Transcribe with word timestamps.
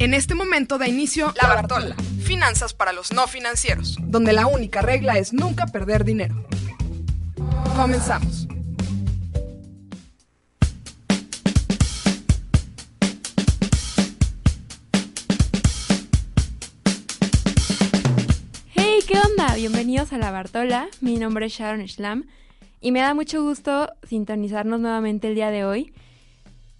En 0.00 0.14
este 0.14 0.34
momento 0.34 0.78
da 0.78 0.88
inicio 0.88 1.34
La 1.42 1.46
Bartola, 1.46 1.94
finanzas 2.24 2.72
para 2.72 2.90
los 2.90 3.12
no 3.12 3.26
financieros, 3.26 3.98
donde 4.00 4.32
la 4.32 4.46
única 4.46 4.80
regla 4.80 5.18
es 5.18 5.34
nunca 5.34 5.66
perder 5.66 6.06
dinero. 6.06 6.42
Comenzamos. 7.76 8.48
Hey, 18.72 19.00
¿qué 19.06 19.18
onda? 19.18 19.54
Bienvenidos 19.54 20.14
a 20.14 20.16
La 20.16 20.30
Bartola. 20.30 20.88
Mi 21.02 21.18
nombre 21.18 21.44
es 21.44 21.52
Sharon 21.52 21.86
Schlam 21.86 22.24
y 22.80 22.90
me 22.90 23.00
da 23.00 23.12
mucho 23.12 23.42
gusto 23.42 23.92
sintonizarnos 24.08 24.80
nuevamente 24.80 25.28
el 25.28 25.34
día 25.34 25.50
de 25.50 25.66
hoy. 25.66 25.92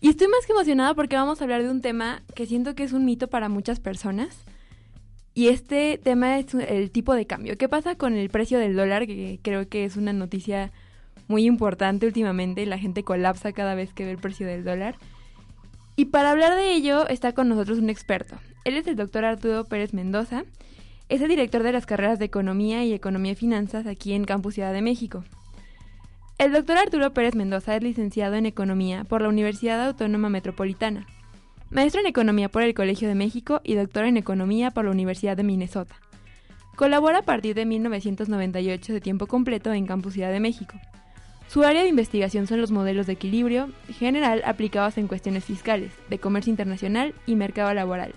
Y 0.01 0.09
estoy 0.09 0.29
más 0.29 0.46
que 0.46 0.53
emocionada 0.53 0.95
porque 0.95 1.16
vamos 1.16 1.41
a 1.41 1.45
hablar 1.45 1.62
de 1.62 1.71
un 1.71 1.83
tema 1.83 2.23
que 2.35 2.46
siento 2.46 2.75
que 2.75 2.85
es 2.85 2.93
un 2.93 3.05
mito 3.05 3.29
para 3.29 3.48
muchas 3.48 3.80
personas. 3.80 4.37
Y 5.34 5.48
este 5.48 5.98
tema 6.02 6.38
es 6.38 6.55
el 6.55 6.91
tipo 6.91 7.15
de 7.15 7.27
cambio. 7.27 7.57
¿Qué 7.57 7.69
pasa 7.69 7.95
con 7.95 8.15
el 8.15 8.30
precio 8.30 8.59
del 8.59 8.77
dólar? 8.77 9.07
Que 9.07 9.38
creo 9.43 9.69
que 9.69 9.84
es 9.84 9.97
una 9.97 10.12
noticia 10.12 10.73
muy 11.29 11.45
importante 11.45 12.07
últimamente. 12.07 12.65
La 12.65 12.79
gente 12.79 13.05
colapsa 13.05 13.52
cada 13.52 13.74
vez 13.74 13.93
que 13.93 14.05
ve 14.05 14.12
el 14.12 14.19
precio 14.19 14.47
del 14.47 14.65
dólar. 14.65 14.97
Y 15.97 16.07
para 16.07 16.30
hablar 16.30 16.57
de 16.57 16.73
ello 16.73 17.07
está 17.09 17.32
con 17.32 17.48
nosotros 17.48 17.79
un 17.79 17.91
experto. 17.91 18.37
Él 18.65 18.77
es 18.77 18.87
el 18.87 18.96
doctor 18.96 19.27
Arturo 19.27 19.65
Pérez 19.65 19.93
Mendoza. 19.93 20.45
Es 21.10 21.21
el 21.21 21.29
director 21.29 21.62
de 21.62 21.73
las 21.73 21.85
carreras 21.85 22.19
de 22.19 22.24
Economía 22.24 22.85
y 22.85 22.95
Economía 22.95 23.32
y 23.32 23.37
Finanzas 23.37 23.87
aquí 23.87 24.15
en 24.15 24.24
Campus 24.24 24.55
Ciudad 24.55 24.73
de 24.73 24.80
México. 24.80 25.24
El 26.41 26.53
doctor 26.53 26.79
Arturo 26.79 27.12
Pérez 27.12 27.35
Mendoza 27.35 27.77
es 27.77 27.83
licenciado 27.83 28.35
en 28.35 28.47
Economía 28.47 29.05
por 29.05 29.21
la 29.21 29.29
Universidad 29.29 29.85
Autónoma 29.87 30.30
Metropolitana, 30.30 31.07
maestro 31.69 32.01
en 32.01 32.07
Economía 32.07 32.49
por 32.49 32.63
el 32.63 32.73
Colegio 32.73 33.09
de 33.09 33.15
México 33.15 33.61
y 33.63 33.75
doctor 33.75 34.07
en 34.07 34.16
Economía 34.16 34.71
por 34.71 34.87
la 34.87 34.91
Universidad 34.91 35.37
de 35.37 35.43
Minnesota. 35.43 35.97
Colabora 36.77 37.19
a 37.19 37.23
partir 37.23 37.55
de 37.55 37.66
1998 37.66 38.95
de 38.95 39.01
tiempo 39.02 39.27
completo 39.27 39.71
en 39.74 39.85
Campus 39.85 40.15
Ciudad 40.15 40.32
de 40.32 40.41
México. 40.41 40.80
Su 41.47 41.63
área 41.63 41.82
de 41.82 41.91
investigación 41.91 42.47
son 42.47 42.63
los 42.63 42.71
modelos 42.71 43.07
de 43.07 43.13
equilibrio 43.13 43.69
general 43.99 44.41
aplicados 44.47 44.97
en 44.97 45.09
cuestiones 45.09 45.45
fiscales, 45.45 45.93
de 46.09 46.21
comercio 46.21 46.51
internacional 46.52 47.13
y 47.27 47.37
mercado 47.37 47.75
laboral. 47.75 48.15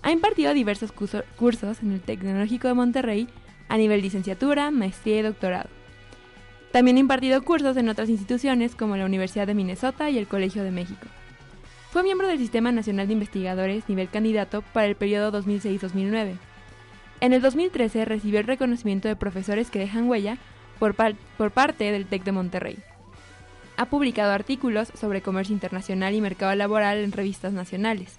Ha 0.00 0.12
impartido 0.12 0.54
diversos 0.54 0.92
cursos 0.92 1.82
en 1.82 1.92
el 1.92 2.00
Tecnológico 2.00 2.68
de 2.68 2.74
Monterrey 2.74 3.28
a 3.68 3.76
nivel 3.76 4.00
licenciatura, 4.00 4.70
maestría 4.70 5.18
y 5.18 5.22
doctorado. 5.22 5.83
También 6.74 6.96
ha 6.96 7.00
impartido 7.00 7.40
cursos 7.44 7.76
en 7.76 7.88
otras 7.88 8.08
instituciones 8.08 8.74
como 8.74 8.96
la 8.96 9.04
Universidad 9.04 9.46
de 9.46 9.54
Minnesota 9.54 10.10
y 10.10 10.18
el 10.18 10.26
Colegio 10.26 10.64
de 10.64 10.72
México. 10.72 11.06
Fue 11.92 12.02
miembro 12.02 12.26
del 12.26 12.40
Sistema 12.40 12.72
Nacional 12.72 13.06
de 13.06 13.12
Investigadores 13.12 13.88
nivel 13.88 14.08
candidato 14.08 14.62
para 14.72 14.86
el 14.86 14.96
periodo 14.96 15.30
2006-2009. 15.40 16.32
En 17.20 17.32
el 17.32 17.40
2013 17.42 18.04
recibió 18.06 18.40
el 18.40 18.48
reconocimiento 18.48 19.06
de 19.06 19.14
profesores 19.14 19.70
que 19.70 19.78
dejan 19.78 20.08
huella 20.08 20.36
por, 20.80 20.96
por 21.36 21.52
parte 21.52 21.92
del 21.92 22.06
TEC 22.06 22.24
de 22.24 22.32
Monterrey. 22.32 22.78
Ha 23.76 23.86
publicado 23.86 24.32
artículos 24.32 24.88
sobre 25.00 25.22
comercio 25.22 25.54
internacional 25.54 26.12
y 26.12 26.20
mercado 26.20 26.56
laboral 26.56 26.98
en 26.98 27.12
revistas 27.12 27.52
nacionales. 27.52 28.16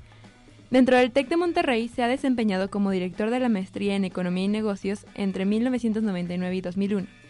Dentro 0.71 0.95
del 0.95 1.11
TEC 1.11 1.27
de 1.27 1.35
Monterrey 1.35 1.89
se 1.89 2.03
ha 2.03 2.07
desempeñado 2.07 2.69
como 2.69 2.91
director 2.91 3.31
de 3.31 3.41
la 3.41 3.49
maestría 3.49 3.97
en 3.97 4.05
Economía 4.05 4.45
y 4.45 4.47
Negocios 4.47 5.05
entre 5.13 5.43
1999 5.43 6.55
y 6.55 6.61
2001 6.61 7.24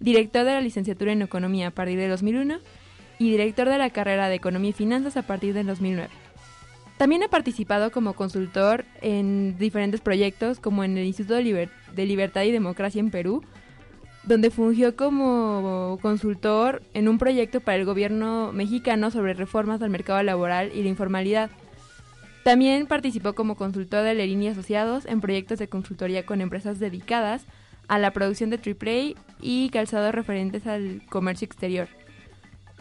director 0.00 0.44
de 0.44 0.52
la 0.52 0.60
licenciatura 0.60 1.12
en 1.12 1.22
Economía 1.22 1.68
a 1.68 1.70
partir 1.70 1.98
de 1.98 2.08
2001 2.08 2.58
y 3.18 3.30
director 3.30 3.68
de 3.68 3.78
la 3.78 3.90
carrera 3.90 4.28
de 4.28 4.34
Economía 4.34 4.70
y 4.70 4.74
Finanzas 4.74 5.16
a 5.16 5.22
partir 5.22 5.54
del 5.54 5.66
2009. 5.66 6.10
También 6.96 7.24
ha 7.24 7.28
participado 7.28 7.90
como 7.90 8.14
consultor 8.14 8.84
en 9.00 9.58
diferentes 9.58 10.00
proyectos 10.00 10.60
como 10.60 10.84
en 10.84 10.96
el 10.96 11.06
Instituto 11.06 11.34
de, 11.34 12.06
Libertad 12.06 12.42
y 12.42 12.52
Democracia 12.52 13.00
en 13.00 13.10
Perú, 13.10 13.42
donde 14.22 14.50
fungió 14.50 14.94
como 14.94 15.98
consultor 16.00 16.82
en 16.94 17.08
un 17.08 17.18
proyecto 17.18 17.60
para 17.60 17.78
el 17.78 17.84
gobierno 17.84 18.52
mexicano 18.52 19.10
sobre 19.10 19.34
reformas 19.34 19.82
al 19.82 19.90
mercado 19.90 20.22
laboral 20.22 20.70
y 20.72 20.82
la 20.82 20.88
informalidad. 20.88 21.50
También 22.44 22.86
participó 22.86 23.34
como 23.34 23.56
consultor 23.56 24.04
de 24.04 24.14
Lerini 24.14 24.48
Asociados 24.48 25.04
en 25.06 25.20
proyectos 25.20 25.58
de 25.58 25.68
consultoría 25.68 26.24
con 26.24 26.40
empresas 26.40 26.78
dedicadas 26.78 27.46
a 27.88 27.98
la 27.98 28.12
producción 28.12 28.50
de 28.50 28.56
AAA 28.56 29.20
y 29.40 29.68
calzados 29.70 30.14
referentes 30.14 30.66
al 30.66 31.02
comercio 31.08 31.46
exterior. 31.46 31.88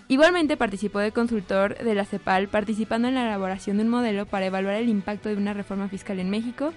Igualmente 0.07 0.57
participó 0.57 0.99
de 0.99 1.11
consultor 1.11 1.77
de 1.77 1.95
la 1.95 2.05
CEPAL, 2.05 2.47
participando 2.47 3.07
en 3.07 3.15
la 3.15 3.25
elaboración 3.25 3.77
de 3.77 3.83
un 3.83 3.89
modelo 3.89 4.25
para 4.25 4.45
evaluar 4.45 4.75
el 4.75 4.89
impacto 4.89 5.29
de 5.29 5.35
una 5.35 5.53
reforma 5.53 5.87
fiscal 5.87 6.19
en 6.19 6.29
México, 6.29 6.73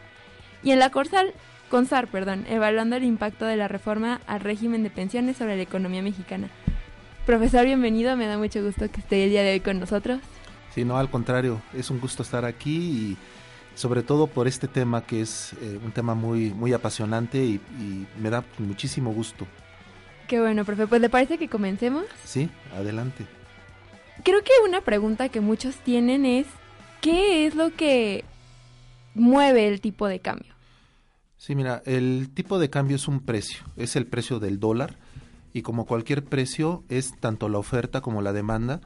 y 0.62 0.70
en 0.70 0.78
la 0.78 0.90
Corsal, 0.90 1.34
CONSAR, 1.70 2.08
perdón, 2.08 2.44
evaluando 2.48 2.96
el 2.96 3.04
impacto 3.04 3.44
de 3.44 3.56
la 3.56 3.68
reforma 3.68 4.20
al 4.26 4.40
régimen 4.40 4.82
de 4.82 4.90
pensiones 4.90 5.36
sobre 5.36 5.56
la 5.56 5.62
economía 5.62 6.02
mexicana. 6.02 6.48
Profesor, 7.26 7.64
bienvenido, 7.64 8.16
me 8.16 8.26
da 8.26 8.38
mucho 8.38 8.62
gusto 8.62 8.90
que 8.90 9.00
esté 9.00 9.24
el 9.24 9.30
día 9.30 9.42
de 9.42 9.54
hoy 9.54 9.60
con 9.60 9.80
nosotros. 9.80 10.20
Sí, 10.74 10.84
no, 10.84 10.96
al 10.96 11.10
contrario, 11.10 11.60
es 11.74 11.90
un 11.90 12.00
gusto 12.00 12.22
estar 12.22 12.44
aquí 12.44 12.76
y 12.76 13.16
sobre 13.76 14.02
todo 14.02 14.26
por 14.26 14.48
este 14.48 14.66
tema 14.66 15.04
que 15.04 15.20
es 15.20 15.52
eh, 15.60 15.78
un 15.84 15.92
tema 15.92 16.14
muy, 16.14 16.50
muy 16.50 16.72
apasionante 16.72 17.44
y, 17.44 17.60
me 18.20 18.30
da 18.30 18.42
muchísimo 18.58 19.12
gusto. 19.12 19.46
Qué 20.26 20.40
bueno, 20.40 20.64
profe. 20.64 20.86
Pues 20.86 21.00
le 21.00 21.08
parece 21.08 21.38
que 21.38 21.48
comencemos. 21.48 22.04
Sí, 22.24 22.50
adelante. 22.74 23.26
Creo 24.24 24.42
que 24.42 24.50
una 24.66 24.80
pregunta 24.80 25.28
que 25.28 25.40
muchos 25.40 25.76
tienen 25.76 26.24
es, 26.24 26.46
¿qué 27.00 27.46
es 27.46 27.54
lo 27.54 27.72
que 27.74 28.24
mueve 29.14 29.68
el 29.68 29.80
tipo 29.80 30.08
de 30.08 30.18
cambio? 30.20 30.54
Sí, 31.36 31.54
mira, 31.54 31.82
el 31.84 32.30
tipo 32.34 32.58
de 32.58 32.70
cambio 32.70 32.96
es 32.96 33.06
un 33.06 33.20
precio, 33.20 33.60
es 33.76 33.94
el 33.94 34.06
precio 34.06 34.40
del 34.40 34.58
dólar 34.58 34.96
y 35.52 35.62
como 35.62 35.84
cualquier 35.84 36.24
precio 36.24 36.82
es 36.88 37.14
tanto 37.20 37.48
la 37.48 37.58
oferta 37.58 38.00
como 38.00 38.22
la 38.22 38.32
demanda 38.32 38.80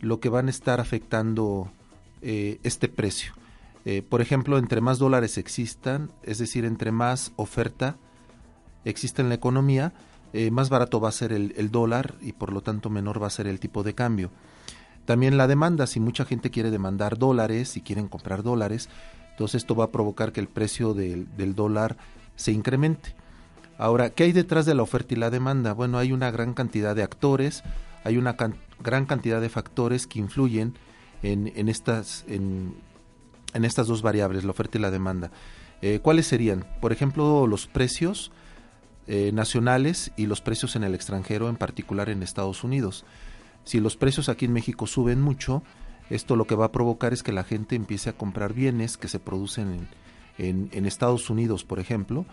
lo 0.00 0.18
que 0.18 0.30
van 0.30 0.48
a 0.48 0.50
estar 0.50 0.80
afectando 0.80 1.70
eh, 2.22 2.58
este 2.64 2.88
precio. 2.88 3.34
Eh, 3.84 4.02
por 4.02 4.20
ejemplo, 4.20 4.58
entre 4.58 4.80
más 4.80 4.98
dólares 4.98 5.38
existan, 5.38 6.10
es 6.22 6.38
decir, 6.38 6.64
entre 6.64 6.92
más 6.92 7.32
oferta 7.36 7.96
existe 8.84 9.22
en 9.22 9.28
la 9.28 9.34
economía, 9.34 9.92
eh, 10.32 10.50
más 10.50 10.70
barato 10.70 11.00
va 11.00 11.08
a 11.08 11.12
ser 11.12 11.32
el, 11.32 11.70
dólar 11.70 12.14
y 12.20 12.32
por 12.32 12.52
lo 12.52 12.62
tanto 12.62 12.88
menor 12.88 13.22
va 13.22 13.26
a 13.26 13.30
ser 13.30 13.46
el 13.46 13.60
tipo 13.60 13.82
de 13.82 13.94
cambio. 13.94 14.30
También 15.04 15.36
la 15.36 15.46
demanda, 15.46 15.86
si 15.86 16.00
mucha 16.00 16.24
gente 16.24 16.50
quiere 16.50 16.70
demandar 16.70 17.18
dólares 17.18 17.76
y 17.76 17.82
quieren 17.82 18.08
comprar 18.08 18.42
dólares, 18.42 18.88
entonces 19.30 19.62
esto 19.62 19.74
va 19.74 19.86
a 19.86 19.90
provocar 19.90 20.32
que 20.32 20.40
el 20.40 20.48
precio 20.48 20.94
del, 20.94 21.26
dólar 21.54 21.96
se 22.36 22.52
incremente. 22.52 23.14
Ahora, 23.78 24.10
¿qué 24.10 24.24
hay 24.24 24.32
detrás 24.32 24.64
de 24.64 24.74
la 24.74 24.82
oferta 24.82 25.14
y 25.14 25.16
la 25.16 25.30
demanda? 25.30 25.72
Bueno, 25.72 25.98
hay 25.98 26.12
una 26.12 26.30
gran 26.30 26.54
cantidad 26.54 26.94
de 26.94 27.02
actores, 27.02 27.62
hay 28.04 28.16
una 28.16 28.36
gran 28.80 29.06
cantidad 29.06 29.40
de 29.40 29.48
factores 29.48 30.06
que 30.06 30.20
influyen 30.20 30.74
en, 31.22 31.68
estas, 31.68 32.24
en 33.54 33.64
estas 33.64 33.86
dos 33.86 34.02
variables, 34.02 34.44
la 34.44 34.50
oferta 34.50 34.78
y 34.78 34.80
la 34.80 34.90
demanda. 34.90 35.30
Eh, 35.80 36.00
¿Cuáles 36.00 36.26
serían? 36.26 36.66
Por 36.80 36.92
ejemplo, 36.92 37.46
los 37.46 37.66
precios 37.66 38.30
eh, 39.06 39.30
nacionales 39.32 40.12
y 40.16 40.26
los 40.26 40.40
precios 40.40 40.76
en 40.76 40.84
el 40.84 40.94
extranjero, 40.94 41.48
en 41.48 41.56
particular 41.56 42.08
en 42.08 42.22
Estados 42.22 42.64
Unidos. 42.64 43.04
Si 43.64 43.80
los 43.80 43.96
precios 43.96 44.28
aquí 44.28 44.44
en 44.44 44.52
México 44.52 44.86
suben 44.86 45.20
mucho, 45.20 45.62
esto 46.08 46.36
lo 46.36 46.46
que 46.46 46.54
va 46.54 46.66
a 46.66 46.72
provocar 46.72 47.12
es 47.12 47.22
que 47.22 47.32
la 47.32 47.44
gente 47.44 47.74
empiece 47.74 48.10
a 48.10 48.16
comprar 48.16 48.52
bienes 48.54 48.96
que 48.96 49.08
se 49.08 49.18
producen 49.18 49.88
en, 50.38 50.68
en 50.72 50.86
Estados 50.86 51.30
Unidos, 51.30 51.64
por 51.64 51.78
ejemplo, 51.78 52.26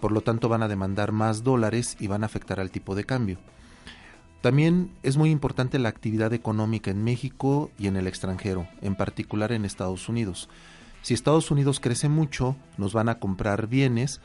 por 0.00 0.12
lo 0.12 0.22
tanto 0.22 0.48
van 0.48 0.62
a 0.62 0.68
demandar 0.68 1.12
más 1.12 1.42
dólares 1.42 1.96
y 2.00 2.06
van 2.06 2.22
a 2.22 2.26
afectar 2.26 2.60
al 2.60 2.70
tipo 2.70 2.94
de 2.94 3.04
cambio. 3.04 3.38
También 4.40 4.90
es 5.02 5.16
muy 5.16 5.30
importante 5.30 5.78
la 5.78 5.90
actividad 5.90 6.32
económica 6.32 6.90
en 6.90 7.04
México 7.04 7.70
y 7.78 7.88
en 7.88 7.96
el 7.96 8.06
extranjero, 8.06 8.66
en 8.80 8.94
particular 8.94 9.52
en 9.52 9.64
Estados 9.64 10.08
Unidos. 10.08 10.48
Si 11.02 11.14
Estados 11.14 11.50
Unidos 11.50 11.80
crece 11.80 12.08
mucho, 12.08 12.56
nos 12.78 12.92
van 12.94 13.08
a 13.08 13.18
comprar 13.18 13.66
bienes, 13.66 14.20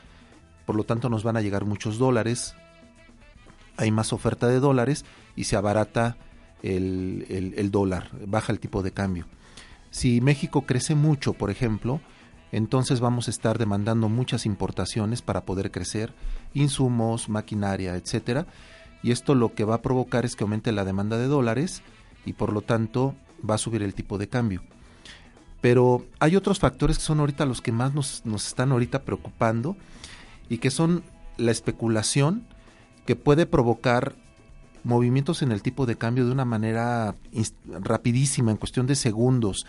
por 0.66 0.76
lo 0.76 0.86
tanto 0.86 1.10
nos 1.10 1.24
van 1.24 1.36
a 1.38 1.42
llegar 1.42 1.66
muchos 1.66 1.98
dólares, 1.98 2.56
hay 3.78 3.92
más 3.92 4.14
oferta 4.14 4.48
de 4.48 4.60
dólares 4.60 5.06
y 5.36 5.46
se 5.46 5.58
abarata 5.58 6.18
el, 6.64 7.54
el, 7.56 7.72
dólar, 7.72 8.10
baja 8.26 8.52
el 8.52 8.60
tipo 8.60 8.84
de 8.84 8.92
cambio. 8.92 9.28
Si 9.92 10.22
México 10.22 10.62
crece 10.62 10.96
mucho, 10.96 11.34
por 11.34 11.52
ejemplo, 11.52 12.00
entonces 12.52 13.00
vamos 13.02 13.28
a 13.28 13.32
estar 13.32 13.58
demandando 13.58 14.10
muchas 14.10 14.46
importaciones 14.46 15.22
para 15.22 15.46
poder 15.46 15.72
crecer, 15.72 16.14
insumos, 16.54 17.30
maquinaria, 17.30 17.96
etcétera, 17.96 18.48
y 19.06 19.12
esto 19.12 19.36
lo 19.36 19.54
que 19.54 19.66
va 19.66 19.76
a 19.76 19.82
provocar 19.84 20.26
es 20.26 20.36
que 20.36 20.46
aumente 20.46 20.72
la 20.72 20.84
demanda 20.84 21.20
de 21.20 21.28
dólares 21.28 21.84
y 22.26 22.34
por 22.34 22.52
lo 22.52 22.62
tanto 22.62 23.14
va 23.48 23.54
a 23.54 23.60
subir 23.60 23.84
el 23.84 23.94
tipo 23.94 24.18
de 24.18 24.28
cambio. 24.28 24.64
Pero 25.62 26.08
hay 26.18 26.36
otros 26.36 26.58
factores 26.58 26.98
que 26.98 27.04
son 27.04 27.20
ahorita 27.20 27.46
los 27.46 27.62
que 27.62 27.72
más 27.72 27.94
nos, 27.94 28.26
nos 28.26 28.48
están 28.48 28.72
ahorita 28.72 29.04
preocupando 29.04 29.78
y 30.50 30.58
que 30.58 30.72
son 30.72 31.04
la 31.38 31.52
especulación 31.52 32.48
que 33.06 33.16
puede 33.16 33.46
provocar 33.46 34.16
movimientos 34.84 35.44
en 35.44 35.52
el 35.52 35.62
tipo 35.62 35.86
de 35.86 35.98
cambio 35.98 36.26
de 36.26 36.32
una 36.32 36.46
manera 36.46 37.16
rapidísima, 37.68 38.50
en 38.50 38.58
cuestión 38.58 38.88
de 38.88 38.96
segundos. 38.96 39.68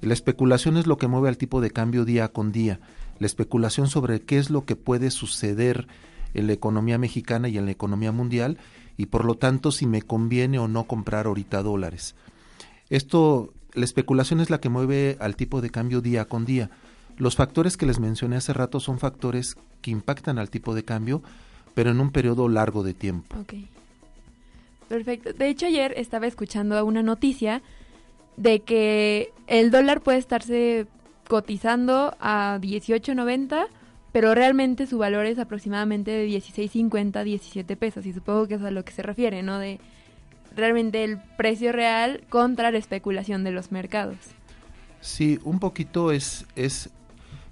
La 0.00 0.12
especulación 0.12 0.76
es 0.76 0.88
lo 0.88 0.98
que 0.98 1.06
mueve 1.06 1.28
al 1.28 1.38
tipo 1.38 1.60
de 1.60 1.70
cambio 1.70 2.04
día 2.04 2.32
con 2.32 2.50
día. 2.50 2.80
La 3.20 3.26
especulación 3.26 3.86
sobre 3.86 4.22
qué 4.22 4.38
es 4.38 4.50
lo 4.50 4.64
que 4.64 4.74
puede 4.74 5.12
suceder 5.12 5.86
en 6.34 6.46
la 6.46 6.52
economía 6.52 6.98
mexicana 6.98 7.48
y 7.48 7.58
en 7.58 7.66
la 7.66 7.72
economía 7.72 8.12
mundial 8.12 8.58
y 8.96 9.06
por 9.06 9.24
lo 9.24 9.36
tanto 9.36 9.72
si 9.72 9.86
me 9.86 10.02
conviene 10.02 10.58
o 10.58 10.68
no 10.68 10.84
comprar 10.84 11.26
ahorita 11.26 11.62
dólares. 11.62 12.14
Esto, 12.90 13.52
la 13.72 13.84
especulación 13.84 14.40
es 14.40 14.50
la 14.50 14.60
que 14.60 14.68
mueve 14.68 15.16
al 15.20 15.36
tipo 15.36 15.60
de 15.60 15.70
cambio 15.70 16.00
día 16.00 16.26
con 16.26 16.44
día. 16.44 16.70
Los 17.16 17.36
factores 17.36 17.76
que 17.76 17.86
les 17.86 18.00
mencioné 18.00 18.36
hace 18.36 18.52
rato 18.52 18.80
son 18.80 18.98
factores 18.98 19.56
que 19.80 19.90
impactan 19.90 20.38
al 20.38 20.50
tipo 20.50 20.74
de 20.74 20.84
cambio, 20.84 21.22
pero 21.74 21.90
en 21.90 22.00
un 22.00 22.10
periodo 22.10 22.48
largo 22.48 22.82
de 22.82 22.94
tiempo. 22.94 23.34
Perfecto. 24.88 25.32
De 25.32 25.48
hecho, 25.48 25.66
ayer 25.66 25.94
estaba 25.96 26.26
escuchando 26.26 26.84
una 26.84 27.02
noticia 27.02 27.62
de 28.36 28.60
que 28.60 29.32
el 29.46 29.70
dólar 29.70 30.02
puede 30.02 30.18
estarse 30.18 30.86
cotizando 31.28 32.14
a 32.20 32.58
18.90, 32.60 33.66
pero 34.12 34.34
realmente 34.34 34.86
su 34.86 34.98
valor 34.98 35.26
es 35.26 35.38
aproximadamente 35.38 36.10
de 36.10 36.28
16.50, 36.28 37.24
17 37.24 37.76
pesos. 37.76 38.06
Y 38.06 38.12
supongo 38.12 38.46
que 38.46 38.54
es 38.54 38.62
a 38.62 38.70
lo 38.70 38.84
que 38.84 38.92
se 38.92 39.02
refiere, 39.02 39.42
¿no? 39.42 39.58
De 39.58 39.80
realmente 40.54 41.02
el 41.02 41.18
precio 41.36 41.72
real 41.72 42.22
contra 42.28 42.70
la 42.70 42.78
especulación 42.78 43.42
de 43.42 43.52
los 43.52 43.72
mercados. 43.72 44.16
Sí, 45.00 45.40
un 45.44 45.58
poquito 45.58 46.12
es, 46.12 46.46
es 46.54 46.90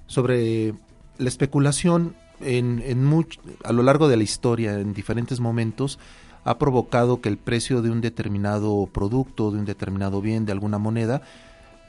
sobre 0.06 0.74
la 1.18 1.28
especulación 1.28 2.14
en, 2.40 2.82
en 2.84 3.26
a 3.64 3.72
lo 3.72 3.82
largo 3.82 4.08
de 4.08 4.16
la 4.16 4.22
historia, 4.22 4.78
en 4.78 4.94
diferentes 4.94 5.40
momentos, 5.40 5.98
ha 6.44 6.58
provocado 6.58 7.20
que 7.20 7.28
el 7.28 7.36
precio 7.36 7.82
de 7.82 7.90
un 7.90 8.00
determinado 8.00 8.88
producto, 8.92 9.50
de 9.50 9.58
un 9.58 9.64
determinado 9.64 10.20
bien, 10.20 10.46
de 10.46 10.52
alguna 10.52 10.78
moneda, 10.78 11.22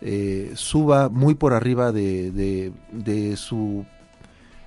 eh, 0.01 0.51
suba 0.56 1.09
muy 1.09 1.35
por 1.35 1.53
arriba 1.53 1.91
de, 1.91 2.31
de, 2.91 3.38
su 3.38 3.85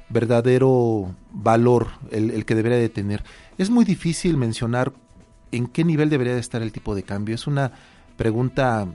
verdadero 0.09 1.15
valor, 1.33 1.89
el, 2.11 2.45
que 2.45 2.55
debería 2.55 2.79
de 2.79 2.89
tener. 2.89 3.25
Es 3.59 3.71
muy 3.71 3.85
difícil 3.85 4.37
mencionar 4.37 4.93
en 5.53 5.67
qué 5.67 5.85
nivel 5.85 6.11
debería 6.11 6.35
de 6.35 6.41
estar 6.41 6.63
el 6.63 6.73
tipo 6.73 6.95
de 6.95 7.03
cambio. 7.03 7.35
Es 7.35 7.47
una 7.47 7.73
pregunta 8.17 8.87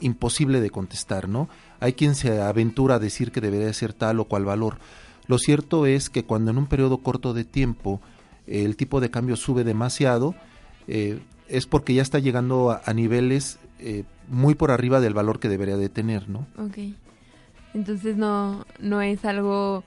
imposible 0.00 0.60
de 0.60 0.70
contestar, 0.70 1.28
¿no? 1.28 1.48
Hay 1.80 1.92
quien 1.92 2.14
se 2.14 2.40
aventura 2.40 2.96
a 2.96 2.98
decir 2.98 3.32
que 3.32 3.40
debería 3.40 3.66
de 3.66 3.74
ser 3.74 3.92
tal 3.92 4.20
o 4.20 4.24
cual 4.24 4.44
valor. 4.44 4.78
Lo 5.26 5.38
cierto 5.38 5.86
es 5.86 6.10
que 6.10 6.24
cuando 6.24 6.50
en 6.50 6.58
un 6.58 6.66
periodo 6.66 6.98
corto 6.98 7.32
de 7.34 7.44
tiempo 7.44 8.00
el 8.46 8.76
tipo 8.76 9.00
de 9.00 9.10
cambio 9.10 9.36
sube 9.36 9.64
demasiado, 9.64 10.34
eh, 10.86 11.20
es 11.48 11.66
porque 11.66 11.94
ya 11.94 12.02
está 12.02 12.18
llegando 12.18 12.78
a, 12.84 12.92
niveles 12.92 13.58
eh, 13.78 14.04
muy 14.28 14.54
por 14.54 14.70
arriba 14.70 15.00
del 15.00 15.14
valor 15.14 15.40
que 15.40 15.48
debería 15.48 15.76
de 15.76 15.88
tener, 15.88 16.28
¿no? 16.28 16.46
Ok. 16.58 16.78
Entonces 17.74 18.16
no, 18.16 18.66
no 18.78 19.02
es 19.02 19.24
algo 19.24 19.82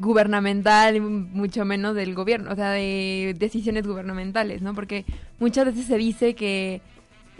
gubernamental, 0.00 1.00
mucho 1.00 1.64
menos 1.64 1.94
del 1.94 2.14
gobierno, 2.14 2.50
o 2.52 2.56
sea, 2.56 2.70
de 2.70 3.36
decisiones 3.38 3.86
gubernamentales, 3.86 4.62
¿no? 4.62 4.74
Porque 4.74 5.04
muchas 5.38 5.66
veces 5.66 5.86
se 5.86 5.98
dice 5.98 6.34
que 6.34 6.80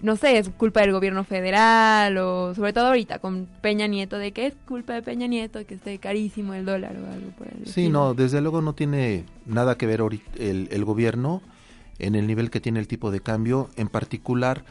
no 0.02 0.16
sé, 0.16 0.38
es 0.38 0.48
culpa 0.48 0.80
del 0.80 0.92
gobierno 0.92 1.24
federal 1.24 2.16
o 2.18 2.54
sobre 2.54 2.72
todo 2.72 2.86
ahorita 2.86 3.18
con 3.18 3.46
Peña 3.60 3.86
Nieto, 3.86 4.16
de 4.16 4.32
que 4.32 4.46
es 4.46 4.54
culpa 4.66 4.94
de 4.94 5.02
Peña 5.02 5.26
Nieto 5.26 5.64
que 5.66 5.74
esté 5.74 5.98
carísimo 5.98 6.54
el 6.54 6.64
dólar 6.64 6.96
o 6.96 7.12
algo 7.12 7.30
por 7.36 7.48
el 7.48 7.66
Sí, 7.66 7.88
no, 7.88 8.14
desde 8.14 8.40
luego 8.40 8.62
no 8.62 8.74
tiene 8.74 9.24
nada 9.46 9.76
que 9.76 9.86
ver 9.86 10.02
el, 10.38 10.68
el 10.70 10.84
gobierno 10.84 11.42
en 11.98 12.14
el 12.14 12.26
nivel 12.26 12.50
que 12.50 12.60
tiene 12.60 12.80
el 12.80 12.88
tipo 12.88 13.10
de 13.10 13.20
cambio. 13.20 13.68
En 13.76 13.88
particular, 13.88 14.64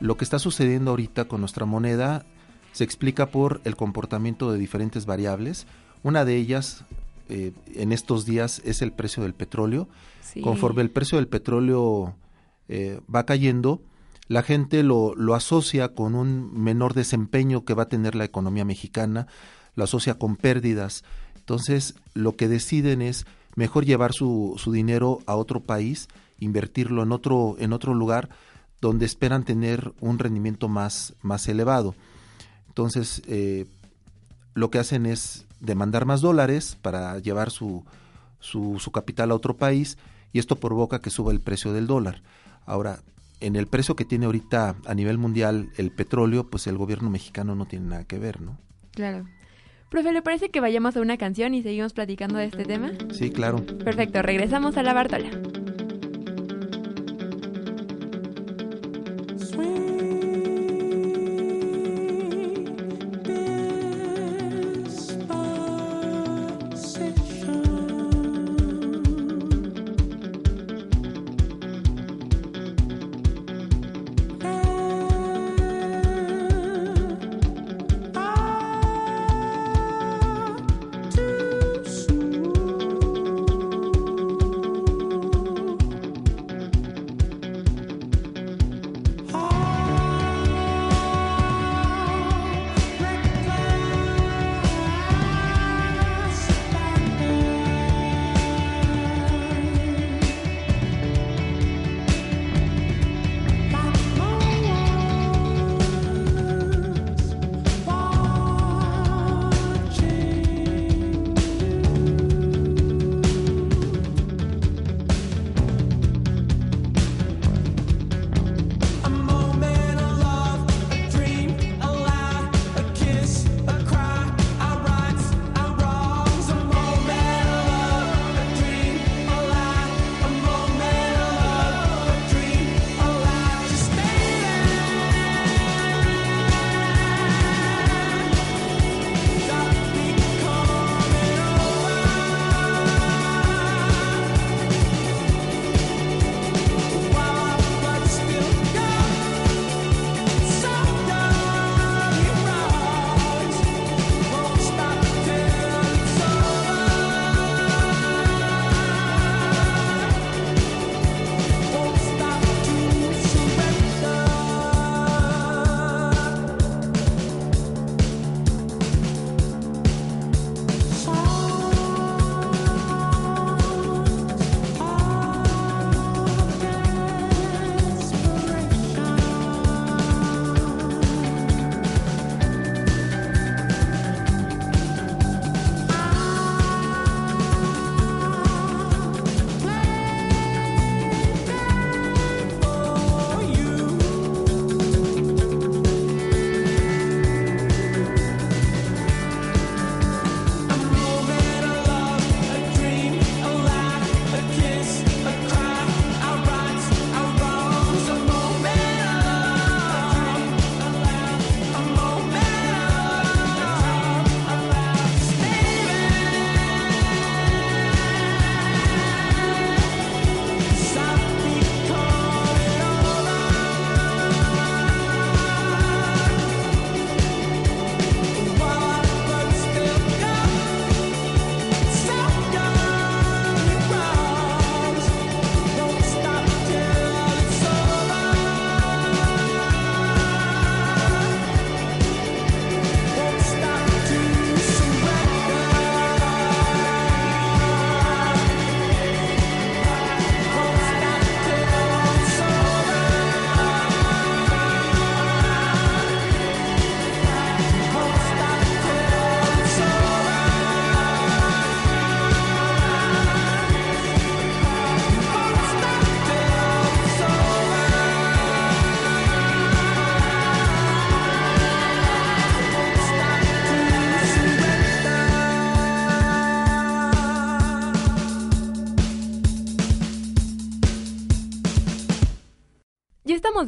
lo 0.00 0.16
que 0.16 0.24
está 0.24 0.38
sucediendo 0.38 0.92
ahorita 0.92 1.26
con 1.26 1.40
nuestra 1.40 1.66
moneda 1.66 2.24
se 2.72 2.84
explica 2.84 3.26
por 3.26 3.60
el 3.64 3.74
comportamiento 3.74 4.52
de 4.52 4.58
diferentes 4.58 5.06
variables. 5.06 5.66
Una 6.04 6.24
de 6.24 6.36
ellas 6.36 6.84
eh, 7.28 7.52
en 7.74 7.92
estos 7.92 8.24
días 8.24 8.62
es 8.64 8.82
el 8.82 8.92
precio 8.92 9.22
del 9.22 9.34
petróleo. 9.34 9.88
Conforme 10.42 10.82
el 10.82 10.90
precio 10.90 11.16
del 11.16 11.26
petróleo 11.26 12.14
eh, 12.68 13.00
va 13.12 13.24
cayendo, 13.24 13.80
la 14.28 14.42
gente 14.42 14.82
lo, 14.82 15.14
lo 15.14 15.34
asocia 15.34 15.88
con 15.94 16.14
un 16.14 16.52
menor 16.52 16.94
desempeño 16.94 17.64
que 17.64 17.74
va 17.74 17.84
a 17.84 17.88
tener 17.88 18.14
la 18.14 18.24
economía 18.24 18.64
mexicana, 18.64 19.26
lo 19.74 19.84
asocia 19.84 20.14
con 20.14 20.36
pérdidas. 20.36 21.02
Entonces, 21.36 21.94
lo 22.14 22.36
que 22.36 22.46
deciden 22.46 23.00
es 23.00 23.26
mejor 23.56 23.86
llevar 23.86 24.12
su, 24.12 24.54
su 24.58 24.70
dinero 24.70 25.20
a 25.26 25.34
otro 25.34 25.60
país, 25.60 26.08
invertirlo 26.38 27.02
en 27.02 27.12
otro, 27.12 27.56
en 27.58 27.72
otro 27.72 27.94
lugar 27.94 28.28
donde 28.80 29.06
esperan 29.06 29.44
tener 29.44 29.92
un 30.00 30.18
rendimiento 30.18 30.68
más, 30.68 31.14
más 31.22 31.48
elevado. 31.48 31.94
Entonces, 32.68 33.22
eh, 33.26 33.66
lo 34.54 34.70
que 34.70 34.78
hacen 34.78 35.06
es 35.06 35.46
demandar 35.60 36.04
más 36.04 36.20
dólares 36.20 36.76
para 36.80 37.18
llevar 37.18 37.50
su, 37.50 37.84
su, 38.40 38.78
su 38.78 38.90
capital 38.90 39.30
a 39.30 39.34
otro 39.34 39.56
país 39.56 39.98
y 40.32 40.38
esto 40.38 40.56
provoca 40.56 41.00
que 41.00 41.10
suba 41.10 41.32
el 41.32 41.40
precio 41.40 41.72
del 41.72 41.86
dólar. 41.86 42.22
Ahora, 42.66 43.00
en 43.40 43.56
el 43.56 43.66
precio 43.66 43.96
que 43.96 44.04
tiene 44.04 44.26
ahorita 44.26 44.76
a 44.86 44.94
nivel 44.94 45.18
mundial 45.18 45.70
el 45.76 45.90
petróleo, 45.90 46.48
pues 46.48 46.66
el 46.66 46.76
gobierno 46.76 47.10
mexicano 47.10 47.54
no 47.54 47.66
tiene 47.66 47.86
nada 47.86 48.04
que 48.04 48.18
ver, 48.18 48.40
¿no? 48.40 48.58
Claro. 48.92 49.26
Profe, 49.90 50.12
¿le 50.12 50.22
parece 50.22 50.50
que 50.50 50.60
vayamos 50.60 50.96
a 50.96 51.00
una 51.00 51.16
canción 51.16 51.54
y 51.54 51.62
seguimos 51.62 51.94
platicando 51.94 52.36
de 52.36 52.46
este 52.46 52.64
tema? 52.64 52.92
Sí, 53.12 53.30
claro. 53.30 53.64
Perfecto, 53.64 54.20
regresamos 54.20 54.76
a 54.76 54.82
la 54.82 54.92
Bartola. 54.92 55.30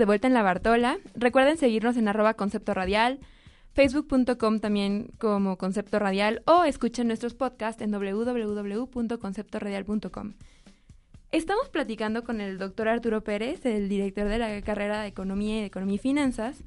De 0.00 0.06
vuelta 0.06 0.26
en 0.26 0.34
la 0.34 0.42
Bartola. 0.42 0.98
Recuerden 1.14 1.56
seguirnos 1.56 1.96
en 1.96 2.08
arroba 2.08 2.34
concepto 2.34 2.74
radial, 2.74 3.20
facebook.com 3.74 4.58
también 4.58 5.12
como 5.18 5.56
concepto 5.58 6.00
radial 6.00 6.42
o 6.46 6.64
escuchen 6.64 7.06
nuestros 7.06 7.34
podcasts 7.34 7.80
en 7.82 7.92
www.conceptoradial.com. 7.92 10.32
Estamos 11.30 11.68
platicando 11.68 12.24
con 12.24 12.40
el 12.40 12.58
doctor 12.58 12.88
Arturo 12.88 13.22
Pérez, 13.22 13.64
el 13.64 13.88
director 13.88 14.26
de 14.26 14.38
la 14.38 14.60
carrera 14.62 15.02
de 15.02 15.08
Economía 15.08 15.58
y 15.58 15.60
de 15.60 15.66
Economía 15.66 15.94
y 15.94 15.98
Finanzas, 15.98 16.64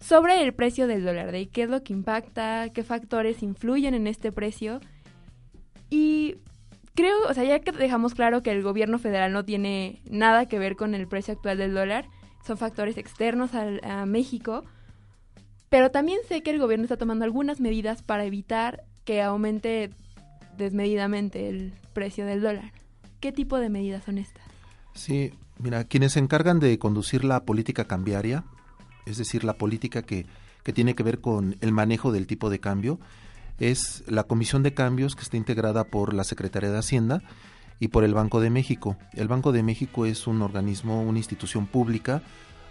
sobre 0.00 0.42
el 0.42 0.54
precio 0.54 0.86
del 0.86 1.04
dólar, 1.04 1.30
de 1.30 1.48
qué 1.48 1.64
es 1.64 1.68
lo 1.68 1.82
que 1.82 1.92
impacta, 1.92 2.70
qué 2.72 2.84
factores 2.84 3.42
influyen 3.42 3.92
en 3.92 4.06
este 4.06 4.32
precio. 4.32 4.80
Y 5.90 6.36
creo, 6.94 7.14
o 7.28 7.34
sea, 7.34 7.44
ya 7.44 7.58
que 7.58 7.72
dejamos 7.72 8.14
claro 8.14 8.42
que 8.42 8.52
el 8.52 8.62
gobierno 8.62 8.98
federal 8.98 9.30
no 9.32 9.44
tiene 9.44 10.00
nada 10.08 10.46
que 10.46 10.58
ver 10.58 10.76
con 10.76 10.94
el 10.94 11.06
precio 11.08 11.34
actual 11.34 11.58
del 11.58 11.74
dólar, 11.74 12.08
son 12.46 12.58
factores 12.58 12.96
externos 12.98 13.50
a, 13.54 14.06
México, 14.06 14.64
pero 15.68 15.90
también 15.90 16.20
sé 16.28 16.42
que 16.42 16.50
el 16.50 16.58
gobierno 16.58 16.84
está 16.84 16.96
tomando 16.96 17.24
algunas 17.24 17.60
medidas 17.60 18.02
para 18.02 18.24
evitar 18.24 18.84
que 19.04 19.22
aumente 19.22 19.90
desmedidamente 20.56 21.48
el 21.48 21.72
precio 21.92 22.26
del 22.26 22.42
dólar. 22.42 22.72
¿Qué 23.20 23.32
tipo 23.32 23.58
de 23.58 23.70
medidas 23.70 24.04
son 24.04 24.18
estas? 24.18 24.44
Sí, 24.94 25.32
mira, 25.58 25.84
quienes 25.84 26.12
se 26.12 26.18
encargan 26.18 26.60
de 26.60 26.78
conducir 26.78 27.24
la 27.24 27.44
política 27.44 27.86
cambiaria, 27.86 28.44
es 29.06 29.16
decir, 29.16 29.44
la 29.44 29.54
política 29.54 30.02
que, 30.02 30.26
que 30.62 30.72
tiene 30.72 30.94
que 30.94 31.02
ver 31.02 31.20
con 31.20 31.56
el 31.60 31.72
manejo 31.72 32.12
del 32.12 32.26
tipo 32.26 32.50
de 32.50 32.58
cambio, 32.58 32.98
es 33.58 34.02
la 34.06 34.24
Comisión 34.24 34.62
de 34.62 34.74
Cambios 34.74 35.14
que 35.14 35.22
está 35.22 35.36
integrada 35.36 35.84
por 35.84 36.14
la 36.14 36.24
Secretaría 36.24 36.70
de 36.70 36.78
Hacienda 36.78 37.22
y 37.82 37.88
por 37.88 38.04
el 38.04 38.14
Banco 38.14 38.40
de 38.40 38.48
México. 38.48 38.96
El 39.12 39.26
Banco 39.26 39.50
de 39.50 39.64
México 39.64 40.06
es 40.06 40.28
un 40.28 40.40
organismo, 40.40 41.02
una 41.02 41.18
institución 41.18 41.66
pública 41.66 42.22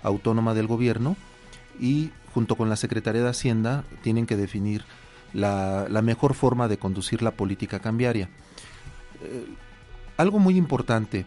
autónoma 0.03 0.53
del 0.53 0.67
gobierno 0.67 1.17
y 1.81 2.11
junto 2.33 2.55
con 2.55 2.69
la 2.69 2.77
Secretaría 2.77 3.21
de 3.21 3.27
Hacienda 3.27 3.83
tienen 4.03 4.25
que 4.25 4.37
definir 4.37 4.85
la, 5.33 5.85
mejor 6.01 6.33
forma 6.33 6.69
de 6.69 6.77
conducir 6.77 7.23
la 7.23 7.31
política 7.31 7.81
cambiaria. 7.81 8.29
Eh, 9.21 9.47
algo 10.15 10.39
muy 10.39 10.55
importante, 10.55 11.25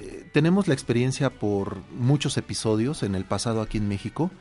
eh, 0.00 0.28
tenemos 0.32 0.66
la 0.66 0.74
experiencia 0.74 1.30
por 1.30 1.78
muchos 1.92 2.36
episodios 2.38 3.04
en 3.04 3.14
el 3.14 3.24
pasado 3.24 3.60
aquí 3.60 3.78
en 3.78 3.86
México, 3.86 4.32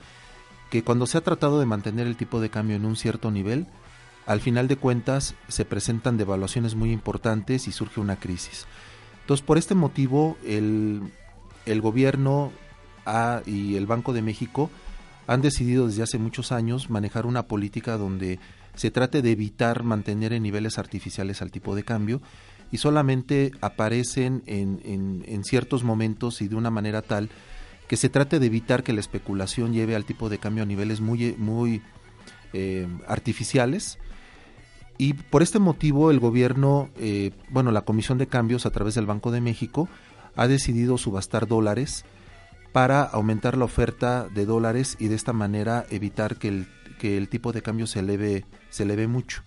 que 0.72 0.84
cuando 0.84 1.06
se 1.06 1.20
ha 1.20 1.22
tratado 1.22 1.60
de 1.60 1.68
mantener 1.68 2.08
el 2.08 2.16
tipo 2.16 2.42
de 2.42 2.50
cambio 2.50 2.78
en 2.78 2.86
un 2.86 2.96
cierto 2.96 3.30
nivel, 3.30 3.68
al 4.26 4.42
final 4.42 4.68
de 4.68 4.76
cuentas 4.76 5.36
se 5.48 5.66
presentan 5.66 6.18
devaluaciones 6.18 6.76
muy 6.76 6.92
importantes 6.92 7.68
y 7.68 7.72
surge 7.72 8.00
una 8.00 8.18
crisis. 8.18 8.66
Entonces, 9.22 9.46
por 9.46 9.58
este 9.58 9.76
motivo, 9.76 10.38
el, 10.46 11.02
el 11.66 11.82
gobierno 11.82 12.52
y 13.46 13.76
el 13.76 13.88
Banco 13.88 14.14
de 14.14 14.22
México 14.22 14.70
han 15.28 15.42
decidido 15.42 15.88
desde 15.88 16.04
hace 16.04 16.18
muchos 16.18 16.52
años 16.52 16.90
manejar 16.90 17.26
una 17.26 17.48
política 17.48 17.98
donde 17.98 18.40
se 18.76 18.92
trate 18.92 19.22
de 19.22 19.32
evitar 19.32 19.84
mantener 19.84 20.34
en 20.34 20.44
niveles 20.44 20.78
artificiales 20.78 21.42
al 21.42 21.52
tipo 21.52 21.76
de 21.76 21.84
cambio 21.84 22.22
y 22.72 22.78
solamente 22.78 23.52
aparecen 23.62 24.44
en, 24.46 25.24
en, 25.26 25.44
ciertos 25.44 25.84
momentos 25.84 26.42
y 26.42 26.48
de 26.48 26.56
una 26.56 26.70
manera 26.70 27.02
tal 27.02 27.30
que 27.88 27.98
se 27.98 28.08
trate 28.08 28.40
de 28.40 28.46
evitar 28.46 28.84
que 28.84 28.94
la 28.94 29.02
especulación 29.02 29.74
lleve 29.74 29.96
al 29.96 30.06
tipo 30.06 30.30
de 30.30 30.38
cambio 30.38 30.64
a 30.64 30.66
niveles 30.66 31.02
muy, 31.02 31.36
muy 31.38 31.82
eh, 32.54 32.88
artificiales 33.08 33.98
y 35.02 35.14
por 35.14 35.42
este 35.42 35.58
motivo 35.58 36.12
el 36.12 36.20
gobierno, 36.20 36.92
eh, 37.00 37.32
bueno, 37.50 37.72
la 37.72 37.82
Comisión 37.82 38.20
de 38.20 38.28
Cambios 38.28 38.68
a 38.68 38.70
través 38.70 38.94
del 38.94 39.08
Banco 39.08 39.32
de 39.32 39.42
México 39.42 39.90
ha 40.36 40.48
decidido 40.48 41.00
subastar 41.00 41.48
dólares 41.48 42.06
para 42.72 43.02
aumentar 43.02 43.58
la 43.58 43.66
oferta 43.66 44.28
de 44.30 44.46
dólares 44.46 44.98
y 45.00 45.08
de 45.08 45.16
esta 45.16 45.34
manera 45.34 45.88
evitar 45.90 46.36
que 46.36 46.50
el, 46.50 46.68
que 47.00 47.18
el 47.18 47.30
tipo 47.30 47.52
de 47.52 47.64
cambio 47.64 47.88
se 47.88 48.02
eleve, 48.02 48.46
se 48.70 48.84
eleve 48.84 49.08
mucho. 49.08 49.42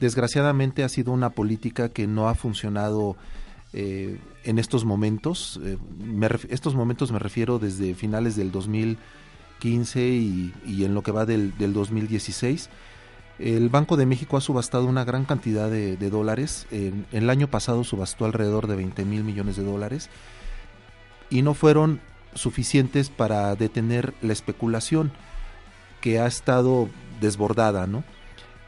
Desgraciadamente 0.00 0.82
ha 0.82 0.88
sido 0.88 1.12
una 1.12 1.30
política 1.30 1.88
que 1.90 2.08
no 2.08 2.28
ha 2.28 2.34
funcionado 2.34 3.14
eh, 3.72 4.18
en 4.42 4.58
estos 4.58 4.84
momentos. 4.84 5.60
Eh, 5.62 5.78
estos 6.48 6.74
momentos 6.74 7.12
me 7.12 7.20
refiero 7.20 7.60
desde 7.60 7.94
finales 7.94 8.34
del 8.34 8.50
2015 8.50 10.08
y, 10.08 10.52
y 10.66 10.84
en 10.84 10.92
lo 10.92 11.04
que 11.04 11.12
va 11.12 11.24
del, 11.24 11.56
del 11.56 11.72
2016 11.72 12.68
el 13.42 13.70
Banco 13.70 13.96
de 13.96 14.06
México 14.06 14.36
ha 14.36 14.40
subastado 14.40 14.86
una 14.86 15.04
gran 15.04 15.24
cantidad 15.24 15.68
de, 15.68 15.96
dólares. 16.10 16.66
El 16.70 17.28
año 17.28 17.48
pasado 17.48 17.82
subastó 17.82 18.24
alrededor 18.24 18.68
de 18.68 18.76
20 18.76 19.04
mil 19.04 19.24
millones 19.24 19.56
de 19.56 19.64
dólares 19.64 20.10
y 21.28 21.42
no 21.42 21.54
fueron 21.54 22.00
suficientes 22.34 23.10
para 23.10 23.54
detener 23.56 24.14
la 24.22 24.32
especulación 24.32 25.10
que 26.00 26.20
ha 26.20 26.26
estado 26.26 26.88
desbordada, 27.20 27.86
¿no? 27.86 28.04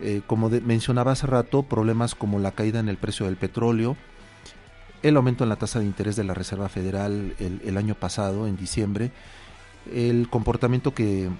Eh, 0.00 0.22
como 0.26 0.50
mencionaba 0.50 1.12
hace 1.12 1.28
rato, 1.28 1.62
problemas 1.62 2.16
como 2.16 2.40
la 2.40 2.50
caída 2.50 2.80
en 2.80 2.88
el 2.88 2.96
precio 2.96 3.26
del 3.26 3.36
petróleo, 3.36 3.96
el 5.02 5.16
aumento 5.16 5.44
en 5.44 5.50
la 5.50 5.56
tasa 5.56 5.78
de 5.78 5.84
interés 5.84 6.16
de 6.16 6.24
la 6.24 6.34
Reserva 6.34 6.68
Federal 6.68 7.34
el 7.38 7.76
año 7.76 7.94
pasado, 7.94 8.48
en 8.48 8.56
diciembre, 8.56 9.12
el 9.92 10.28
comportamiento 10.28 10.94
que 10.94 11.30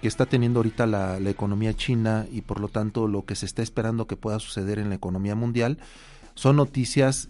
que 0.00 0.08
está 0.08 0.26
teniendo 0.26 0.60
ahorita 0.60 0.86
la, 0.86 1.18
economía 1.18 1.74
china 1.74 2.26
y 2.32 2.40
por 2.40 2.60
lo 2.60 2.68
tanto 2.68 3.06
lo 3.06 3.24
que 3.24 3.34
se 3.34 3.46
está 3.46 3.62
esperando 3.62 4.06
que 4.06 4.16
pueda 4.16 4.38
suceder 4.38 4.78
en 4.78 4.88
la 4.88 4.94
economía 4.94 5.34
mundial 5.34 5.78
son 6.34 6.56
noticias 6.56 7.28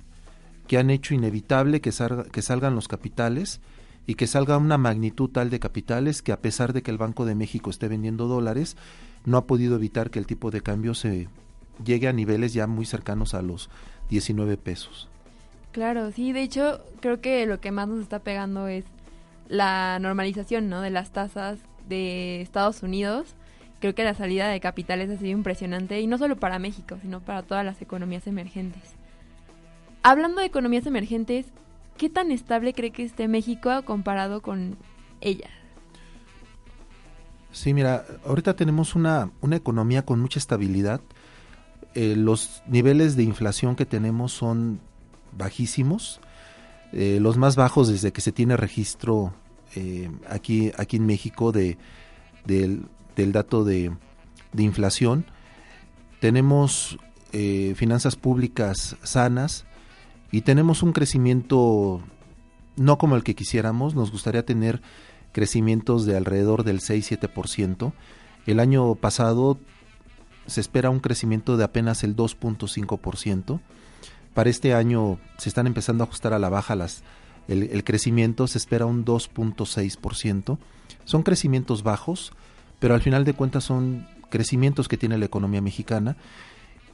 que 0.67 0.79
han 0.79 0.91
hecho 0.91 1.15
inevitable 1.15 1.81
que, 1.81 1.91
que 2.33 2.43
salgan 2.43 2.75
los 2.75 2.87
capitales 2.87 3.61
y 4.07 4.15
que 4.15 4.27
salga 4.27 4.57
una 4.57 4.79
magnitud 4.79 5.31
tal 5.31 5.51
de 5.51 5.61
capitales 5.61 6.23
que 6.23 6.33
a 6.33 6.41
pesar 6.41 6.73
de 6.73 6.83
que 6.83 6.91
el 6.91 6.99
Banco 6.99 7.25
de 7.25 7.35
México 7.35 7.71
esté 7.71 7.89
vendiendo 7.89 8.29
dólares, 8.29 8.77
no 9.25 9.37
ha 9.37 9.47
podido 9.47 9.77
evitar 9.77 10.11
que 10.11 10.19
el 10.19 10.27
tipo 10.27 10.51
de 10.51 10.63
cambio 10.63 10.95
se 10.95 11.29
llegue 11.85 12.09
a 12.09 12.13
niveles 12.13 12.53
ya 12.53 12.67
muy 12.67 12.87
cercanos 12.87 13.35
a 13.35 13.43
los 13.43 13.69
19 14.09 14.57
pesos. 14.57 15.09
Claro, 15.73 16.11
sí, 16.13 16.33
de 16.33 16.43
hecho 16.43 16.81
creo 17.01 17.21
que 17.21 17.47
lo 17.47 17.61
que 17.61 17.71
más 17.71 17.89
nos 17.89 18.01
está 18.01 18.21
pegando 18.21 18.69
es 18.69 18.85
la 19.49 19.99
normalización, 20.01 20.69
¿no? 20.69 20.81
De 20.81 20.91
las 20.91 21.13
tasas 21.13 21.59
de 21.89 22.41
Estados 22.41 22.83
Unidos, 22.83 23.35
creo 23.81 23.95
que 23.95 24.05
la 24.05 24.15
salida 24.15 24.49
de 24.49 24.61
capitales 24.61 25.11
ha 25.11 25.17
sido 25.17 25.31
impresionante 25.31 26.01
y 26.01 26.07
no 26.07 26.19
solo 26.19 26.37
para 26.37 26.59
México, 26.59 26.99
sino 27.03 27.21
para 27.21 27.43
todas 27.43 27.65
las 27.65 27.81
economías 27.83 28.27
emergentes. 28.27 28.83
Hablando 30.03 30.41
de 30.41 30.47
economías 30.47 30.87
emergentes, 30.87 31.47
¿qué 31.97 32.09
tan 32.09 32.31
estable 32.31 32.73
cree 32.73 32.91
que 32.91 33.03
esté 33.03 33.29
México 33.29 33.71
comparado 33.85 34.41
con 34.41 34.77
ella? 35.21 35.51
Sí, 37.53 37.75
mira, 37.75 38.05
ahorita 38.25 38.55
tenemos 38.55 38.95
una, 38.95 39.31
una 39.41 39.57
economía 39.57 40.05
con 40.05 40.21
mucha 40.21 40.39
estabilidad. 40.39 41.01
Eh, 41.95 42.15
los 42.17 42.63
niveles 42.67 43.17
de 43.17 43.25
inflación 43.25 43.75
que 43.75 43.87
tenemos 43.87 44.33
son 44.33 44.81
bajísimos, 45.33 46.21
eh, 46.93 47.19
los 47.21 47.37
más 47.37 47.57
bajos 47.57 47.89
desde 47.89 48.13
que 48.13 48.21
se 48.21 48.33
tiene 48.33 48.57
registro 48.57 49.33
eh, 49.75 50.11
aquí, 50.29 50.73
aquí 50.77 50.97
en 50.97 51.07
México 51.07 51.53
de, 51.53 51.79
del, 52.45 52.89
dato 53.33 53.65
de, 53.65 53.93
inflación. 54.57 55.25
Tenemos 56.21 56.99
eh, 57.33 57.75
finanzas 57.77 58.17
públicas 58.17 58.97
sanas 59.03 59.65
y 60.33 60.43
tenemos 60.43 60.83
un 60.83 60.93
crecimiento 60.93 62.03
no 62.77 62.99
como 62.99 63.17
el 63.17 63.25
que 63.25 63.35
quisiéramos, 63.35 63.95
nos 63.95 64.11
gustaría 64.11 64.45
tener 64.45 64.81
crecimientos 65.33 66.07
de 66.07 66.17
alrededor 66.17 66.65
del 66.65 66.81
6-7%. 66.81 67.93
El 68.47 68.59
año 68.61 68.95
pasado 68.95 69.59
se 70.47 70.61
espera 70.61 70.91
un 70.91 71.01
crecimiento 71.01 71.57
de 71.57 71.65
apenas 71.65 72.03
el 72.05 72.17
2.5%. 72.17 73.61
Para 74.35 74.51
este 74.51 74.75
año 74.75 75.19
se 75.39 75.49
están 75.49 75.67
empezando 75.67 76.05
a 76.05 76.07
ajustar 76.07 76.33
a 76.33 76.39
la 76.39 76.49
baja 76.49 76.75
las, 76.75 77.03
el, 77.51 77.85
crecimiento 77.85 78.47
se 78.47 78.59
espera 78.59 78.87
un 78.87 79.05
2.6%. 79.05 80.59
Son 81.05 81.23
crecimientos 81.23 81.83
bajos, 81.83 82.33
pero 82.79 82.95
al 82.95 83.01
final 83.01 83.25
de 83.25 83.35
cuentas 83.35 83.65
son 83.65 84.07
crecimientos 84.29 84.87
que 84.87 84.97
tiene 84.97 85.19
la 85.19 85.25
economía 85.25 85.61
mexicana 85.61 86.17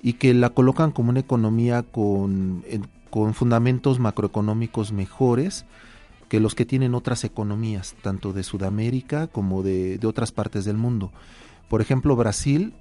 y 0.03 0.15
que 0.15 0.33
la 0.33 0.51
colocan 0.51 0.93
como 0.93 1.11
una 1.11 1.21
economía 1.21 1.83
con, 1.83 2.65
con 3.11 3.35
fundamentos 3.35 3.99
macroeconómicos 3.99 4.93
mejores 4.93 5.67
que 6.31 6.41
los 6.41 6.55
que 6.55 6.65
tienen 6.65 6.95
otras 6.95 7.25
economías, 7.25 7.95
tanto 8.03 8.33
de 8.33 8.43
Sudamérica 8.43 9.27
como 9.27 9.63
de, 9.63 9.99
de 9.99 10.07
otras 10.07 10.33
partes 10.33 10.65
del 10.65 10.77
mundo. 10.77 11.13
Por 11.69 11.81
ejemplo, 11.83 12.17
Brasil 12.17 12.73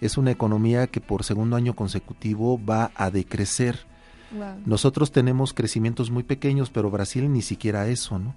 es 0.00 0.16
una 0.16 0.30
economía 0.30 0.86
que 0.86 1.00
por 1.00 1.24
segundo 1.24 1.56
año 1.56 1.74
consecutivo 1.74 2.58
va 2.64 2.90
a 2.94 3.10
decrecer 3.10 3.86
nosotros 4.66 5.12
tenemos 5.12 5.54
crecimientos 5.54 6.10
muy 6.10 6.22
pequeños, 6.22 6.70
pero 6.70 6.90
Brasil 6.90 7.32
ni 7.32 7.42
siquiera 7.42 7.88
eso, 7.88 8.18
¿no? 8.18 8.34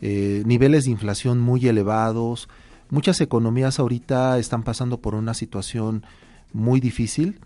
Eh, 0.00 0.42
niveles 0.46 0.84
de 0.84 0.92
inflación 0.92 1.40
muy 1.40 1.66
elevados. 1.66 2.48
Muchas 2.90 3.20
economías 3.20 3.78
ahorita 3.78 4.38
están 4.38 4.62
pasando 4.62 5.00
por 5.00 5.14
una 5.14 5.34
situación 5.34 6.04
muy 6.52 6.80
difícil. 6.80 7.40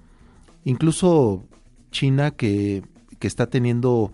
Incluso 0.64 1.44
China 1.90 2.30
que, 2.30 2.82
que 3.18 3.26
está 3.26 3.46
teniendo, 3.46 4.12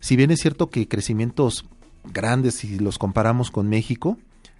si 0.00 0.16
bien 0.16 0.30
es 0.30 0.40
cierto 0.40 0.70
que 0.70 0.88
crecimientos 0.88 1.64
grandes 2.04 2.54
si 2.56 2.78
los 2.78 2.98
comparamos 2.98 3.50
con 3.50 3.68
México, 3.68 4.18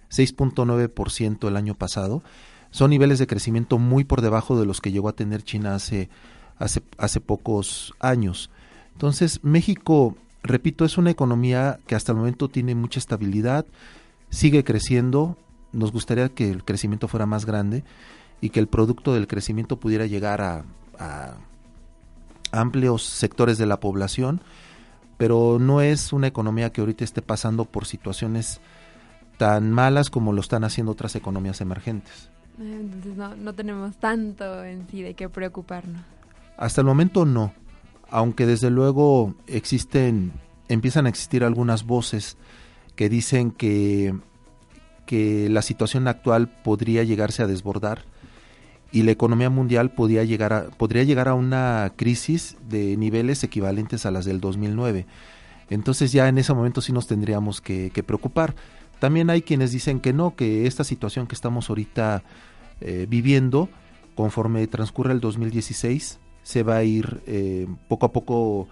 6.9% 0.09 1.47
el 1.47 1.57
año 1.57 1.75
pasado. 1.75 2.23
Son 2.71 2.89
niveles 2.89 3.19
de 3.19 3.27
crecimiento 3.27 3.77
muy 3.77 4.03
por 4.03 4.21
debajo 4.21 4.59
de 4.59 4.65
los 4.65 4.81
que 4.81 4.91
llegó 4.91 5.09
a 5.09 5.15
tener 5.15 5.43
China 5.43 5.75
hace, 5.75 6.09
hace, 6.57 6.81
hace 6.97 7.19
pocos 7.19 7.93
años. 7.99 8.49
Entonces, 8.93 9.43
México, 9.43 10.15
repito, 10.43 10.85
es 10.85 10.97
una 10.97 11.11
economía 11.11 11.79
que 11.87 11.95
hasta 11.95 12.11
el 12.11 12.19
momento 12.19 12.49
tiene 12.49 12.75
mucha 12.75 12.99
estabilidad, 12.99 13.65
sigue 14.29 14.63
creciendo, 14.63 15.37
nos 15.71 15.91
gustaría 15.91 16.29
que 16.29 16.49
el 16.49 16.63
crecimiento 16.63 17.07
fuera 17.07 17.25
más 17.25 17.45
grande 17.45 17.83
y 18.41 18.49
que 18.49 18.59
el 18.59 18.67
producto 18.67 19.13
del 19.13 19.27
crecimiento 19.27 19.79
pudiera 19.79 20.05
llegar 20.05 20.41
a, 20.41 20.63
amplios 22.51 23.03
sectores 23.03 23.57
de 23.57 23.65
la 23.65 23.79
población, 23.79 24.41
pero 25.17 25.57
no 25.59 25.81
es 25.81 26.13
una 26.13 26.27
economía 26.27 26.71
que 26.71 26.81
ahorita 26.81 27.03
esté 27.03 27.23
pasando 27.23 27.65
por 27.65 27.85
situaciones 27.85 28.61
tan 29.37 29.71
malas 29.71 30.11
como 30.11 30.33
lo 30.33 30.41
están 30.41 30.63
haciendo 30.63 30.91
otras 30.91 31.15
economías 31.15 31.61
emergentes. 31.61 32.29
Entonces 32.59 33.17
no, 33.17 33.35
no 33.35 33.53
tenemos 33.53 33.97
tanto 33.97 34.63
en 34.63 34.87
sí 34.87 35.01
de 35.01 35.15
qué 35.15 35.29
preocuparnos. 35.29 36.03
Hasta 36.57 36.81
el 36.81 36.87
momento 36.87 37.25
no, 37.25 37.53
aunque 38.09 38.45
desde 38.45 38.69
luego 38.69 39.35
existen, 39.47 40.33
empiezan 40.67 41.05
a 41.05 41.09
existir 41.09 41.43
algunas 41.43 41.85
voces 41.85 42.37
que 42.95 43.09
dicen 43.09 43.51
que, 43.51 44.13
que 45.05 45.49
la 45.49 45.61
situación 45.61 46.07
actual 46.07 46.47
podría 46.63 47.03
llegarse 47.03 47.43
a 47.43 47.47
desbordar 47.47 48.05
y 48.91 49.01
la 49.01 49.11
economía 49.11 49.49
mundial 49.49 49.91
podría 49.91 50.23
llegar 50.23 50.53
a, 50.53 50.69
podría 50.69 51.03
llegar 51.03 51.27
a 51.27 51.33
una 51.33 51.93
crisis 51.95 52.55
de 52.69 52.95
niveles 52.95 53.43
equivalentes 53.43 54.05
a 54.05 54.11
las 54.11 54.23
del 54.25 54.39
2009. 54.39 55.07
Entonces 55.71 56.11
ya 56.11 56.27
en 56.27 56.37
ese 56.37 56.53
momento 56.53 56.81
sí 56.81 56.91
nos 56.93 57.07
tendríamos 57.07 57.59
que, 57.59 57.89
que 57.89 58.03
preocupar. 58.03 58.53
También 58.99 59.31
hay 59.31 59.41
quienes 59.41 59.71
dicen 59.71 59.99
que 59.99 60.13
no, 60.13 60.35
que 60.35 60.67
esta 60.67 60.83
situación 60.83 61.25
que 61.25 61.33
estamos 61.33 61.69
ahorita 61.69 62.23
eh, 62.81 63.07
viviendo, 63.09 63.69
conforme 64.15 64.67
transcurre 64.67 65.11
el 65.11 65.19
2016, 65.19 66.19
se 66.43 66.63
va 66.63 66.77
a 66.77 66.83
ir 66.83 67.21
eh, 67.25 67.67
poco 67.87 68.05
a 68.05 68.11
poco 68.11 68.67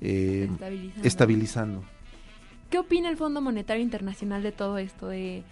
eh, 0.00 0.48
Estabilizando. 0.50 1.06
estabilizando. 1.08 1.84
¿Qué 2.70 2.78
opina 2.78 3.08
el 3.08 3.16
Fondo 3.16 3.40
Monetario 3.40 3.82
Internacional 3.82 4.42
de 4.42 4.52
todo 4.52 4.78
esto? 4.78 5.08
De, 5.08 5.42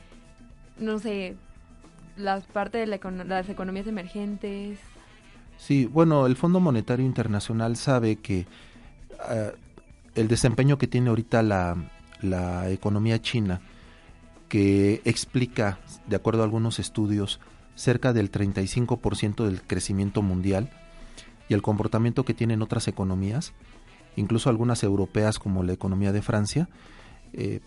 no 0.79 0.99
sé, 0.99 1.37
las 2.17 2.45
partes 2.45 2.81
de 2.81 2.87
la 2.87 2.99
econo- 3.01 3.25
las 3.25 3.49
economías 3.49 3.87
emergentes. 3.87 4.79
Sí, 5.59 5.85
bueno, 5.87 6.27
el 6.27 6.37
Fondo 6.37 6.59
Monetario 6.61 7.05
Internacional 7.05 7.77
sabe 7.77 8.17
que 8.17 8.47
ah, 9.21 9.51
el 10.15 10.27
desempeño 10.29 10.79
que 10.79 10.87
tiene 10.87 11.11
ahorita 11.11 11.43
la, 11.43 11.77
la 12.23 12.71
economía 12.71 13.21
china, 13.21 13.61
que 14.49 15.03
explica, 15.05 15.79
de 16.09 16.17
acuerdo 16.17 16.41
a 16.41 16.45
algunos 16.45 16.79
estudios, 16.79 17.39
cerca 17.77 18.13
del 18.13 18.33
35% 18.33 19.45
del 19.45 19.63
crecimiento 19.63 20.23
mundial, 20.23 20.71
y 21.51 21.55
el 21.55 21.63
comportamiento 21.63 22.25
que 22.25 22.33
tienen 22.33 22.63
otras 22.63 22.87
economías, 22.87 23.53
incluso 24.15 24.49
algunas 24.49 24.85
europeas 24.85 25.41
como 25.41 25.65
la 25.65 25.73
economía 25.73 26.13
de 26.13 26.23
Francia, 26.23 26.69
eh, 27.33 27.61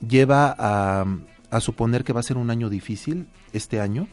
lleva 0.00 0.54
a, 0.56 1.60
suponer 1.60 2.04
que 2.04 2.12
va 2.12 2.20
a 2.20 2.22
ser 2.22 2.36
un 2.36 2.50
año 2.50 2.70
difícil 2.70 3.26
este 3.52 3.80
año. 3.80 4.06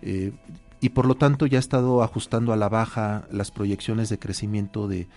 Eh, 0.00 0.32
y 0.80 0.90
por 0.90 1.04
lo 1.04 1.16
tanto 1.16 1.44
ya 1.44 1.58
ha 1.58 1.60
estado 1.60 2.02
ajustando 2.02 2.54
a 2.54 2.56
la 2.56 2.70
baja 2.70 3.26
las 3.30 3.50
proyecciones 3.50 4.08
de 4.08 4.18
crecimiento 4.18 4.88
de, 4.88 5.08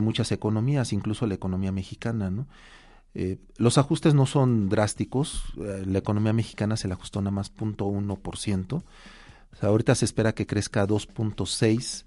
muchas 0.00 0.32
economías, 0.32 0.94
incluso 0.94 1.26
la 1.26 1.34
economía 1.34 1.72
mexicana. 1.72 2.32
Eh, 3.14 3.36
los 3.58 3.76
ajustes 3.76 4.14
no 4.14 4.24
son 4.24 4.70
drásticos, 4.70 5.52
la 5.56 5.98
economía 5.98 6.32
mexicana 6.32 6.78
se 6.78 6.88
le 6.88 6.94
ajustó 6.94 7.20
nada 7.20 7.32
más 7.32 7.52
0.1%, 7.54 8.74
o 8.74 8.82
sea, 9.56 9.68
ahorita 9.68 9.94
se 9.94 10.04
espera 10.06 10.34
que 10.34 10.46
crezca 10.46 10.86
2.6 10.86 12.04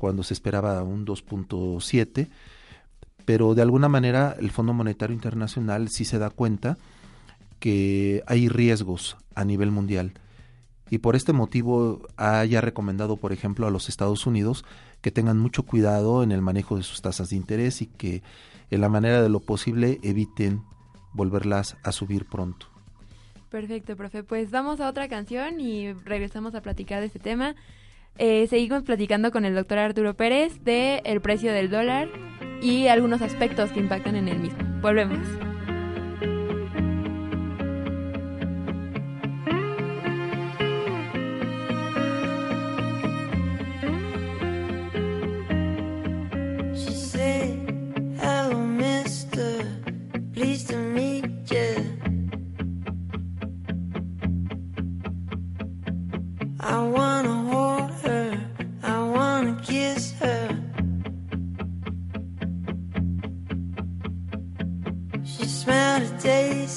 cuando 0.00 0.22
se 0.24 0.34
esperaba 0.34 0.82
un 0.82 1.06
2.7, 1.06 2.28
pero 3.26 3.54
de 3.54 3.62
alguna 3.62 3.88
manera 3.88 4.34
el 4.40 4.50
Fondo 4.50 4.72
Monetario 4.72 5.14
Internacional 5.14 5.90
sí 5.90 6.04
se 6.04 6.18
da 6.18 6.30
cuenta 6.30 6.78
que 7.60 8.24
hay 8.26 8.48
riesgos 8.48 9.18
a 9.34 9.44
nivel 9.44 9.70
mundial 9.70 10.14
y 10.90 10.98
por 10.98 11.14
este 11.14 11.32
motivo 11.32 12.02
haya 12.16 12.60
recomendado, 12.60 13.16
por 13.16 13.32
ejemplo, 13.32 13.66
a 13.66 13.70
los 13.70 13.88
Estados 13.88 14.26
Unidos 14.26 14.64
que 15.00 15.12
tengan 15.12 15.38
mucho 15.38 15.62
cuidado 15.62 16.22
en 16.22 16.32
el 16.32 16.42
manejo 16.42 16.76
de 16.76 16.82
sus 16.82 17.00
tasas 17.00 17.30
de 17.30 17.36
interés 17.36 17.80
y 17.80 17.86
que 17.86 18.22
en 18.70 18.80
la 18.80 18.88
manera 18.88 19.22
de 19.22 19.28
lo 19.28 19.40
posible 19.40 20.00
eviten 20.02 20.62
volverlas 21.12 21.76
a 21.84 21.92
subir 21.92 22.24
pronto. 22.24 22.66
Perfecto, 23.50 23.96
profe. 23.96 24.24
Pues 24.24 24.50
vamos 24.50 24.80
a 24.80 24.88
otra 24.88 25.08
canción 25.08 25.60
y 25.60 25.92
regresamos 25.92 26.54
a 26.54 26.60
platicar 26.60 27.00
de 27.00 27.06
este 27.06 27.18
tema. 27.18 27.54
Eh, 28.18 28.46
seguimos 28.48 28.82
platicando 28.82 29.30
con 29.30 29.44
el 29.44 29.54
doctor 29.54 29.78
Arturo 29.78 30.14
Pérez 30.14 30.62
de 30.62 31.00
el 31.04 31.20
precio 31.20 31.52
del 31.52 31.70
dólar 31.70 32.08
y 32.62 32.88
algunos 32.88 33.22
aspectos 33.22 33.70
que 33.72 33.80
impactan 33.80 34.16
en 34.16 34.28
el 34.28 34.38
mismo. 34.38 34.58
Volvemos. 34.80 35.49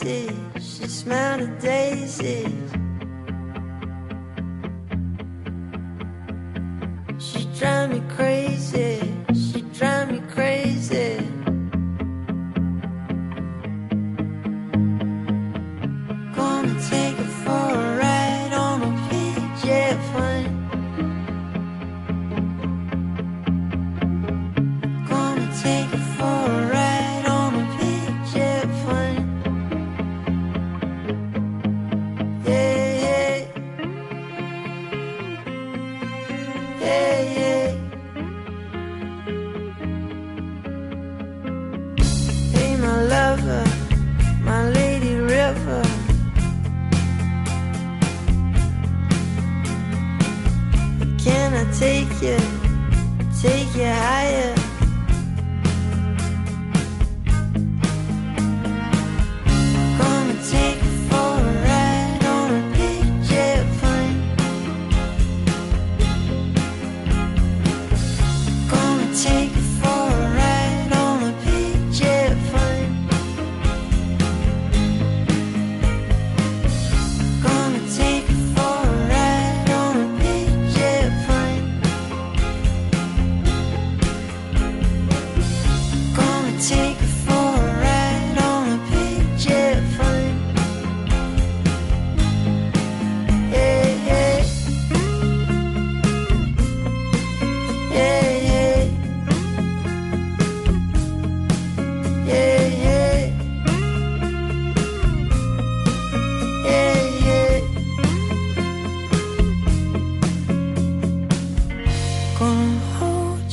She 0.04 0.86
smelled 0.88 1.42
a 1.44 1.48
daisy. 1.62 2.63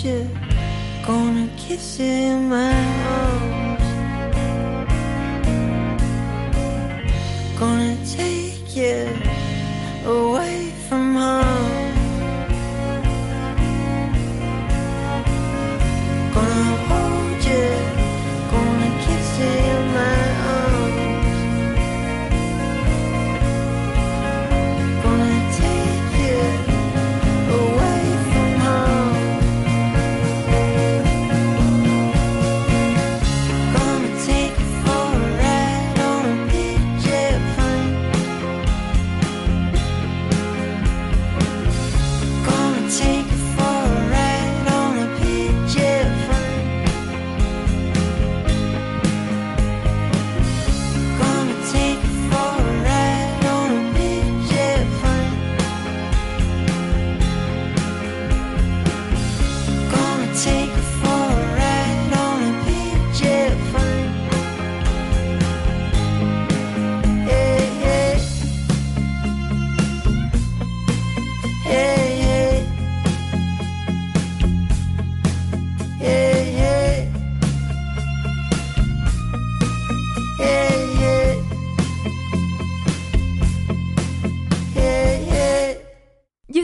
You, 0.04 0.28
gonna 1.06 1.48
kiss 1.56 1.98
you 1.98 2.06
in 2.06 2.48
my 2.48 2.72
arms. 3.06 3.69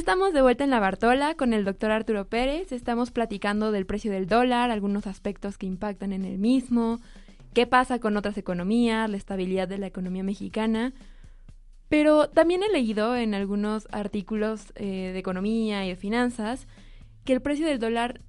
Estamos 0.07 0.33
de 0.33 0.40
vuelta 0.40 0.62
en 0.62 0.71
la 0.71 0.79
Bartola 0.79 1.35
con 1.35 1.53
el 1.53 1.64
doctor 1.64 1.90
Arturo 1.90 2.29
Pérez. 2.29 2.71
Estamos 2.71 3.11
platicando 3.11 3.73
del 3.73 3.87
precio 3.87 4.12
del 4.12 4.29
dólar, 4.29 4.71
algunos 4.71 5.09
aspectos 5.09 5.59
que 5.59 5.66
impactan 5.66 6.12
en 6.12 6.25
el 6.25 6.38
mismo, 6.38 7.01
qué 7.55 7.66
pasa 7.66 7.99
con 7.99 8.16
otras 8.16 8.38
economías, 8.38 9.11
la 9.11 9.16
estabilidad 9.16 9.66
de 9.66 9.79
la 9.79 9.88
economía 9.88 10.23
mexicana. 10.23 10.92
Pero 11.88 12.29
también 12.29 12.62
he 12.62 12.71
leído 12.71 13.16
en 13.16 13.35
algunos 13.35 13.88
artículos 13.90 14.73
eh, 14.77 15.11
de 15.12 15.19
economía 15.19 15.85
y 15.85 15.88
de 15.88 15.97
finanzas 15.97 16.69
que 17.25 17.33
el 17.33 17.42
precio 17.42 17.66
del 17.66 17.81
dólar 17.81 18.21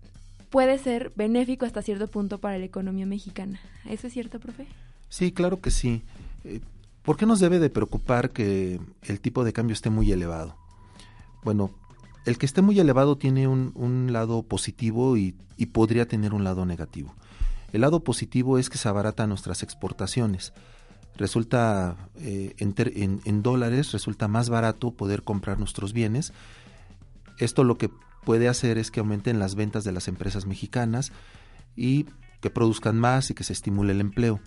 puede 0.50 0.80
ser 0.80 1.12
benéfico 1.16 1.68
hasta 1.68 1.84
cierto 1.84 2.08
punto 2.08 2.40
para 2.40 2.58
la 2.58 2.66
economía 2.66 3.06
mexicana. 3.06 3.60
¿Eso 3.88 4.08
es 4.08 4.14
cierto, 4.14 4.40
profe? 4.40 4.66
Sí, 5.10 5.32
claro 5.32 5.62
que 5.62 5.70
sí. 5.70 6.02
Eh, 6.44 6.60
¿Por 7.04 7.18
qué 7.18 7.28
nos 7.28 7.40
debe 7.40 7.60
de 7.60 7.70
preocupar 7.70 8.32
que 8.32 8.80
el 9.04 9.22
tipo 9.22 9.44
de 9.44 9.54
cambio 9.54 9.74
esté 9.74 9.92
muy 9.92 10.12
elevado? 10.12 10.56
Bueno, 11.44 11.72
el 12.26 12.38
que 12.38 12.46
esté 12.46 12.62
muy 12.62 12.80
elevado 12.80 13.18
tiene 13.18 13.48
un, 13.48 13.72
un 13.76 14.12
lado 14.14 14.44
positivo 14.44 15.18
y, 15.18 15.36
podría 15.72 16.08
tener 16.08 16.34
un 16.34 16.44
lado 16.44 16.66
negativo. 16.66 17.16
El 17.74 17.82
lado 17.82 18.04
positivo 18.04 18.58
es 18.60 18.70
que 18.70 18.78
se 18.78 18.88
abaratan 18.88 19.30
nuestras 19.30 19.64
exportaciones. 19.64 20.54
Resulta, 21.16 21.98
eh, 22.18 22.54
en- 22.60 23.22
en 23.26 23.42
dólares, 23.44 23.92
resulta 23.92 24.28
más 24.28 24.50
barato 24.50 24.92
poder 24.92 25.24
comprar 25.24 25.58
nuestros 25.58 25.94
bienes. 25.94 26.32
Esto 27.40 27.64
lo 27.64 27.78
que 27.78 27.90
puede 28.24 28.48
hacer 28.48 28.78
es 28.78 28.92
que 28.92 29.00
aumenten 29.00 29.40
las 29.40 29.56
ventas 29.56 29.84
de 29.84 29.92
las 29.94 30.08
empresas 30.08 30.46
mexicanas 30.46 31.12
y 31.76 32.06
que 32.42 32.50
produzcan 32.52 33.00
más 33.00 33.32
y 33.32 33.34
que 33.34 33.44
se 33.44 33.54
estimule 33.54 33.94
el 33.94 34.02
empleo. 34.02 34.40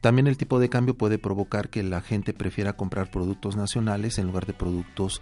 También 0.00 0.26
el 0.26 0.36
tipo 0.38 0.60
de 0.60 0.68
cambio 0.70 0.96
puede 0.96 1.18
provocar 1.18 1.68
que 1.70 1.82
la 1.82 2.00
gente 2.00 2.32
prefiera 2.32 2.74
comprar 2.74 3.10
productos 3.10 3.56
nacionales 3.56 4.18
en 4.18 4.26
lugar 4.26 4.46
de 4.46 4.54
productos 4.54 5.20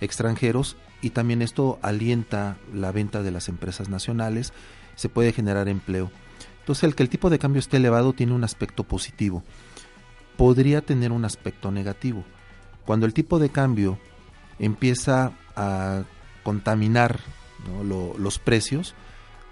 extranjeros 0.00 0.76
y 1.02 1.10
también 1.10 1.42
esto 1.42 1.78
alienta 1.82 2.56
la 2.74 2.92
venta 2.92 3.22
de 3.22 3.30
las 3.30 3.48
empresas 3.48 3.88
nacionales, 3.88 4.52
se 4.96 5.08
puede 5.08 5.32
generar 5.32 5.68
empleo. 5.68 6.10
Entonces 6.60 6.84
el 6.84 6.94
que 6.94 7.02
el 7.02 7.08
tipo 7.08 7.30
de 7.30 7.38
cambio 7.38 7.60
esté 7.60 7.76
elevado 7.78 8.12
tiene 8.12 8.32
un 8.34 8.44
aspecto 8.44 8.84
positivo. 8.84 9.42
Podría 10.36 10.80
tener 10.82 11.12
un 11.12 11.24
aspecto 11.24 11.70
negativo. 11.70 12.24
Cuando 12.84 13.06
el 13.06 13.14
tipo 13.14 13.38
de 13.38 13.48
cambio 13.50 13.98
empieza 14.58 15.32
a 15.56 16.02
contaminar 16.42 17.20
los 17.86 18.38
precios, 18.38 18.94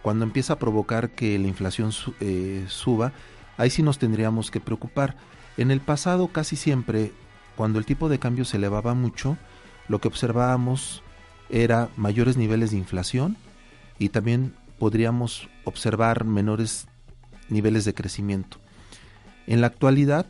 cuando 0.03 0.25
empieza 0.25 0.55
a 0.55 0.59
provocar 0.59 1.11
que 1.11 1.39
la 1.39 1.49
inflación 1.49 1.91
su- 1.93 2.15
eh, 2.21 2.65
suba, 2.69 3.13
ahí 3.57 3.71
sí 3.71 3.83
nos 3.83 3.99
tendríamos 3.99 4.51
que 4.51 4.61
preocupar. 4.61 5.17
En 5.57 5.71
el 5.71 5.81
pasado 5.81 6.29
casi 6.29 6.55
siempre, 6.57 7.13
cuando 7.57 7.79
el 7.79 7.87
tipo 7.87 8.09
de 8.09 8.19
cambio 8.19 8.45
se 8.45 8.59
elevaba 8.59 8.95
mucho, 8.95 9.37
lo 9.89 10.01
que 10.01 10.09
observábamos 10.09 11.03
era 11.49 11.89
mayores 11.97 12.37
niveles 12.37 12.71
de 12.71 12.79
inflación 12.79 13.37
y 13.99 14.09
también 14.09 14.55
podríamos 14.79 15.49
observar 15.65 16.25
menores 16.25 16.87
niveles 17.49 17.85
de 17.85 17.95
crecimiento. 17.95 18.59
En 19.47 19.61
la 19.61 19.69
actualidad, 19.69 20.27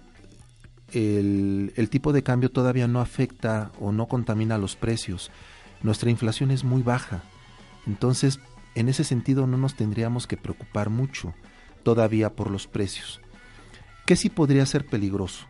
el, 0.93 1.89
tipo 1.91 2.13
de 2.13 2.23
cambio 2.23 2.51
todavía 2.51 2.87
no 2.87 3.01
afecta 3.01 3.73
o 3.81 3.93
no 3.93 4.07
contamina 4.07 4.59
los 4.59 4.77
precios. 4.77 5.31
Nuestra 5.83 6.11
inflación 6.11 6.51
es 6.51 6.65
muy 6.65 6.83
baja. 6.83 7.23
Entonces, 7.87 8.41
en 8.75 8.89
ese 8.89 9.05
sentido 9.05 9.47
no 9.47 9.57
nos 9.57 9.75
tendríamos 9.75 10.27
que 10.27 10.37
preocupar 10.37 10.91
mucho 10.91 11.35
todavía 11.83 12.35
por 12.35 12.51
los 12.51 12.67
precios. 12.67 13.21
¿Qué 14.05 14.17
sí 14.17 14.29
podría 14.29 14.67
ser 14.67 14.87
peligroso? 14.87 15.47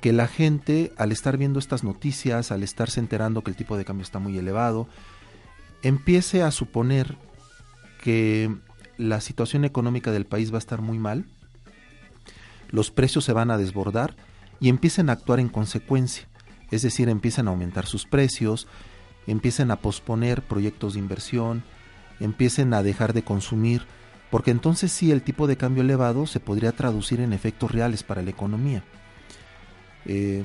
Que 0.00 0.12
la 0.12 0.28
gente, 0.28 0.92
al 0.96 1.12
estar 1.12 1.36
viendo 1.36 1.58
estas 1.58 1.84
noticias, 1.84 2.52
al 2.52 2.62
estarse 2.62 3.00
enterando 3.00 3.42
que 3.42 3.50
el 3.50 3.56
tipo 3.56 3.76
de 3.76 3.84
cambio 3.84 4.04
está 4.04 4.18
muy 4.18 4.36
elevado, 4.38 4.88
empiece 5.82 6.42
a 6.42 6.50
suponer 6.50 7.16
que 8.02 8.54
la 8.98 9.20
situación 9.20 9.64
económica 9.64 10.10
del 10.12 10.26
país 10.26 10.52
va 10.52 10.56
a 10.56 10.58
estar 10.58 10.80
muy 10.80 10.98
mal, 10.98 11.24
los 12.68 12.90
precios 12.90 13.24
se 13.24 13.32
van 13.32 13.50
a 13.50 13.58
desbordar 13.58 14.16
y 14.60 14.68
empiecen 14.68 15.10
a 15.10 15.12
actuar 15.12 15.40
en 15.40 15.48
consecuencia. 15.48 16.28
Es 16.70 16.82
decir, 16.82 17.08
empiecen 17.08 17.46
a 17.46 17.50
aumentar 17.50 17.86
sus 17.86 18.06
precios, 18.06 18.66
empiecen 19.26 19.70
a 19.70 19.76
posponer 19.76 20.42
proyectos 20.42 20.94
de 20.94 21.00
inversión, 21.00 21.62
empiecen 22.20 22.74
a 22.74 22.82
dejar 22.82 23.12
de 23.12 23.22
consumir, 23.22 23.82
porque 24.30 24.50
entonces 24.50 24.90
sí 24.90 25.12
el 25.12 25.22
tipo 25.22 25.46
de 25.46 25.56
cambio 25.56 25.82
elevado 25.82 26.26
se 26.26 26.40
podría 26.40 26.72
traducir 26.72 27.20
en 27.20 27.32
efectos 27.32 27.70
reales 27.70 28.02
para 28.02 28.22
la 28.22 28.30
economía. 28.30 28.82
Eh, 30.06 30.42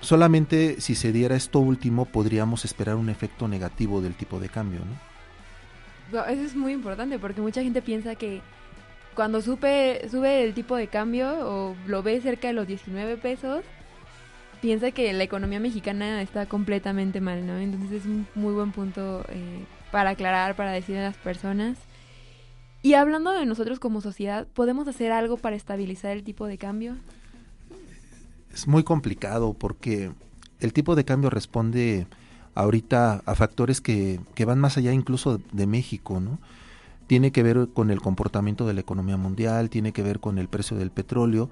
solamente 0.00 0.80
si 0.80 0.94
se 0.94 1.12
diera 1.12 1.36
esto 1.36 1.58
último 1.58 2.04
podríamos 2.04 2.64
esperar 2.64 2.96
un 2.96 3.08
efecto 3.08 3.48
negativo 3.48 4.00
del 4.00 4.14
tipo 4.14 4.40
de 4.40 4.48
cambio, 4.48 4.80
¿no? 4.80 6.24
Eso 6.26 6.42
es 6.42 6.54
muy 6.54 6.72
importante 6.72 7.18
porque 7.18 7.40
mucha 7.40 7.62
gente 7.62 7.82
piensa 7.82 8.14
que 8.14 8.40
cuando 9.14 9.40
supe, 9.40 10.08
sube 10.08 10.44
el 10.44 10.54
tipo 10.54 10.76
de 10.76 10.86
cambio 10.86 11.28
o 11.48 11.76
lo 11.86 12.02
ve 12.02 12.20
cerca 12.20 12.48
de 12.48 12.54
los 12.54 12.66
19 12.66 13.16
pesos, 13.16 13.64
piensa 14.60 14.92
que 14.92 15.12
la 15.12 15.24
economía 15.24 15.58
mexicana 15.58 16.22
está 16.22 16.46
completamente 16.46 17.20
mal, 17.20 17.46
¿no? 17.46 17.58
Entonces 17.58 17.92
es 17.92 18.06
un 18.06 18.26
muy 18.34 18.52
buen 18.52 18.72
punto 18.72 19.24
eh, 19.28 19.64
para 19.90 20.10
aclarar, 20.10 20.54
para 20.54 20.70
decir 20.70 20.96
a 20.98 21.02
las 21.02 21.16
personas. 21.16 21.78
Y 22.82 22.94
hablando 22.94 23.32
de 23.32 23.46
nosotros 23.46 23.80
como 23.80 24.00
sociedad, 24.00 24.46
¿podemos 24.54 24.86
hacer 24.86 25.10
algo 25.10 25.38
para 25.38 25.56
estabilizar 25.56 26.12
el 26.12 26.22
tipo 26.22 26.46
de 26.46 26.58
cambio? 26.58 26.96
Es 28.56 28.66
muy 28.66 28.84
complicado 28.84 29.52
porque 29.52 30.12
el 30.60 30.72
tipo 30.72 30.94
de 30.94 31.04
cambio 31.04 31.28
responde 31.28 32.06
ahorita 32.54 33.22
a 33.26 33.34
factores 33.34 33.82
que, 33.82 34.18
que 34.34 34.46
van 34.46 34.58
más 34.58 34.78
allá 34.78 34.94
incluso 34.94 35.38
de 35.52 35.66
México, 35.66 36.20
¿no? 36.20 36.38
Tiene 37.06 37.32
que 37.32 37.42
ver 37.42 37.68
con 37.74 37.90
el 37.90 38.00
comportamiento 38.00 38.66
de 38.66 38.72
la 38.72 38.80
economía 38.80 39.18
mundial, 39.18 39.68
tiene 39.68 39.92
que 39.92 40.02
ver 40.02 40.20
con 40.20 40.38
el 40.38 40.48
precio 40.48 40.78
del 40.78 40.90
petróleo, 40.90 41.50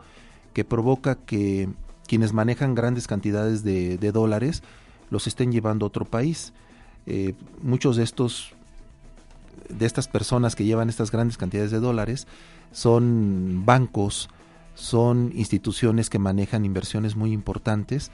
que 0.54 0.64
provoca 0.64 1.16
que 1.16 1.68
quienes 2.08 2.32
manejan 2.32 2.74
grandes 2.74 3.06
cantidades 3.06 3.62
de, 3.64 3.98
de 3.98 4.10
dólares 4.10 4.62
los 5.10 5.26
estén 5.26 5.52
llevando 5.52 5.84
a 5.84 5.88
otro 5.88 6.06
país. 6.06 6.54
Eh, 7.04 7.34
muchos 7.62 7.96
de 7.96 8.02
estos 8.02 8.54
de 9.68 9.84
estas 9.84 10.08
personas 10.08 10.56
que 10.56 10.64
llevan 10.64 10.88
estas 10.88 11.10
grandes 11.10 11.36
cantidades 11.36 11.70
de 11.70 11.80
dólares 11.80 12.26
son 12.72 13.64
bancos, 13.66 14.30
son 14.74 15.32
instituciones 15.34 16.10
que 16.10 16.18
manejan 16.18 16.64
inversiones 16.64 17.16
muy 17.16 17.32
importantes 17.32 18.10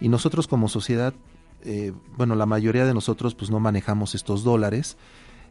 y 0.00 0.08
nosotros 0.08 0.46
como 0.46 0.68
sociedad 0.68 1.14
eh, 1.68 1.92
bueno, 2.16 2.36
la 2.36 2.46
mayoría 2.46 2.86
de 2.86 2.94
nosotros 2.94 3.34
pues 3.34 3.50
no 3.50 3.58
manejamos 3.58 4.14
estos 4.14 4.44
dólares, 4.44 4.96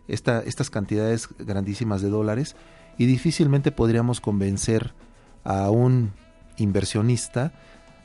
esta, 0.08 0.40
estas 0.40 0.70
cantidades 0.70 1.28
grandísimas 1.38 2.02
de 2.02 2.10
dólares, 2.10 2.56
y 2.98 3.06
difícilmente 3.06 3.74
podríamos 3.74 4.22
convencer 4.22 4.94
a 5.44 5.70
un 5.70 6.14
inversionista 6.58 7.52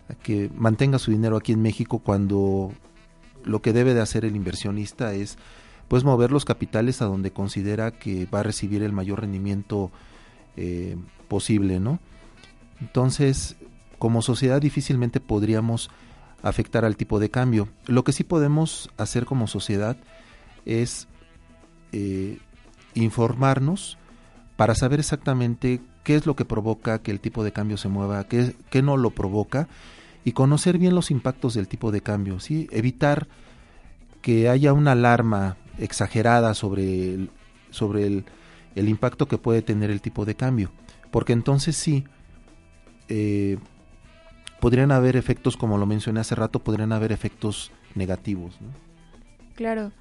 a 0.08 0.14
que 0.14 0.50
mantenga 0.56 0.98
su 0.98 1.12
dinero 1.12 1.36
aquí 1.36 1.52
en 1.52 1.62
México 1.62 2.00
cuando 2.00 2.72
lo 3.44 3.62
que 3.62 3.72
debe 3.72 3.94
de 3.94 4.00
hacer 4.00 4.24
el 4.24 4.34
inversionista 4.34 5.14
es 5.14 5.38
pues 5.86 6.02
mover 6.02 6.32
los 6.32 6.44
capitales 6.44 7.02
a 7.02 7.04
donde 7.04 7.30
considera 7.30 7.92
que 7.92 8.26
va 8.26 8.40
a 8.40 8.42
recibir 8.42 8.82
el 8.82 8.92
mayor 8.92 9.20
rendimiento 9.20 9.92
eh, 10.56 10.96
posible, 11.28 11.78
¿no? 11.78 12.00
Entonces, 12.80 13.56
como 13.98 14.22
sociedad 14.22 14.60
difícilmente 14.60 15.20
podríamos 15.20 15.90
afectar 16.42 16.84
al 16.84 16.96
tipo 16.96 17.18
de 17.18 17.30
cambio. 17.30 17.68
Lo 17.86 18.04
que 18.04 18.12
sí 18.12 18.24
podemos 18.24 18.90
hacer 18.96 19.26
como 19.26 19.46
sociedad 19.46 19.96
es 20.64 21.06
eh, 21.92 22.38
informarnos 22.94 23.98
para 24.56 24.74
saber 24.74 25.00
exactamente 25.00 25.80
qué 26.04 26.14
es 26.14 26.26
lo 26.26 26.36
que 26.36 26.44
provoca 26.44 27.02
que 27.02 27.10
el 27.10 27.20
tipo 27.20 27.44
de 27.44 27.52
cambio 27.52 27.76
se 27.76 27.88
mueva, 27.88 28.24
qué, 28.24 28.54
qué 28.70 28.82
no 28.82 28.96
lo 28.96 29.10
provoca 29.10 29.68
y 30.24 30.32
conocer 30.32 30.78
bien 30.78 30.94
los 30.94 31.10
impactos 31.10 31.54
del 31.54 31.68
tipo 31.68 31.90
de 31.92 32.02
cambio, 32.02 32.40
¿sí? 32.40 32.68
evitar 32.70 33.26
que 34.20 34.48
haya 34.48 34.72
una 34.72 34.92
alarma 34.92 35.56
exagerada 35.78 36.52
sobre 36.54 37.14
el, 37.14 37.30
sobre 37.70 38.06
el, 38.06 38.24
el 38.74 38.88
impacto 38.88 39.28
que 39.28 39.38
puede 39.38 39.62
tener 39.62 39.90
el 39.90 40.02
tipo 40.02 40.24
de 40.24 40.34
cambio, 40.34 40.70
porque 41.10 41.32
entonces 41.32 41.76
sí 41.76 42.04
eh, 43.10 43.58
podrían 44.60 44.92
haber 44.92 45.16
efectos, 45.16 45.56
como 45.56 45.78
lo 45.78 45.86
mencioné 45.86 46.20
hace 46.20 46.34
rato, 46.34 46.60
podrían 46.60 46.92
haber 46.92 47.12
efectos 47.12 47.72
negativos. 47.94 48.58
Claro. 49.54 49.92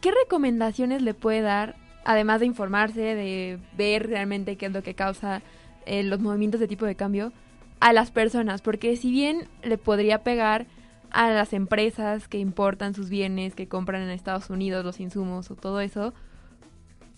¿Qué 0.00 0.10
recomendaciones 0.24 1.02
le 1.02 1.14
puede 1.14 1.40
dar, 1.40 1.76
además 2.04 2.40
de 2.40 2.46
informarse, 2.46 3.00
de 3.00 3.58
ver 3.76 4.06
realmente 4.08 4.56
qué 4.56 4.66
es 4.66 4.72
lo 4.72 4.82
que 4.82 4.94
causa 4.94 5.42
eh, 5.86 6.02
los 6.02 6.20
movimientos 6.20 6.60
de 6.60 6.68
tipo 6.68 6.86
de 6.86 6.94
cambio, 6.94 7.32
a 7.80 7.92
las 7.92 8.10
personas? 8.10 8.62
Porque 8.62 8.96
si 8.96 9.10
bien 9.10 9.48
le 9.62 9.78
podría 9.78 10.22
pegar 10.22 10.66
a 11.10 11.30
las 11.30 11.52
empresas 11.52 12.28
que 12.28 12.38
importan 12.38 12.94
sus 12.94 13.08
bienes, 13.08 13.54
que 13.54 13.68
compran 13.68 14.02
en 14.02 14.10
Estados 14.10 14.50
Unidos 14.50 14.84
los 14.84 15.00
insumos 15.00 15.50
o 15.50 15.56
todo 15.56 15.80
eso, 15.80 16.14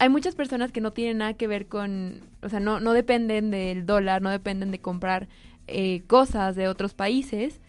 hay 0.02 0.08
muchas 0.08 0.34
personas 0.34 0.72
que 0.72 0.80
no 0.80 0.92
tienen 0.92 1.18
nada 1.18 1.34
que 1.34 1.46
ver 1.46 1.68
con, 1.68 2.22
o 2.42 2.48
sea, 2.48 2.58
no, 2.58 2.80
no 2.80 2.92
dependen 2.92 3.52
del 3.52 3.86
dólar, 3.86 4.20
no 4.20 4.30
dependen 4.30 4.72
de 4.72 4.80
comprar 4.80 5.28
eh, 5.68 6.02
cosas 6.08 6.56
de 6.56 6.66
otros 6.66 6.92
países 6.92 7.60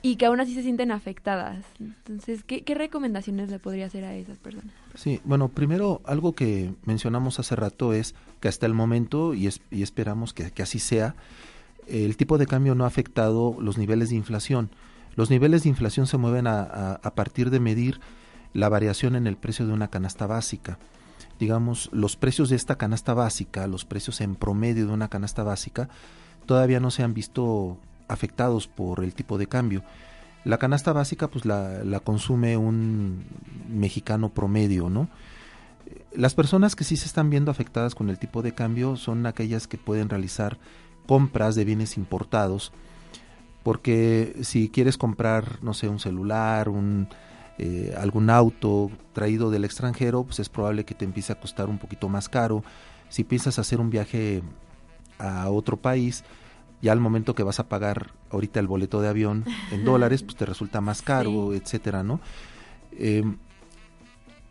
y 0.00 0.16
que 0.16 0.24
aún 0.24 0.40
así 0.40 0.54
se 0.54 0.62
sienten 0.62 0.90
afectadas. 0.90 1.66
Entonces, 1.78 2.44
¿qué, 2.44 2.62
¿qué, 2.62 2.74
recomendaciones 2.74 3.50
le 3.50 3.58
podría 3.58 3.84
hacer 3.84 4.06
a 4.06 4.14
esas 4.14 4.38
personas? 4.38 4.72
Sí, 4.94 5.20
bueno, 5.24 5.48
primero 5.48 6.00
algo 6.06 6.32
que 6.32 6.72
mencionamos 6.86 7.38
hace 7.38 7.56
rato 7.56 7.92
es 7.92 8.14
que 8.40 8.48
hasta 8.48 8.64
el 8.64 8.72
momento, 8.72 9.34
y, 9.34 9.48
es, 9.48 9.60
y 9.70 9.82
esperamos 9.82 10.32
que, 10.32 10.50
así 10.62 10.78
sea, 10.78 11.14
el 11.88 12.16
tipo 12.16 12.38
de 12.38 12.46
cambio 12.46 12.74
no 12.74 12.84
ha 12.84 12.86
afectado 12.86 13.54
los 13.60 13.76
niveles 13.76 14.08
de 14.08 14.16
inflación. 14.16 14.70
Los 15.14 15.28
niveles 15.28 15.64
de 15.64 15.68
inflación 15.68 16.06
se 16.06 16.16
mueven 16.16 16.46
a, 16.46 16.62
a 17.02 17.14
partir 17.14 17.50
de 17.50 17.60
medir 17.60 18.00
la 18.54 18.70
variación 18.70 19.14
en 19.14 19.26
el 19.26 19.36
precio 19.36 19.66
de 19.66 19.74
una 19.74 19.88
canasta 19.88 20.26
básica. 20.26 20.78
Digamos, 21.42 21.90
los 21.92 22.14
precios 22.14 22.50
de 22.50 22.54
esta 22.54 22.76
canasta 22.76 23.14
básica, 23.14 23.66
los 23.66 23.84
precios 23.84 24.20
en 24.20 24.36
promedio 24.36 24.86
de 24.86 24.92
una 24.92 25.08
canasta 25.08 25.42
básica, 25.42 25.88
todavía 26.46 26.78
no 26.78 26.92
se 26.92 27.02
han 27.02 27.14
visto 27.14 27.78
afectados 28.06 28.68
por 28.68 29.02
el 29.02 29.12
tipo 29.12 29.38
de 29.38 29.48
cambio. 29.48 29.82
La 30.44 30.58
canasta 30.58 30.92
básica 30.92 31.26
pues 31.26 31.44
la, 31.44 31.82
la, 31.82 31.98
consume 31.98 32.56
un 32.56 33.24
mexicano 33.68 34.28
promedio, 34.28 34.88
¿no? 34.88 35.08
Las 36.14 36.36
personas 36.36 36.76
que 36.76 36.84
sí 36.84 36.96
se 36.96 37.06
están 37.06 37.28
viendo 37.28 37.50
afectadas 37.50 37.96
con 37.96 38.08
el 38.08 38.20
tipo 38.20 38.42
de 38.42 38.54
cambio 38.54 38.94
son 38.94 39.26
aquellas 39.26 39.66
que 39.66 39.78
pueden 39.78 40.10
realizar 40.10 40.58
compras 41.08 41.56
de 41.56 41.64
bienes 41.64 41.96
importados, 41.96 42.70
porque 43.64 44.36
si 44.42 44.68
quieres 44.68 44.96
comprar, 44.96 45.58
no 45.60 45.74
sé, 45.74 45.88
un 45.88 45.98
celular, 45.98 46.68
un, 46.68 47.08
eh, 47.58 47.94
algún 47.98 48.30
auto 48.30 48.90
traído 49.12 49.50
del 49.50 49.64
extranjero, 49.64 50.24
pues 50.24 50.40
es 50.40 50.48
probable 50.48 50.84
que 50.84 50.94
te 50.94 51.04
empiece 51.04 51.32
a 51.32 51.40
costar 51.40 51.68
un 51.68 51.78
poquito 51.78 52.08
más 52.08 52.28
caro. 52.28 52.64
Si 53.08 53.24
piensas 53.24 53.58
hacer 53.58 53.80
un 53.80 53.90
viaje 53.90 54.42
a 55.18 55.50
otro 55.50 55.76
país, 55.76 56.24
ya 56.80 56.92
al 56.92 57.00
momento 57.00 57.34
que 57.34 57.42
vas 57.42 57.60
a 57.60 57.68
pagar 57.68 58.12
ahorita 58.30 58.58
el 58.58 58.66
boleto 58.66 59.00
de 59.00 59.08
avión 59.08 59.44
en 59.70 59.84
dólares, 59.84 60.22
pues 60.22 60.36
te 60.36 60.46
resulta 60.46 60.80
más 60.80 61.02
caro, 61.02 61.50
sí. 61.50 61.58
etcétera, 61.58 62.02
¿no? 62.02 62.20
Eh, 62.92 63.22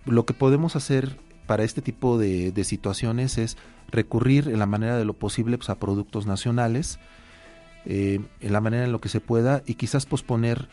lo 0.06 0.26
que 0.26 0.34
podemos 0.34 0.76
hacer 0.76 1.20
para 1.46 1.64
este 1.64 1.82
tipo 1.82 2.18
de, 2.18 2.52
de, 2.52 2.64
situaciones 2.64 3.38
es 3.38 3.58
recurrir 3.90 4.48
en 4.48 4.60
la 4.60 4.66
manera 4.66 4.98
de 4.98 5.06
lo 5.06 5.14
posible 5.14 5.58
pues, 5.58 5.70
a 5.70 5.76
productos 5.80 6.26
nacionales, 6.26 7.00
eh, 7.86 8.20
en 8.40 8.54
la 8.54 8.62
manera 8.62 8.86
en 8.86 8.92
lo 8.92 9.02
que 9.02 9.10
se 9.10 9.20
pueda 9.20 9.64
y 9.66 9.74
quizás 9.74 10.06
posponer 10.06 10.70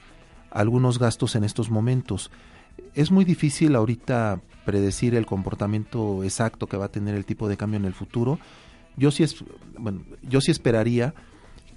algunos 0.51 0.99
gastos 0.99 1.35
en 1.37 1.45
estos 1.45 1.71
momentos. 1.71 2.31
Es 2.95 3.11
muy 3.11 3.25
difícil 3.25 3.75
ahorita 3.75 4.41
predecir 4.65 5.15
el 5.15 5.27
comportamiento 5.27 6.23
exacto 6.25 6.67
que 6.67 6.77
va 6.77 6.87
a 6.87 6.93
tener 6.93 7.15
el 7.15 7.25
tipo 7.25 7.49
de 7.49 7.57
cambio 7.57 7.79
en 7.79 7.85
el 7.85 7.95
futuro. 7.95 8.39
Yo 8.97 9.11
sí, 9.11 9.23
es, 9.23 9.45
bueno, 9.79 10.03
yo 10.23 10.41
sí 10.41 10.51
esperaría 10.51 11.15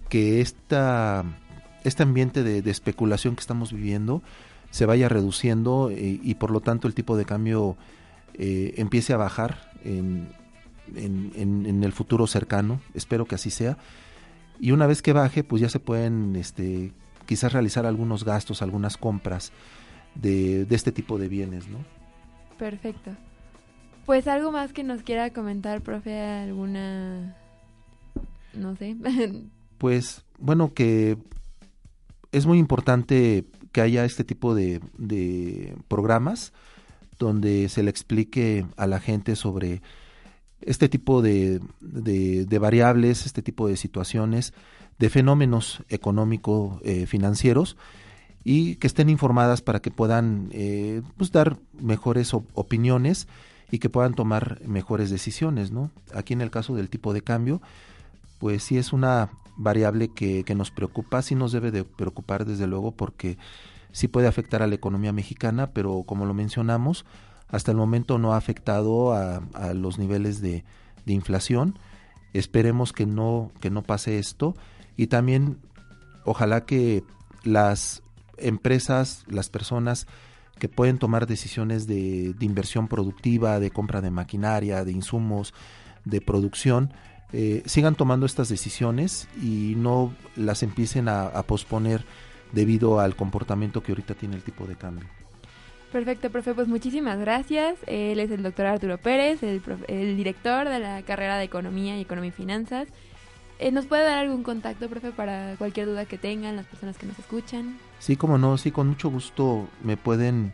que 0.10 0.42
esta, 0.42 1.24
este 1.84 2.04
ambiente 2.04 2.44
de, 2.44 2.70
especulación 2.70 3.36
que 3.36 3.42
estamos 3.42 3.72
viviendo 3.72 4.22
se 4.72 4.86
vaya 4.86 5.08
reduciendo 5.08 5.90
eh, 5.90 6.20
y 6.22 6.36
por 6.36 6.52
lo 6.52 6.62
tanto 6.62 6.88
el 6.88 6.94
tipo 6.94 7.16
de 7.18 7.26
cambio 7.26 7.78
eh, 8.34 8.74
empiece 8.78 9.14
a 9.14 9.18
bajar 9.18 9.72
en, 9.84 10.30
en, 10.96 11.32
en, 11.36 11.66
en, 11.66 11.84
el 11.84 11.92
futuro 11.92 12.28
cercano. 12.28 12.82
Espero 12.94 13.26
que 13.26 13.36
así 13.36 13.52
sea. 13.52 13.78
Y 14.60 14.72
una 14.72 14.86
vez 14.86 15.02
que 15.02 15.14
baje, 15.14 15.44
pues 15.44 15.62
ya 15.62 15.70
se 15.70 15.80
pueden 15.80 16.36
este, 16.36 16.92
quizás 17.32 17.54
realizar 17.54 17.86
algunos 17.86 18.26
gastos, 18.26 18.62
algunas 18.62 18.98
compras 18.98 19.54
de, 20.16 20.66
de 20.66 20.76
este 20.76 20.92
tipo 20.92 21.18
de 21.18 21.30
bienes, 21.30 21.70
¿no? 21.70 21.78
Perfecto. 22.60 23.12
Pues 24.06 24.28
algo 24.28 24.52
más 24.52 24.74
que 24.74 24.84
nos 24.84 25.02
quiera 25.02 25.32
comentar, 25.32 25.80
profe, 25.80 26.20
alguna, 26.20 27.38
no 28.54 28.76
sé. 28.76 28.98
pues 29.78 30.26
bueno, 30.40 30.74
que 30.74 31.18
es 32.34 32.46
muy 32.46 32.58
importante 32.58 33.46
que 33.72 33.80
haya 33.80 34.04
este 34.04 34.26
tipo 34.26 34.54
de, 34.54 34.82
de, 34.98 35.74
programas 35.88 36.52
donde 37.18 37.70
se 37.70 37.82
le 37.82 37.92
explique 37.92 38.66
a 38.76 38.88
la 38.88 39.00
gente 39.00 39.38
sobre 39.38 39.82
este 40.60 40.90
tipo 40.90 41.22
de, 41.22 41.62
de, 41.80 42.44
de 42.44 42.60
variables, 42.60 43.26
este 43.26 43.42
tipo 43.42 43.70
de 43.70 43.78
situaciones, 43.78 44.54
de 45.02 45.10
fenómenos 45.10 45.82
económico-financieros 45.90 47.74
eh, 47.74 47.76
y 48.44 48.76
que 48.76 48.86
estén 48.86 49.10
informadas 49.10 49.64
para 49.64 49.82
que 49.82 49.90
puedan 49.90 50.50
eh, 50.52 51.02
pues 51.18 51.32
dar 51.32 51.58
mejores 51.80 52.36
op 52.36 52.46
opiniones 52.54 53.28
y 53.72 53.80
que 53.80 53.90
puedan 53.90 54.14
tomar 54.14 54.62
mejores 54.64 55.10
decisiones. 55.10 55.72
¿no? 55.72 55.90
Aquí 56.14 56.34
en 56.34 56.42
el 56.42 56.52
caso 56.52 56.76
del 56.76 56.88
tipo 56.90 57.14
de 57.14 57.24
cambio, 57.24 57.64
pues 58.38 58.62
sí 58.64 58.78
es 58.78 58.94
una 58.94 59.30
variable 59.58 60.10
que, 60.10 60.44
que, 60.44 60.54
nos 60.54 60.70
preocupa, 60.70 61.24
sí 61.24 61.34
nos 61.34 61.52
debe 61.52 61.72
de 61.72 61.84
preocupar 61.84 62.46
desde 62.46 62.68
luego 62.68 62.92
porque 62.92 63.40
sí 63.92 64.08
puede 64.08 64.28
afectar 64.28 64.62
a 64.62 64.68
la 64.68 64.76
economía 64.76 65.14
mexicana, 65.14 65.72
pero 65.72 66.04
como 66.04 66.28
lo 66.28 66.36
mencionamos, 66.36 67.06
hasta 67.48 67.72
el 67.72 67.78
momento 67.78 68.20
no 68.20 68.34
ha 68.34 68.38
afectado 68.38 69.14
a, 69.14 69.42
a 69.56 69.74
los 69.74 69.98
niveles 69.98 70.42
de, 70.42 70.64
de, 71.08 71.14
inflación. 71.14 71.80
Esperemos 72.34 72.94
que 72.94 73.06
no, 73.06 73.52
que 73.60 73.70
no 73.70 73.84
pase 73.84 74.20
esto 74.20 74.56
y 74.98 75.08
también 75.08 75.58
ojalá 76.26 76.66
que 76.66 77.04
las 77.44 78.04
empresas, 78.38 79.24
las 79.28 79.50
personas 79.50 80.08
que 80.60 80.70
pueden 80.70 81.00
tomar 81.00 81.26
decisiones 81.26 81.88
de, 81.88 82.36
inversión 82.40 82.88
productiva, 82.88 83.60
de 83.60 83.72
compra 83.72 84.02
de 84.02 84.12
maquinaria, 84.12 84.86
de 84.86 84.92
insumos, 84.92 85.54
de 86.06 86.22
producción, 86.22 86.94
eh, 87.34 87.64
sigan 87.66 87.96
tomando 87.96 88.26
estas 88.26 88.50
decisiones 88.50 89.28
y 89.42 89.74
no 89.78 90.14
las 90.36 90.62
empiecen 90.64 91.08
a, 91.08 91.24
a, 91.24 91.44
posponer 91.44 92.06
debido 92.52 93.00
al 93.00 93.16
comportamiento 93.16 93.82
que 93.82 93.94
ahorita 93.94 94.14
tiene 94.14 94.36
el 94.36 94.44
tipo 94.44 94.68
de 94.68 94.76
cambio. 94.76 95.08
Perfecto, 95.92 96.30
profe, 96.30 96.54
pues 96.54 96.68
muchísimas 96.68 97.20
gracias. 97.20 97.78
Él 97.86 98.20
es 98.20 98.32
el 98.32 98.44
doctor 98.44 98.66
Arturo 98.66 98.98
Pérez, 98.98 99.44
el, 99.44 99.62
el 99.88 100.16
director 100.16 100.70
de 100.70 100.80
la 100.80 101.02
carrera 101.02 101.38
de 101.38 101.44
Economía 101.44 101.98
y 101.98 102.02
Economía 102.02 102.30
y 102.30 102.32
Finanzas. 102.32 102.88
Eh, 103.60 103.72
¿Nos 103.72 103.86
puede 103.86 104.04
dar 104.04 104.20
algún 104.20 104.42
contacto, 104.42 104.90
profe, 104.90 105.12
para 105.12 105.56
cualquier 105.58 105.88
duda 105.88 106.06
que 106.06 106.18
tengan 106.18 106.56
las 106.56 106.66
personas 106.66 106.98
que 106.98 107.06
nos 107.06 107.20
escuchan? 107.20 107.78
Sí, 108.00 108.16
como 108.16 108.38
no, 108.38 108.58
sí, 108.58 108.72
con 108.72 108.88
mucho 108.88 109.10
gusto 109.10 109.68
me 109.84 109.98
pueden 109.98 110.54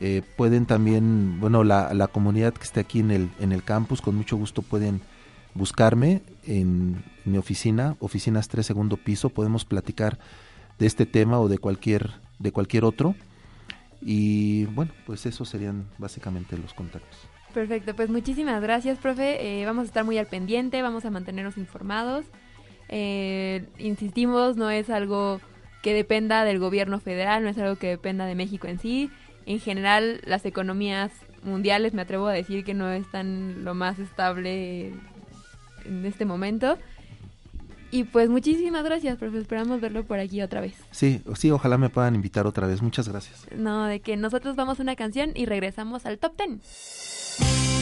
eh, 0.00 0.22
pueden 0.36 0.66
también, 0.66 1.38
bueno, 1.38 1.64
la, 1.64 1.94
la, 1.94 2.08
comunidad 2.08 2.52
que 2.52 2.64
esté 2.64 2.80
aquí 2.80 3.00
en 3.00 3.10
el, 3.10 3.30
en 3.38 3.52
el 3.52 3.62
campus, 3.62 4.00
con 4.00 4.16
mucho 4.16 4.36
gusto 4.36 4.62
pueden 4.62 5.00
buscarme 5.54 6.22
en 6.46 7.02
mi 7.24 7.38
oficina, 7.38 7.96
oficinas 8.00 8.48
3 8.48 8.66
segundo 8.66 8.96
piso, 8.96 9.30
podemos 9.30 9.64
platicar 9.64 10.18
de 10.78 10.86
este 10.86 11.06
tema 11.06 11.40
o 11.40 11.48
de 11.48 11.58
cualquier, 11.58 12.10
de 12.38 12.52
cualquier 12.52 12.84
otro. 12.84 13.14
Y 14.02 14.66
bueno, 14.66 14.92
pues 15.06 15.24
esos 15.24 15.48
serían 15.48 15.86
básicamente 15.98 16.58
los 16.58 16.74
contactos. 16.74 17.18
Perfecto, 17.54 17.94
pues 17.94 18.10
muchísimas 18.10 18.60
gracias, 18.60 18.98
profe. 18.98 19.60
Eh, 19.60 19.64
vamos 19.64 19.84
a 19.84 19.86
estar 19.86 20.04
muy 20.04 20.18
al 20.18 20.26
pendiente, 20.26 20.82
vamos 20.82 21.04
a 21.04 21.10
mantenernos 21.10 21.56
informados. 21.56 22.26
Eh, 22.88 23.66
insistimos, 23.78 24.56
no 24.56 24.70
es 24.70 24.90
algo 24.90 25.40
que 25.82 25.94
dependa 25.94 26.44
del 26.44 26.58
gobierno 26.58 26.98
federal, 26.98 27.44
no 27.44 27.48
es 27.48 27.58
algo 27.58 27.76
que 27.76 27.88
dependa 27.88 28.26
de 28.26 28.34
México 28.34 28.66
en 28.66 28.78
sí. 28.78 29.10
En 29.46 29.60
general, 29.60 30.20
las 30.24 30.44
economías 30.44 31.12
mundiales, 31.42 31.94
me 31.94 32.02
atrevo 32.02 32.26
a 32.26 32.32
decir 32.32 32.64
que 32.64 32.74
no 32.74 32.90
están 32.90 33.64
lo 33.64 33.74
más 33.74 33.98
estable 33.98 34.94
en 35.84 36.04
este 36.06 36.24
momento. 36.24 36.78
Y 37.90 38.04
pues 38.04 38.28
muchísimas 38.28 38.82
gracias, 38.84 39.16
profe. 39.18 39.38
Esperamos 39.38 39.80
verlo 39.80 40.04
por 40.04 40.18
aquí 40.18 40.42
otra 40.42 40.60
vez. 40.60 40.74
Sí, 40.90 41.22
sí, 41.36 41.52
ojalá 41.52 41.78
me 41.78 41.90
puedan 41.90 42.16
invitar 42.16 42.46
otra 42.46 42.66
vez. 42.66 42.82
Muchas 42.82 43.08
gracias. 43.08 43.46
No, 43.56 43.84
de 43.84 44.00
que 44.00 44.16
nosotros 44.16 44.56
vamos 44.56 44.80
a 44.80 44.82
una 44.82 44.96
canción 44.96 45.30
y 45.34 45.46
regresamos 45.46 46.04
al 46.04 46.18
top 46.18 46.32
10. 46.36 47.73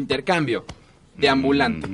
intercambio 0.00 0.64
de 1.16 1.28
ambulante. 1.28 1.88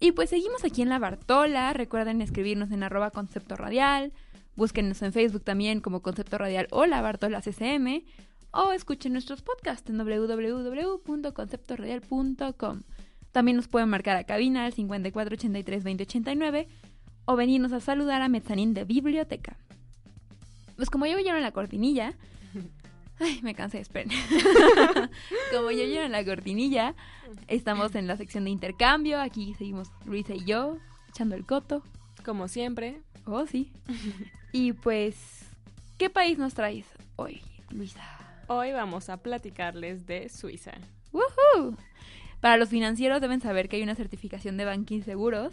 Y 0.00 0.12
pues 0.12 0.30
seguimos 0.30 0.64
aquí 0.64 0.82
en 0.82 0.88
La 0.88 0.98
Bartola. 0.98 1.72
Recuerden 1.72 2.22
escribirnos 2.22 2.70
en 2.70 2.82
arroba 2.82 3.10
concepto 3.10 3.56
radial. 3.56 4.12
Búsquenos 4.56 5.02
en 5.02 5.12
Facebook 5.12 5.44
también 5.44 5.80
como 5.80 6.02
Concepto 6.02 6.36
Radial 6.36 6.66
o 6.72 6.84
La 6.86 7.00
Bartola 7.00 7.40
CCM. 7.40 8.02
O 8.50 8.72
escuchen 8.72 9.12
nuestros 9.12 9.42
podcasts 9.42 9.88
en 9.90 9.98
www.conceptoradial.com. 9.98 12.82
También 13.30 13.56
nos 13.56 13.68
pueden 13.68 13.90
marcar 13.90 14.16
a 14.16 14.24
cabina 14.24 14.64
al 14.64 14.74
5483-2089 14.74 16.66
o 17.26 17.36
venirnos 17.36 17.72
a 17.72 17.78
saludar 17.80 18.22
a 18.22 18.28
Mezzanín 18.28 18.74
de 18.74 18.82
Biblioteca. 18.84 19.56
Pues 20.76 20.90
como 20.90 21.06
ya 21.06 21.14
oyeron 21.16 21.42
la 21.42 21.52
cortinilla, 21.52 22.16
Ay, 23.20 23.40
me 23.42 23.54
cansé, 23.54 23.80
esperen. 23.80 24.10
como 25.52 25.70
ya 25.70 25.82
oyeron 25.84 26.12
la 26.12 26.24
cortinilla, 26.24 26.94
estamos 27.48 27.94
en 27.94 28.06
la 28.06 28.16
sección 28.16 28.44
de 28.44 28.50
intercambio. 28.50 29.20
Aquí 29.20 29.54
seguimos 29.54 29.90
Luisa 30.04 30.34
y 30.34 30.44
yo, 30.44 30.78
echando 31.08 31.34
el 31.34 31.44
coto. 31.44 31.82
Como 32.24 32.48
siempre, 32.48 33.00
Oh, 33.26 33.46
sí. 33.46 33.70
y 34.52 34.72
pues, 34.72 35.44
¿qué 35.98 36.08
país 36.10 36.38
nos 36.38 36.54
traes 36.54 36.86
hoy, 37.16 37.42
Luisa? 37.70 38.02
hoy 38.50 38.72
vamos 38.72 39.10
a 39.10 39.18
platicarles 39.18 40.06
de 40.06 40.28
Suiza. 40.30 40.72
¡Woohoo! 41.12 41.76
Para 42.40 42.56
los 42.56 42.70
financieros 42.70 43.20
deben 43.20 43.40
saber 43.42 43.68
que 43.68 43.76
hay 43.76 43.82
una 43.82 43.94
certificación 43.94 44.56
de 44.56 44.64
banking 44.64 45.02
seguros 45.02 45.52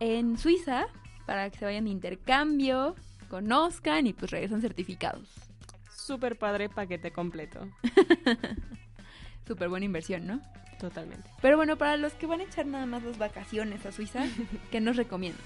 en 0.00 0.38
Suiza 0.38 0.86
para 1.26 1.50
que 1.50 1.58
se 1.58 1.64
vayan 1.66 1.84
de 1.84 1.90
intercambio, 1.90 2.94
conozcan 3.28 4.06
y 4.06 4.12
pues 4.14 4.30
regresan 4.30 4.62
certificados. 4.62 5.28
Súper 6.06 6.36
padre 6.36 6.68
paquete 6.68 7.10
completo. 7.12 7.66
Súper 9.46 9.68
buena 9.68 9.86
inversión, 9.86 10.26
¿no? 10.26 10.40
Totalmente. 10.78 11.28
Pero 11.40 11.56
bueno, 11.56 11.76
para 11.76 11.96
los 11.96 12.12
que 12.14 12.26
van 12.26 12.40
a 12.40 12.44
echar 12.44 12.66
nada 12.66 12.86
más 12.86 13.02
las 13.02 13.16
vacaciones 13.18 13.84
a 13.86 13.92
Suiza, 13.92 14.24
¿qué 14.70 14.80
nos 14.80 14.96
recomiendas? 14.96 15.42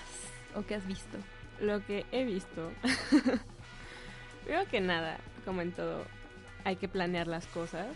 ¿O 0.57 0.63
qué 0.63 0.75
has 0.77 0.87
visto? 0.87 1.19
Lo 1.61 1.85
que 1.85 2.07
he 2.13 2.25
visto. 2.25 2.71
Creo 4.47 4.67
que 4.67 4.81
nada, 4.81 5.19
como 5.45 5.61
en 5.63 5.73
todo, 5.73 6.05
hay 6.65 6.77
que 6.77 6.89
planear 6.89 7.27
las 7.27 7.47
cosas. 7.47 7.87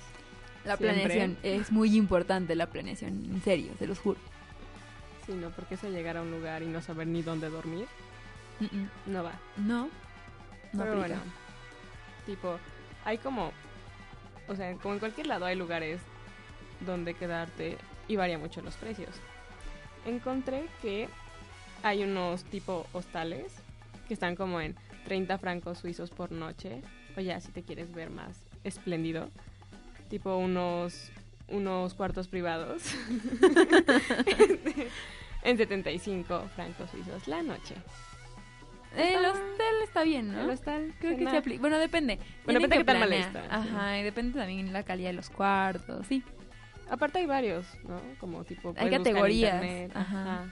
La 0.65 0.77
Siempre. 0.77 1.01
planeación 1.03 1.39
es 1.43 1.73
muy 1.73 1.97
importante, 1.97 2.55
la 2.55 2.67
planeación, 2.67 3.25
en 3.25 3.43
serio, 3.43 3.73
se 3.79 3.87
los 3.87 3.99
juro. 3.99 4.21
Sí, 5.27 5.33
no, 5.33 5.51
porque 5.51 5.75
eso 5.75 5.89
llegar 5.89 6.17
a 6.17 6.23
un 6.23 6.31
lugar 6.31 6.63
y 6.63 6.67
no 6.67 6.81
saber 6.83 7.07
ni 7.07 7.23
dónde 7.23 7.49
dormir, 7.49 7.87
Mm, 8.61 8.65
mm. 8.77 8.89
no 9.07 9.25
va. 9.25 9.33
No, 9.57 9.85
no 9.85 9.91
Pero 10.73 10.83
aplica. 11.01 11.17
bueno, 11.17 11.23
tipo, 12.27 12.59
hay 13.05 13.19
como, 13.19 13.53
o 14.49 14.57
sea, 14.57 14.75
como 14.77 14.95
en 14.95 15.01
cualquier 15.01 15.27
lado 15.27 15.45
hay 15.45 15.57
lugares 15.57 16.01
donde 16.81 17.15
quedarte 17.15 17.77
y 18.09 18.17
varía 18.17 18.39
mucho 18.39 18.63
los 18.63 18.75
precios. 18.77 19.11
Encontré 20.07 20.67
que 20.81 21.09
hay 21.83 22.03
unos 22.05 22.45
tipo 22.45 22.87
hostales 22.93 23.53
que 24.09 24.15
están 24.15 24.37
como 24.37 24.61
en 24.61 24.75
30 25.05 25.39
francos 25.39 25.79
suizos 25.79 26.11
por 26.11 26.33
noche, 26.33 26.83
o 27.17 27.21
ya 27.21 27.41
si 27.41 27.53
te 27.53 27.63
quieres 27.63 27.93
ver 27.93 28.11
más 28.11 28.37
espléndido, 28.65 29.29
tipo 30.09 30.37
unos 30.37 31.11
unos 31.49 31.93
cuartos 31.95 32.29
privados 32.29 32.83
en 35.43 35.57
75 35.57 36.49
francos 36.55 36.91
suizos 36.91 37.27
la 37.29 37.43
noche. 37.43 37.75
Está- 38.97 39.33
hostel 39.33 39.62
está 39.93 40.05
bien, 40.05 40.33
¿no? 40.33 40.41
El 40.41 40.49
hostal, 40.49 40.95
Creo 40.99 41.19
que 41.19 41.29
se 41.29 41.37
aplica. 41.37 41.61
Bueno, 41.61 41.79
depende. 41.79 42.19
Bueno, 42.45 42.61
depende 42.61 42.77
que 42.77 42.81
qué 42.81 42.85
tan 42.85 43.01
mal 43.01 43.13
está, 43.13 43.43
sí. 43.43 43.49
Ajá, 43.51 43.99
y 43.99 44.03
depende 44.03 44.39
también 44.39 44.73
la 44.73 44.85
calidad 44.85 45.11
de 45.11 45.17
los 45.17 45.29
cuartos, 45.29 46.07
sí. 46.07 46.23
Aparte 46.89 47.19
hay 47.19 47.27
varios, 47.27 47.67
¿no? 47.87 48.01
Como 48.19 48.43
tipo 48.45 48.75
Hay 48.79 48.89
categorías, 48.89 49.55
internet, 49.55 49.93
ajá. 49.95 50.47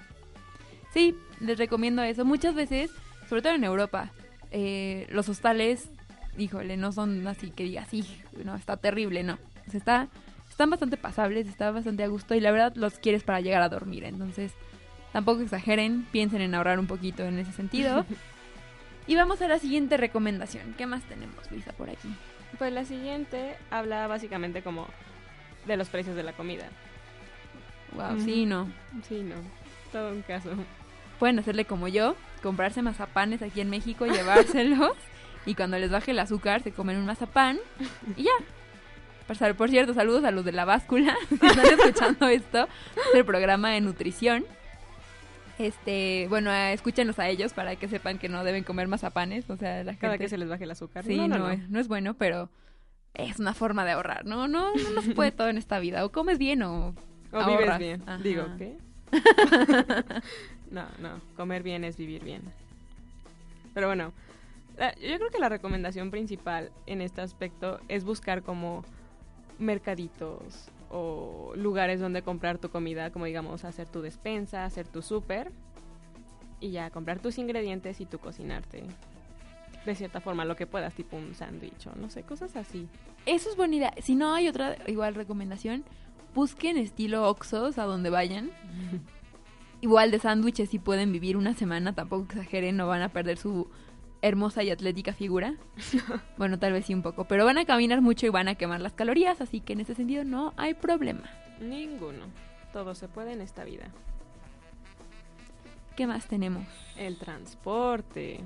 Sí, 0.93 1.15
les 1.41 1.57
recomiendo 1.57 2.03
eso. 2.03 2.27
Muchas 2.27 2.55
veces, 2.55 2.91
sobre 3.31 3.41
todo 3.41 3.55
en 3.55 3.65
Europa, 3.65 4.11
eh, 4.51 5.07
los 5.11 5.31
hostales, 5.31 5.89
híjole, 6.37 6.77
no 6.77 6.93
son 6.93 7.27
así 7.27 7.51
que 7.51 7.65
digas, 7.65 7.89
sí, 7.89 8.05
no, 8.45 8.57
está 8.57 8.77
terrible, 8.77 9.23
no. 9.23 9.39
O 9.67 9.71
sea, 9.71 9.79
está, 9.79 10.09
están 10.51 10.69
bastante 10.69 10.99
pasables, 10.99 11.49
está 11.49 11.71
bastante 11.71 12.05
a 12.05 12.09
gusto 12.09 12.35
y 12.35 12.41
la 12.41 12.51
verdad 12.51 12.75
los 12.77 12.99
quieres 12.99 13.23
para 13.23 13.41
llegar 13.41 13.63
a 13.63 13.71
dormir. 13.71 14.05
Entonces, 14.05 14.53
tampoco 15.15 15.41
exageren, 15.41 16.07
piensen 16.13 16.43
en 16.43 16.55
ahorrar 16.55 16.79
un 16.79 16.87
poquito 16.87 17.25
en 17.25 17.39
ese 17.39 17.53
sentido. 17.53 18.05
y 19.11 19.17
vamos 19.17 19.43
a 19.43 19.49
la 19.49 19.59
siguiente 19.59 19.97
recomendación. 19.97 20.73
¿Qué 20.79 20.87
más 20.87 21.03
tenemos, 21.03 21.51
Luisa, 21.51 21.73
por 21.73 21.91
aquí? 21.91 22.09
Pues 22.59 22.73
la 22.73 22.85
siguiente 22.85 23.57
habla 23.69 24.07
básicamente 24.07 24.63
como 24.63 24.87
de 25.67 25.77
los 25.77 25.89
precios 25.89 26.15
de 26.15 26.23
la 26.23 26.33
comida. 26.33 26.69
Wow, 27.97 28.13
Ujú. 28.13 28.21
sí, 28.21 28.47
no. 28.47 28.71
Sí, 29.09 29.25
no. 29.25 29.35
Todo 29.91 30.13
un 30.13 30.23
caso. 30.23 30.51
Pueden 31.19 31.41
hacerle 31.41 31.65
como 31.65 31.89
yo, 31.89 32.15
comprarse 32.41 32.83
mazapanes 32.83 33.43
aquí 33.43 33.61
en 33.61 33.69
México, 33.69 34.07
llevárselos 34.07 34.93
y 35.45 35.57
cuando 35.57 35.77
les 35.77 35.91
baje 35.91 36.13
el 36.13 36.19
azúcar 36.21 36.63
se 36.63 36.71
comen 36.71 36.97
un 36.97 37.07
mazapán 37.07 37.59
y 38.17 38.23
ya. 38.23 38.31
Por, 39.27 39.57
por 39.57 39.71
cierto, 39.71 39.93
saludos 39.93 40.23
a 40.23 40.31
los 40.31 40.45
de 40.45 40.53
la 40.53 40.65
báscula, 40.65 41.17
si 41.29 41.35
están 41.35 41.67
escuchando 41.67 42.29
esto, 42.29 42.69
es 42.95 43.15
el 43.17 43.25
programa 43.25 43.71
de 43.71 43.81
nutrición. 43.81 44.47
Este, 45.61 46.27
bueno, 46.31 46.51
eh, 46.51 46.73
escúchenlos 46.73 47.19
a 47.19 47.29
ellos 47.29 47.53
para 47.53 47.77
que 47.77 47.87
sepan 47.87 48.19
que 48.19 48.31
no 48.31 48.43
deben 48.45 48.65
comer 48.65 48.89
mazapanes, 48.89 49.51
o 49.51 49.59
sea, 49.59 49.85
la 49.85 49.95
Cada 49.95 50.13
gente 50.13 50.25
que 50.25 50.29
se 50.31 50.39
les 50.39 50.49
baje 50.49 50.65
el 50.65 50.71
azúcar. 50.71 51.05
Sí, 51.05 51.29
no, 51.29 51.51
Es, 51.51 51.69
no 51.69 51.79
es 51.79 51.87
bueno, 51.87 52.15
pero 52.15 52.49
es 53.13 53.39
una 53.39 53.53
forma 53.53 53.85
de 53.85 53.91
ahorrar, 53.91 54.25
¿no? 54.25 54.49
No, 54.49 54.75
no, 54.75 54.91
no 54.95 55.03
se 55.03 55.15
puede 55.15 55.33
todo 55.33 55.51
en 55.51 55.59
esta 55.59 55.79
vida, 55.79 56.03
o 56.07 56.13
comes 56.13 56.39
bien 56.39 56.63
o 56.63 56.95
O 57.31 57.47
vives 57.47 57.79
bien. 57.79 58.03
Ajá. 58.07 58.23
Digo, 58.23 58.47
¿qué? 58.57 58.79
no, 60.71 60.87
no. 60.99 61.21
Comer 61.37 61.63
bien 61.63 61.85
es 61.85 61.99
vivir 61.99 62.25
bien. 62.25 62.41
Pero 63.75 63.89
bueno, 63.89 64.15
yo 64.79 65.19
creo 65.19 65.29
que 65.31 65.41
la 65.41 65.51
recomendación 65.51 66.11
principal 66.11 66.71
en 66.87 67.03
este 67.03 67.21
aspecto 67.21 67.81
es 67.89 68.05
buscar 68.05 68.43
como 68.43 68.83
mercaditos 69.59 70.71
o 70.91 71.53
lugares 71.57 72.01
donde 72.01 72.23
comprar 72.23 72.59
tu 72.59 72.69
comida, 72.69 73.11
como 73.11 73.25
digamos 73.25 73.65
hacer 73.65 73.89
tu 73.89 74.03
despensa, 74.03 74.65
hacer 74.65 74.87
tu 74.87 75.03
súper 75.03 75.53
y 76.61 76.73
ya 76.73 76.91
comprar 76.91 77.21
tus 77.21 77.39
ingredientes 77.39 78.01
y 78.01 78.07
tú 78.07 78.19
cocinarte. 78.19 78.85
De 79.87 79.95
cierta 79.95 80.21
forma, 80.21 80.45
lo 80.45 80.57
que 80.57 80.67
puedas, 80.67 80.93
tipo 80.93 81.17
un 81.17 81.35
sándwich 81.35 81.87
o 81.87 81.97
no 81.97 82.11
sé, 82.11 82.23
cosas 82.23 82.55
así. 82.57 82.87
Eso 83.25 83.49
es 83.49 83.57
buena 83.57 83.77
idea. 83.77 83.95
Si 84.03 84.15
no 84.15 84.35
hay 84.35 84.49
otra 84.49 84.77
igual 84.87 85.15
recomendación, 85.15 85.85
busquen 86.35 86.77
estilo 86.77 87.29
Oxos 87.29 87.79
a 87.79 87.85
donde 87.85 88.11
vayan. 88.11 88.51
Igual 89.81 90.11
de 90.11 90.19
sándwiches 90.19 90.69
si 90.69 90.79
pueden 90.79 91.13
vivir 91.13 91.39
una 91.39 91.55
semana, 91.55 91.95
tampoco 91.95 92.25
exageren, 92.25 92.77
no 92.77 92.87
van 92.87 93.01
a 93.01 93.09
perder 93.09 93.39
su 93.39 93.71
hermosa 94.23 94.63
y 94.63 94.71
atlética 94.71 95.13
figura. 95.13 95.55
bueno, 96.37 96.59
tal 96.59 96.73
vez 96.73 96.87
sí 96.87 96.95
un 96.95 97.03
poco, 97.03 97.25
pero 97.25 97.45
van 97.45 97.59
a 97.59 97.65
caminar 97.65 98.01
mucho 98.01 98.27
y 98.27 98.31
van 98.31 98.49
a 98.49 98.55
quemar 98.55 98.81
las 98.81 98.93
calorías, 98.93 99.41
así 99.41 99.61
que 99.61 99.73
en 99.73 99.81
ese 99.81 99.95
sentido 99.95 100.25
no 100.25 100.53
hay 100.57 100.75
problema. 100.75 101.31
Ninguno. 101.61 102.27
Todo 102.73 102.95
se 102.95 103.09
puede 103.09 103.33
en 103.33 103.41
esta 103.41 103.65
vida. 103.65 103.91
¿Qué 105.97 106.07
más 106.07 106.27
tenemos? 106.27 106.67
El 106.97 107.19
transporte. 107.19 108.41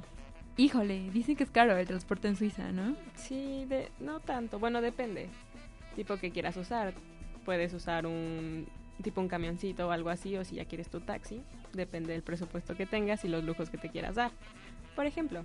Híjole, 0.57 1.11
dicen 1.11 1.37
que 1.37 1.45
es 1.45 1.51
caro 1.51 1.77
el 1.77 1.87
transporte 1.87 2.29
en 2.29 2.37
Suiza, 2.37 2.73
¿no? 2.73 2.97
Sí, 3.15 3.65
de, 3.69 3.91
no 4.01 4.21
tanto. 4.21 4.59
Bueno, 4.59 4.81
depende. 4.81 5.29
Tipo 5.97 6.17
que 6.17 6.31
quieras 6.31 6.57
usar. 6.57 6.95
Puedes 7.45 7.75
usar 7.75 8.07
un 8.07 8.67
tipo 9.03 9.21
un 9.21 9.29
camioncito 9.29 9.89
o 9.89 9.91
algo 9.91 10.11
así, 10.11 10.37
o 10.37 10.45
si 10.45 10.57
ya 10.57 10.65
quieres 10.65 10.89
tu 10.89 11.01
taxi. 11.01 11.43
Depende 11.73 12.13
del 12.13 12.23
presupuesto 12.23 12.77
que 12.77 12.87
tengas 12.87 13.25
y 13.25 13.29
los 13.29 13.45
lujos 13.45 13.69
que 13.69 13.79
te 13.79 13.91
quieras 13.91 14.15
dar. 14.15 14.31
Por 14.95 15.07
ejemplo, 15.07 15.45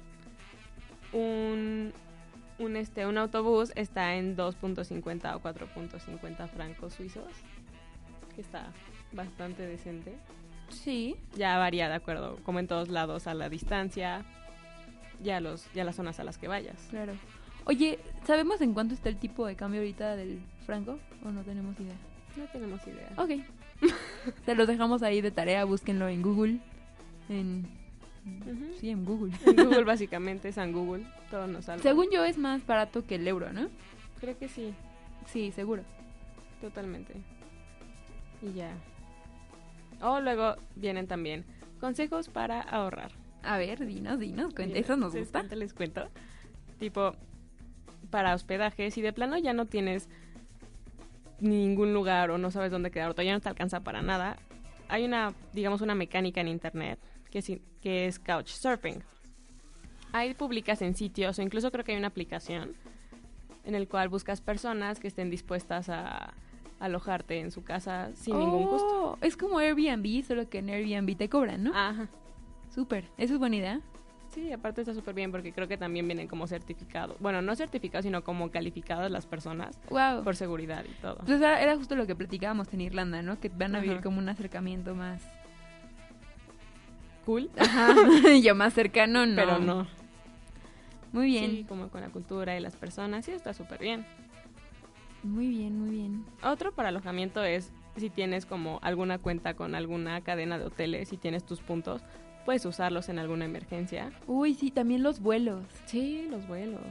un, 1.14 1.94
un, 2.58 2.76
este, 2.76 3.06
un 3.06 3.18
autobús 3.18 3.72
está 3.76 4.16
en 4.16 4.36
2.50 4.38 5.36
o 5.36 5.42
4.50 5.42 6.50
francos 6.50 6.94
suizos. 6.94 7.32
Que 8.36 8.42
está 8.42 8.72
bastante 9.12 9.66
decente. 9.66 10.16
Sí. 10.70 11.16
Ya 11.36 11.58
varía 11.58 11.90
de 11.90 11.96
acuerdo, 11.96 12.38
como 12.44 12.60
en 12.60 12.68
todos 12.68 12.90
lados, 12.90 13.28
a 13.28 13.34
la 13.34 13.50
distancia, 13.50 14.24
ya 15.22 15.40
los, 15.40 15.72
ya 15.74 15.84
las 15.84 15.96
zonas 15.96 16.20
a 16.20 16.24
las 16.24 16.38
que 16.38 16.48
vayas. 16.48 16.88
Claro. 16.90 17.14
Oye, 17.66 18.00
¿sabemos 18.26 18.62
en 18.62 18.74
cuánto 18.74 18.94
está 18.94 19.10
el 19.10 19.18
tipo 19.18 19.46
de 19.46 19.56
cambio 19.56 19.82
ahorita 19.82 20.16
del 20.16 20.42
franco? 20.66 21.00
¿O 21.24 21.32
no 21.32 21.42
tenemos 21.42 21.80
idea? 21.80 21.96
No 22.36 22.46
tenemos 22.46 22.86
idea. 22.88 23.10
Ok. 23.18 23.32
Se 24.46 24.56
los 24.56 24.68
dejamos 24.68 25.04
ahí 25.04 25.22
de 25.22 25.32
tarea, 25.32 25.66
búsquenlo 25.66 26.08
en 26.08 26.22
Google. 26.22 26.60
En... 27.30 27.68
Sí, 28.80 28.90
en 28.90 29.06
Google. 29.06 29.34
En 29.46 29.56
Google 29.56 29.84
básicamente, 29.86 30.52
San 30.52 30.72
Google, 30.72 31.06
todo 31.32 31.48
nos 31.48 31.66
salva. 31.66 31.84
Según 31.84 32.08
yo 32.12 32.24
es 32.26 32.38
más 32.38 32.66
barato 32.66 33.06
que 33.06 33.16
el 33.16 33.28
euro, 33.28 33.52
¿no? 33.54 33.70
Creo 34.20 34.38
que 34.38 34.48
sí, 34.48 34.74
Sí, 35.28 35.52
seguro. 35.52 35.84
totalmente. 36.62 37.14
Y 38.42 38.54
ya. 38.54 38.72
O 40.02 40.20
luego 40.20 40.56
vienen 40.76 41.08
también 41.08 41.46
consejos 41.80 42.30
para 42.30 42.62
ahorrar. 42.62 43.12
A 43.44 43.58
ver, 43.58 43.86
dinos, 43.86 44.20
dinos, 44.20 44.54
cuenta. 44.54 44.78
Eso 44.80 44.98
nos 44.98 45.16
gusta. 45.16 45.40
Ahorita 45.40 45.56
les 45.56 45.74
cuento. 45.74 46.10
Tipo, 46.80 47.14
para 48.10 48.34
hospedaje, 48.34 48.92
si 48.92 49.02
de 49.02 49.14
plano 49.14 49.38
ya 49.38 49.54
no 49.54 49.66
tienes 49.66 50.10
ningún 51.40 51.94
lugar 51.94 52.32
o 52.32 52.38
no 52.38 52.52
sabes 52.52 52.72
dónde 52.72 52.92
quedar 52.92 53.10
o 53.10 53.14
todavía 53.14 53.34
no 53.34 53.40
te 53.40 53.50
alcanza 53.50 53.80
para 53.82 54.02
nada, 54.02 54.38
hay 54.90 55.06
una, 55.06 55.34
digamos, 55.54 55.82
una 55.82 55.96
mecánica 55.96 56.42
en 56.42 56.48
internet 56.50 57.00
que 57.32 57.40
es, 57.40 57.52
que 57.82 58.08
es 58.08 58.20
Couchsurfing. 58.20 59.04
Ahí 60.12 60.34
publicas 60.34 60.82
en 60.82 60.96
sitios 60.96 61.38
o 61.38 61.42
incluso 61.42 61.72
creo 61.72 61.84
que 61.86 61.92
hay 61.92 61.98
una 61.98 62.08
aplicación 62.08 62.74
en 63.64 63.76
el 63.76 63.88
cual 63.88 64.10
buscas 64.10 64.42
personas 64.42 65.00
que 65.00 65.08
estén 65.08 65.30
dispuestas 65.30 65.90
a 65.90 66.34
alojarte 66.80 67.40
en 67.40 67.52
su 67.52 67.64
casa 67.64 68.10
sin 68.16 68.40
ningún 68.40 68.66
costo. 68.68 68.88
Oh, 69.12 69.18
Es 69.22 69.36
como 69.38 69.60
Airbnb, 69.60 70.24
solo 70.26 70.50
que 70.50 70.60
en 70.60 70.70
Airbnb 70.70 71.16
te 71.18 71.30
cobran, 71.30 71.64
¿no? 71.64 71.72
Ajá. 71.76 72.08
Súper. 72.74 73.06
Eso 73.18 73.34
es 73.34 73.40
buena 73.40 73.58
idea. 73.58 73.82
Sí, 74.34 74.52
aparte 74.54 74.82
está 74.82 74.94
súper 74.94 75.16
bien 75.16 75.32
porque 75.32 75.52
creo 75.52 75.68
que 75.68 75.76
también 75.78 76.08
vienen 76.08 76.28
como 76.28 76.48
certificados. 76.48 77.18
Bueno, 77.20 77.42
no 77.42 77.56
certificados, 77.56 78.06
sino 78.06 78.24
como 78.24 78.50
calificadas 78.52 79.10
las 79.12 79.26
personas 79.26 79.80
Wow. 79.90 80.24
por 80.24 80.36
seguridad 80.36 80.86
y 80.86 80.94
todo. 81.02 81.18
Pues 81.26 81.42
era, 81.42 81.76
justo 81.76 81.96
lo 81.96 82.06
que 82.08 82.16
platicábamos 82.16 82.72
en 82.74 82.82
Irlanda, 82.82 83.22
¿no? 83.24 83.40
Que 83.40 83.50
van 83.50 83.76
a 83.76 83.80
vivir 83.80 84.02
como 84.02 84.20
un 84.20 84.30
acercamiento 84.30 84.94
más. 84.96 85.24
Cool, 87.30 87.48
Ajá. 87.60 87.94
Yo 88.44 88.56
más 88.56 88.74
cercano, 88.74 89.28
no. 89.28 89.36
pero 89.36 89.60
no. 89.60 89.86
Muy 91.12 91.28
bien. 91.28 91.52
Sí, 91.52 91.64
como 91.70 91.90
con 91.90 92.02
la 92.02 92.10
cultura 92.10 92.58
y 92.58 92.60
las 92.60 92.76
personas. 92.76 93.24
Sí, 93.24 93.32
está 93.34 93.54
súper 93.54 93.78
bien. 93.78 94.04
Muy 95.22 95.48
bien, 95.48 95.80
muy 95.80 95.92
bien. 95.92 96.26
Otro 96.42 96.72
para 96.72 96.90
alojamiento 96.90 97.44
es 97.44 97.72
si 97.98 98.10
tienes 98.10 98.48
como 98.48 98.80
alguna 98.82 99.20
cuenta 99.20 99.54
con 99.54 99.76
alguna 99.76 100.22
cadena 100.22 100.58
de 100.58 100.66
hoteles, 100.66 101.10
si 101.10 101.18
tienes 101.18 101.44
tus 101.44 101.60
puntos, 101.60 102.02
puedes 102.46 102.66
usarlos 102.66 103.10
en 103.10 103.20
alguna 103.20 103.46
emergencia. 103.46 104.12
Uy, 104.26 104.56
sí, 104.56 104.72
también 104.72 105.04
los 105.04 105.20
vuelos. 105.20 105.64
Sí, 105.86 106.28
los 106.32 106.48
vuelos. 106.48 106.82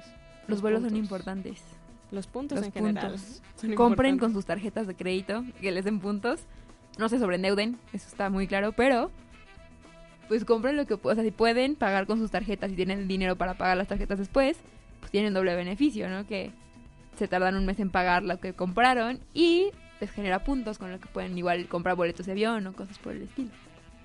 Los, 0.47 0.63
vuelos 0.63 0.85
son 0.85 0.95
importantes. 0.95 1.65
Los 2.13 2.29
puntos 2.29 2.59
Los 2.59 2.67
en 2.67 2.73
general. 2.73 3.17
son 3.57 3.75
Compren 3.75 4.19
con 4.19 4.33
sus 4.33 4.47
tarjetas 4.47 4.87
de 4.87 4.95
crédito, 4.95 5.43
que 5.61 5.73
les 5.73 5.85
den 5.85 5.99
puntos. 5.99 6.43
No 6.97 7.09
se 7.09 7.19
sobreendeuden, 7.19 7.77
eso 7.93 8.07
está 8.07 8.31
muy 8.31 8.47
claro, 8.47 8.71
pero 8.71 9.11
pues 10.29 10.45
compren 10.45 10.77
lo 10.77 10.87
que 10.87 10.97
puedan. 10.97 11.19
O 11.19 11.23
sea, 11.23 11.31
si 11.31 11.35
pueden 11.35 11.75
pagar 11.75 12.07
con 12.07 12.19
sus 12.19 12.31
tarjetas 12.31 12.71
y 12.71 12.77
tienen 12.77 13.01
el 13.01 13.09
dinero 13.09 13.37
para 13.37 13.55
pagar 13.55 13.77
las 13.77 13.89
tarjetas 13.89 14.19
después, 14.19 14.59
pues 15.01 15.11
tienen 15.11 15.35
doble 15.35 15.57
beneficio, 15.57 16.09
¿no? 16.09 16.27
Que 16.27 16.53
se 17.17 17.27
tardan 17.27 17.57
un 17.57 17.67
mes 17.67 17.81
en 17.81 17.91
pagar 17.91 18.23
lo 18.23 18.39
que 18.39 18.53
compraron 18.53 19.21
y 19.35 19.71
les 20.01 20.11
genera 20.11 20.45
puntos 20.45 20.79
con 20.79 20.93
lo 20.93 21.01
que 21.01 21.09
pueden 21.09 21.37
igual 21.37 21.67
comprar 21.67 21.97
boletos 21.97 22.27
de 22.27 22.33
avión 22.33 22.67
o 22.67 22.73
cosas 22.73 22.99
por 22.99 23.13
el 23.13 23.23
estilo. 23.23 23.51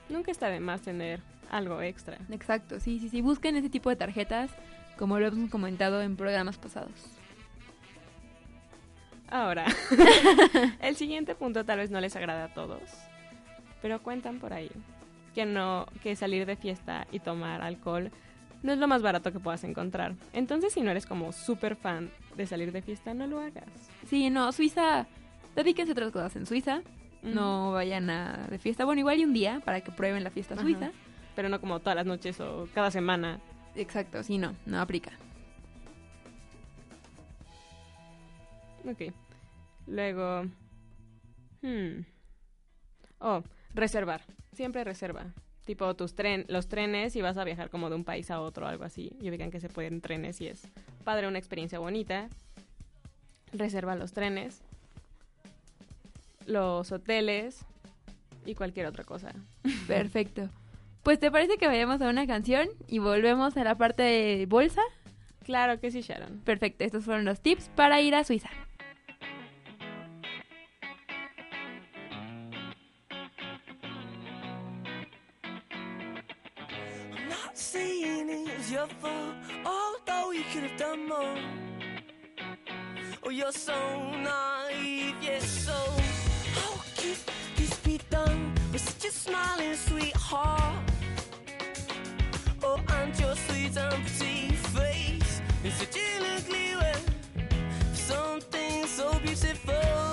Nunca 0.10 0.32
está 0.32 0.50
de 0.50 0.60
más 0.60 0.82
tener 0.82 1.22
algo 1.52 1.82
extra. 1.82 2.18
Exacto, 2.32 2.80
sí, 2.80 3.00
sí, 3.00 3.10
sí. 3.10 3.22
Busquen 3.22 3.56
ese 3.56 3.70
tipo 3.70 3.90
de 3.90 3.96
tarjetas, 3.96 4.50
como 4.98 5.20
lo 5.20 5.28
hemos 5.28 5.50
comentado 5.52 6.02
en 6.02 6.16
programas 6.16 6.58
pasados. 6.58 6.92
Ahora, 9.30 9.66
el 10.82 10.96
siguiente 10.96 11.36
punto 11.36 11.66
tal 11.66 11.80
vez 11.80 11.90
no 11.90 12.00
les 12.00 12.16
agrada 12.16 12.46
a 12.46 12.54
todos, 12.54 12.82
pero 13.82 14.02
cuentan 14.02 14.40
por 14.40 14.54
ahí 14.54 14.70
que 15.34 15.46
no, 15.46 15.88
que 16.02 16.16
salir 16.16 16.46
de 16.46 16.56
fiesta 16.56 17.08
y 17.12 17.20
tomar 17.20 17.62
alcohol 17.62 18.12
no 18.64 18.72
es 18.72 18.80
lo 18.80 18.88
más 18.88 19.02
barato 19.02 19.32
que 19.32 19.40
puedas 19.40 19.64
encontrar. 19.66 20.16
Entonces, 20.32 20.74
si 20.74 20.82
no 20.82 20.92
eres 20.92 21.06
como 21.06 21.34
súper 21.34 21.76
fan 21.76 22.10
de 22.36 22.48
salir 22.48 22.72
de 22.72 22.82
fiesta, 22.82 23.14
no 23.14 23.28
lo 23.28 23.42
hagas. 23.42 23.66
Sí, 24.08 24.30
no, 24.30 24.52
Suiza, 24.54 25.06
dedíquense 25.56 25.92
a 25.92 25.94
otras 25.94 26.12
cosas 26.12 26.36
en 26.38 26.46
Suiza. 26.46 26.82
No 27.22 27.72
vayan 27.72 28.10
a 28.10 28.48
de 28.50 28.58
fiesta. 28.58 28.84
Bueno, 28.84 29.00
igual 29.00 29.20
y 29.20 29.24
un 29.24 29.34
día 29.34 29.62
para 29.64 29.82
que 29.82 29.92
prueben 29.92 30.24
la 30.24 30.30
fiesta 30.30 30.58
suiza. 30.58 30.92
Pero 31.36 31.48
no 31.48 31.62
como 31.62 31.80
todas 31.80 31.96
las 31.96 32.06
noches 32.06 32.40
o 32.42 32.68
cada 32.74 32.92
semana. 32.92 33.40
Exacto, 33.76 34.24
sí, 34.24 34.38
no, 34.38 34.54
no 34.66 34.82
aplica. 34.82 35.12
Ok. 38.86 39.14
Luego. 39.88 40.44
Hmm. 41.62 42.02
Oh, 43.20 43.42
reservar. 43.74 44.22
Siempre 44.54 44.84
reserva. 44.84 45.26
Tipo 45.66 45.96
tus 45.96 46.14
tren, 46.14 46.46
los 46.50 46.68
trenes, 46.68 47.14
si 47.14 47.22
vas 47.22 47.38
a 47.38 47.44
viajar 47.44 47.70
como 47.70 47.90
de 47.90 47.96
un 47.96 48.04
país 48.04 48.30
a 48.32 48.42
otro 48.42 48.66
o 48.66 48.70
algo 48.70 48.84
así. 48.84 49.14
Y 49.22 49.30
ubican 49.30 49.52
que 49.52 49.60
se 49.60 49.70
pueden 49.70 50.02
trenes 50.02 50.42
y 50.42 50.48
es 50.48 50.64
padre, 51.04 51.28
una 51.28 51.40
experiencia 51.40 51.80
bonita. 51.80 52.28
Reserva 53.54 53.96
los 53.96 54.14
trenes, 54.14 54.62
los 56.46 56.92
hoteles 56.92 57.66
y 58.46 58.56
cualquier 58.56 58.88
otra 58.88 59.04
cosa. 59.04 59.34
Perfecto. 59.88 60.50
Pues 61.04 61.20
te 61.20 61.32
parece 61.32 61.58
que 61.58 61.68
vayamos 61.68 62.02
a 62.02 62.10
una 62.10 62.26
canción 62.28 62.68
y 62.88 63.00
volvemos 63.00 63.56
a 63.58 63.64
la 63.64 63.76
parte 63.76 64.04
de 64.04 64.46
bolsa. 64.48 64.82
Claro 65.44 65.80
que 65.80 65.92
sí, 65.92 66.02
Sharon. 66.02 66.40
Perfecto, 66.40 66.86
estos 66.86 67.04
fueron 67.04 67.26
los 67.26 67.42
tips 67.42 67.70
para 67.76 68.00
ir 68.02 68.16
a 68.16 68.24
Suiza. 68.24 68.50
It's 78.84 79.06
although 79.66 80.32
you 80.32 80.44
could 80.52 80.64
have 80.64 80.78
done 80.78 81.08
more. 81.08 81.38
Oh, 83.24 83.30
you're 83.30 83.52
so 83.52 83.74
naive, 84.12 85.16
yes, 85.22 85.66
so 85.66 85.80
how 86.56 86.82
could 86.98 87.18
this 87.56 87.78
be 87.80 88.00
done 88.10 88.54
with 88.72 88.82
such 88.82 89.10
a 89.10 89.14
smiling 89.14 89.76
sweetheart? 89.76 90.84
Oh, 92.64 92.80
and 93.00 93.20
your 93.20 93.36
sweet 93.36 93.74
pretty 93.74 94.56
face 94.56 95.42
is 95.64 95.74
such 95.74 95.98
an 95.98 96.26
ugly 96.38 96.76
way 96.76 96.94
something 97.94 98.86
so 98.86 99.14
beautiful. 99.20 100.13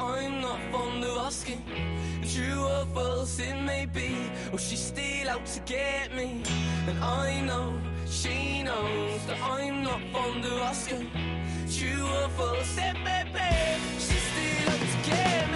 I'm 0.00 0.40
not 0.40 0.58
fond 0.70 1.04
of 1.04 1.18
asking. 1.18 1.62
True 2.32 2.64
or 2.64 2.86
false 2.94 3.38
it 3.38 3.60
may 3.62 3.86
be, 3.86 4.30
oh, 4.52 4.56
she's 4.56 4.80
still 4.80 5.28
out 5.30 5.44
to 5.46 5.60
get 5.60 6.14
me. 6.14 6.42
And 6.86 6.98
I 6.98 7.40
know 7.40 7.74
she 8.06 8.62
knows 8.62 9.26
that 9.26 9.40
I'm 9.42 9.82
not 9.82 10.00
fond 10.12 10.44
of 10.44 10.58
asking. 10.60 11.10
True 11.70 12.06
or 12.06 12.28
false 12.30 12.76
it 12.78 12.96
may 13.04 13.24
be, 13.32 13.50
she's 13.98 14.22
still 14.32 14.70
out 14.72 14.80
to 14.80 15.10
get 15.10 15.50
me. 15.50 15.51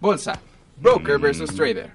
Bolsa. 0.00 0.40
Broker 0.80 1.18
versus 1.18 1.54
trader. 1.54 1.90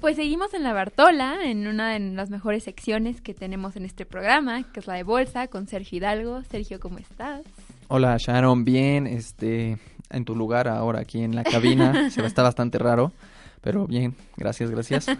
Pues 0.00 0.16
seguimos 0.16 0.54
en 0.54 0.62
la 0.62 0.72
Bartola, 0.72 1.36
en 1.44 1.66
una 1.66 1.92
de 1.92 2.00
las 2.00 2.30
mejores 2.30 2.62
secciones 2.64 3.20
que 3.20 3.34
tenemos 3.34 3.76
en 3.76 3.84
este 3.84 4.06
programa, 4.06 4.62
que 4.72 4.80
es 4.80 4.86
la 4.86 4.94
de 4.94 5.02
Bolsa, 5.02 5.48
con 5.48 5.66
Sergio 5.66 5.98
Hidalgo. 5.98 6.42
Sergio, 6.44 6.80
¿cómo 6.80 6.96
estás? 6.96 7.42
Hola 7.88 8.16
Sharon, 8.18 8.64
bien, 8.64 9.06
este, 9.06 9.76
en 10.08 10.24
tu 10.24 10.34
lugar 10.34 10.66
ahora 10.66 11.00
aquí 11.00 11.22
en 11.22 11.34
la 11.36 11.44
cabina, 11.44 12.10
se 12.10 12.24
está 12.24 12.42
bastante 12.42 12.78
raro, 12.78 13.12
pero 13.60 13.86
bien, 13.86 14.14
gracias, 14.36 14.70
gracias. 14.70 15.06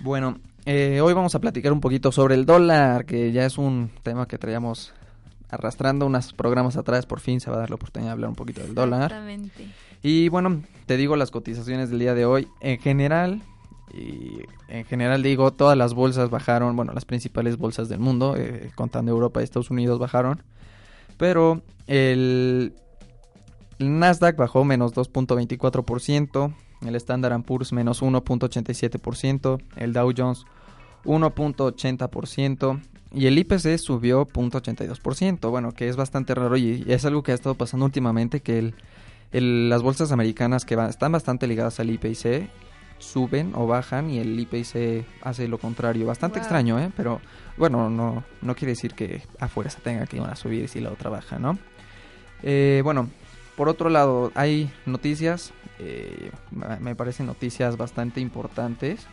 Bueno, 0.00 0.40
eh, 0.66 1.00
hoy 1.00 1.14
vamos 1.14 1.36
a 1.36 1.38
platicar 1.38 1.72
un 1.72 1.80
poquito 1.80 2.10
sobre 2.10 2.34
el 2.34 2.46
dólar, 2.46 3.04
que 3.04 3.30
ya 3.30 3.46
es 3.46 3.58
un 3.58 3.92
tema 4.02 4.26
que 4.26 4.38
traíamos 4.38 4.92
arrastrando 5.50 6.06
unos 6.06 6.32
programas 6.32 6.76
atrás, 6.76 7.06
por 7.06 7.20
fin 7.20 7.40
se 7.40 7.50
va 7.50 7.56
a 7.56 7.60
dar 7.60 7.70
la 7.70 7.76
oportunidad 7.76 8.10
de 8.10 8.12
hablar 8.12 8.30
un 8.30 8.36
poquito 8.36 8.60
del 8.62 8.74
dólar. 8.74 9.04
Exactamente. 9.04 9.68
Y 10.02 10.28
bueno, 10.28 10.62
te 10.86 10.96
digo 10.96 11.16
las 11.16 11.30
cotizaciones 11.30 11.90
del 11.90 11.98
día 11.98 12.14
de 12.14 12.26
hoy. 12.26 12.48
En 12.60 12.78
general, 12.78 13.42
y 13.92 14.40
en 14.68 14.84
general 14.84 15.22
digo, 15.22 15.52
todas 15.52 15.78
las 15.78 15.94
bolsas 15.94 16.30
bajaron, 16.30 16.76
bueno, 16.76 16.92
las 16.92 17.04
principales 17.04 17.56
bolsas 17.56 17.88
del 17.88 18.00
mundo, 18.00 18.34
eh, 18.36 18.70
contando 18.74 19.12
Europa 19.12 19.40
y 19.40 19.44
Estados 19.44 19.70
Unidos 19.70 19.98
bajaron. 19.98 20.42
Pero 21.16 21.62
el, 21.86 22.74
el 23.78 23.98
Nasdaq 23.98 24.36
bajó 24.36 24.64
menos 24.64 24.94
2.24%, 24.94 26.54
el 26.86 26.96
Standard 26.96 27.42
Poor's 27.42 27.72
menos 27.72 28.02
1.87%, 28.02 29.62
el 29.76 29.92
Dow 29.92 30.12
Jones 30.16 30.44
1.80% 31.04 32.80
y 33.14 33.26
el 33.26 33.38
IPC 33.38 33.78
subió 33.78 34.26
0.82%, 34.26 35.50
bueno, 35.50 35.72
que 35.72 35.88
es 35.88 35.96
bastante 35.96 36.34
raro 36.34 36.56
y, 36.56 36.84
es 36.88 37.04
algo 37.04 37.22
que 37.22 37.32
ha 37.32 37.34
estado 37.34 37.54
pasando 37.54 37.86
últimamente, 37.86 38.40
que 38.40 38.58
el, 38.58 38.74
el- 39.32 39.68
las 39.68 39.82
bolsas 39.82 40.12
americanas 40.12 40.64
que 40.64 40.76
van- 40.76 40.90
están 40.90 41.12
bastante 41.12 41.46
ligadas 41.46 41.80
al 41.80 41.90
IPC 41.90 42.48
suben 42.98 43.52
o 43.54 43.66
bajan 43.66 44.08
y 44.10 44.18
el 44.18 44.38
IPC 44.40 45.04
hace 45.22 45.48
lo 45.48 45.58
contrario. 45.58 46.06
Bastante 46.06 46.38
Wow. 46.38 46.42
extraño, 46.42 46.78
¿eh? 46.80 46.90
Pero 46.96 47.20
bueno, 47.56 47.90
no, 47.90 48.24
no 48.40 48.54
quiere 48.54 48.72
decir 48.72 48.94
que 48.94 49.22
afuera 49.40 49.68
se 49.70 49.80
tenga 49.80 50.06
que 50.06 50.20
una 50.20 50.36
subir 50.36 50.68
si 50.68 50.80
la 50.80 50.90
otra 50.90 51.10
baja, 51.10 51.38
¿no? 51.38 51.58
Eh, 52.42 52.80
bueno, 52.84 53.08
por 53.56 53.68
otro 53.68 53.88
lado, 53.90 54.32
hay 54.34 54.70
noticias, 54.86 55.52
eh, 55.78 56.30
me 56.80 56.94
parecen 56.94 57.26
noticias 57.26 57.76
bastante 57.76 58.20
importantes. 58.20 59.06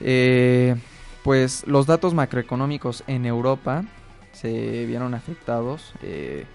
Eh, 0.00 0.76
pues 1.28 1.66
los 1.66 1.84
datos 1.84 2.14
macroeconómicos 2.14 3.04
en 3.06 3.26
Europa 3.26 3.84
se 4.32 4.86
vieron 4.86 5.12
afectados. 5.12 5.92
eh, 6.00 6.46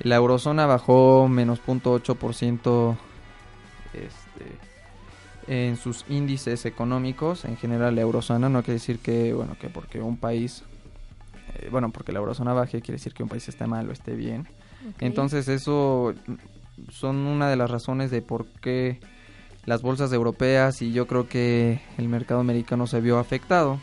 la 0.00 0.16
eurozona 0.16 0.66
bajó 0.66 1.28
menos 1.28 1.60
0.8% 1.64 2.96
este, 3.92 4.56
en 5.46 5.76
sus 5.76 6.04
índices 6.08 6.66
económicos. 6.66 7.44
En 7.44 7.56
general, 7.56 7.94
la 7.94 8.00
eurozona 8.00 8.48
no 8.48 8.64
quiere 8.64 8.80
decir 8.80 8.98
que, 8.98 9.34
bueno, 9.34 9.56
que 9.60 9.70
porque 9.70 10.02
un 10.02 10.16
país, 10.16 10.64
eh, 11.54 11.68
bueno, 11.70 11.92
porque 11.92 12.10
la 12.10 12.18
eurozona 12.18 12.52
baje 12.54 12.80
quiere 12.82 12.94
decir 12.98 13.14
que 13.14 13.22
un 13.22 13.28
país 13.28 13.48
esté 13.48 13.68
mal 13.68 13.88
o 13.88 13.92
esté 13.92 14.16
bien. 14.16 14.48
Entonces 14.98 15.46
eso 15.46 16.12
son 16.90 17.18
una 17.18 17.48
de 17.48 17.54
las 17.54 17.70
razones 17.70 18.10
de 18.10 18.20
por 18.20 18.46
qué 18.46 18.98
las 19.64 19.80
bolsas 19.80 20.12
europeas 20.12 20.82
y 20.82 20.92
yo 20.92 21.06
creo 21.06 21.28
que 21.28 21.80
el 21.98 22.08
mercado 22.08 22.40
americano 22.40 22.88
se 22.88 23.00
vio 23.00 23.20
afectado. 23.20 23.78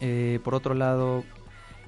Eh, 0.00 0.40
por 0.44 0.54
otro 0.54 0.74
lado, 0.74 1.24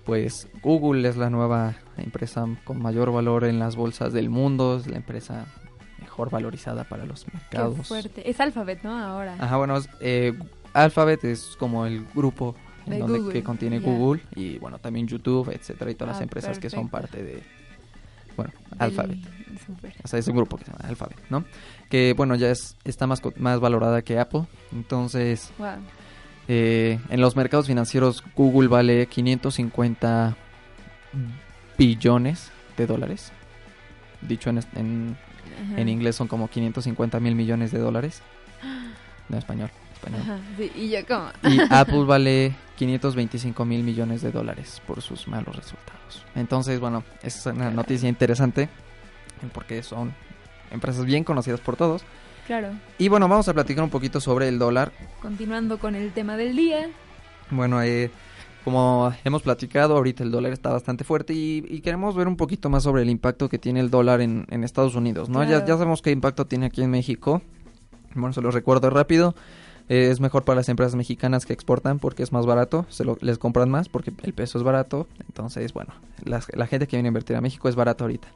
pues 0.04 0.48
Google 0.62 1.08
es 1.08 1.16
la 1.16 1.30
nueva 1.30 1.74
empresa 1.96 2.46
con 2.64 2.80
mayor 2.80 3.12
valor 3.12 3.44
en 3.44 3.58
las 3.58 3.76
bolsas 3.76 4.12
del 4.12 4.30
mundo, 4.30 4.76
es 4.78 4.86
la 4.86 4.96
empresa 4.96 5.46
mejor 6.00 6.30
valorizada 6.30 6.84
para 6.84 7.04
los 7.04 7.24
Qué 7.24 7.30
mercados. 7.32 7.86
fuerte. 7.88 8.28
Es 8.28 8.38
Alphabet, 8.40 8.82
¿no? 8.82 8.96
Ahora. 8.96 9.36
Ajá, 9.38 9.56
bueno, 9.56 9.76
es, 9.78 9.88
eh, 10.00 10.32
Alphabet 10.74 11.24
es 11.24 11.56
como 11.58 11.86
el 11.86 12.04
grupo 12.14 12.54
en 12.84 12.92
De 12.92 12.98
donde 12.98 13.18
Google, 13.18 13.32
que 13.32 13.42
contiene. 13.42 13.78
Google 13.80 14.22
y 14.34 14.58
bueno, 14.58 14.78
también 14.78 15.08
YouTube, 15.08 15.50
etcétera, 15.50 15.90
y 15.90 15.94
todas 15.94 16.14
las 16.14 16.20
Ah, 16.20 16.24
empresas 16.24 16.58
que 16.58 16.70
son 16.70 16.88
parte 16.88 17.22
de 17.22 17.42
bueno, 18.36 18.52
Del- 18.70 18.78
Alphabet. 18.82 19.18
O 20.04 20.08
sea, 20.08 20.18
es 20.18 20.28
un 20.28 20.36
grupo 20.36 20.58
que 20.58 20.66
se 20.66 20.70
llama 20.70 20.84
Alphabet, 20.86 21.16
¿no? 21.30 21.44
Que 21.88 22.12
bueno, 22.14 22.34
ya 22.34 22.50
es 22.50 22.76
está 22.84 23.06
más 23.06 23.20
más 23.38 23.58
valorada 23.58 24.02
que 24.02 24.18
Apple. 24.18 24.44
Entonces, 24.72 25.50
Wow. 25.58 25.68
Eh, 26.48 27.00
en 27.08 27.20
los 27.20 27.36
mercados 27.36 27.66
financieros 27.66 28.22
Google 28.34 28.68
vale 28.68 29.06
550 29.06 30.36
billones 31.76 32.50
de 32.76 32.86
dólares. 32.86 33.32
Dicho 34.20 34.50
en, 34.50 35.16
en, 35.76 35.88
inglés 35.88 36.16
son 36.16 36.28
como 36.28 36.48
550 36.48 37.20
mil 37.20 37.34
millones 37.34 37.72
de 37.72 37.78
dólares. 37.78 38.22
No, 39.28 39.36
español. 39.36 39.70
español. 39.92 40.20
Ajá, 40.22 40.38
sí, 40.56 40.70
y 40.76 40.88
yo 40.88 41.04
como... 41.04 41.30
Y 41.52 41.58
Apple 41.70 42.04
vale 42.04 42.54
525 42.76 43.64
mil 43.64 43.82
millones 43.82 44.22
de 44.22 44.30
dólares 44.30 44.80
por 44.86 45.02
sus 45.02 45.26
malos 45.26 45.56
resultados. 45.56 46.24
Entonces, 46.36 46.78
bueno, 46.78 47.02
es 47.24 47.44
una 47.46 47.72
noticia 47.72 48.08
interesante 48.08 48.68
porque 49.52 49.82
son 49.82 50.14
empresas 50.70 51.04
bien 51.04 51.24
conocidas 51.24 51.60
por 51.60 51.74
todos. 51.74 52.04
Claro. 52.46 52.68
Y 52.98 53.08
bueno, 53.08 53.28
vamos 53.28 53.48
a 53.48 53.54
platicar 53.54 53.82
un 53.84 53.90
poquito 53.90 54.20
sobre 54.20 54.48
el 54.48 54.58
dólar. 54.58 54.92
Continuando 55.20 55.78
con 55.78 55.94
el 55.94 56.12
tema 56.12 56.36
del 56.36 56.54
día. 56.56 56.88
Bueno, 57.50 57.82
eh, 57.82 58.10
como 58.64 59.12
hemos 59.24 59.42
platicado, 59.42 59.96
ahorita 59.96 60.22
el 60.22 60.30
dólar 60.30 60.52
está 60.52 60.70
bastante 60.70 61.04
fuerte 61.04 61.32
y, 61.32 61.64
y 61.68 61.80
queremos 61.80 62.14
ver 62.16 62.28
un 62.28 62.36
poquito 62.36 62.68
más 62.70 62.82
sobre 62.84 63.02
el 63.02 63.10
impacto 63.10 63.48
que 63.48 63.58
tiene 63.58 63.80
el 63.80 63.90
dólar 63.90 64.20
en, 64.20 64.46
en 64.50 64.64
Estados 64.64 64.94
Unidos, 64.94 65.28
¿no? 65.28 65.42
Ya, 65.44 65.64
sabemos 65.66 66.02
qué 66.02 66.10
impacto 66.10 66.46
tiene 66.46 66.66
aquí 66.66 66.82
en 66.82 66.90
México. 66.90 67.42
Bueno, 68.14 68.32
se 68.32 68.40
los 68.40 68.54
recuerdo 68.54 68.90
rápido. 68.90 69.34
Eh, 69.88 70.08
es 70.10 70.18
mejor 70.20 70.42
para 70.44 70.56
las 70.56 70.68
empresas 70.68 70.96
mexicanas 70.96 71.46
que 71.46 71.52
exportan 71.52 72.00
porque 72.00 72.24
es 72.24 72.32
más 72.32 72.44
barato, 72.44 72.86
se 72.88 73.04
lo, 73.04 73.18
les 73.20 73.38
compran 73.38 73.70
más 73.70 73.88
porque 73.88 74.12
el 74.24 74.34
peso 74.34 74.58
es 74.58 74.64
barato. 74.64 75.06
Entonces, 75.28 75.72
bueno, 75.72 75.94
las- 76.24 76.48
la 76.56 76.66
gente 76.66 76.88
que 76.88 76.96
viene 76.96 77.06
a 77.08 77.10
invertir 77.10 77.36
a 77.36 77.40
México 77.40 77.68
es 77.68 77.76
barato 77.76 78.02
ahorita. 78.04 78.26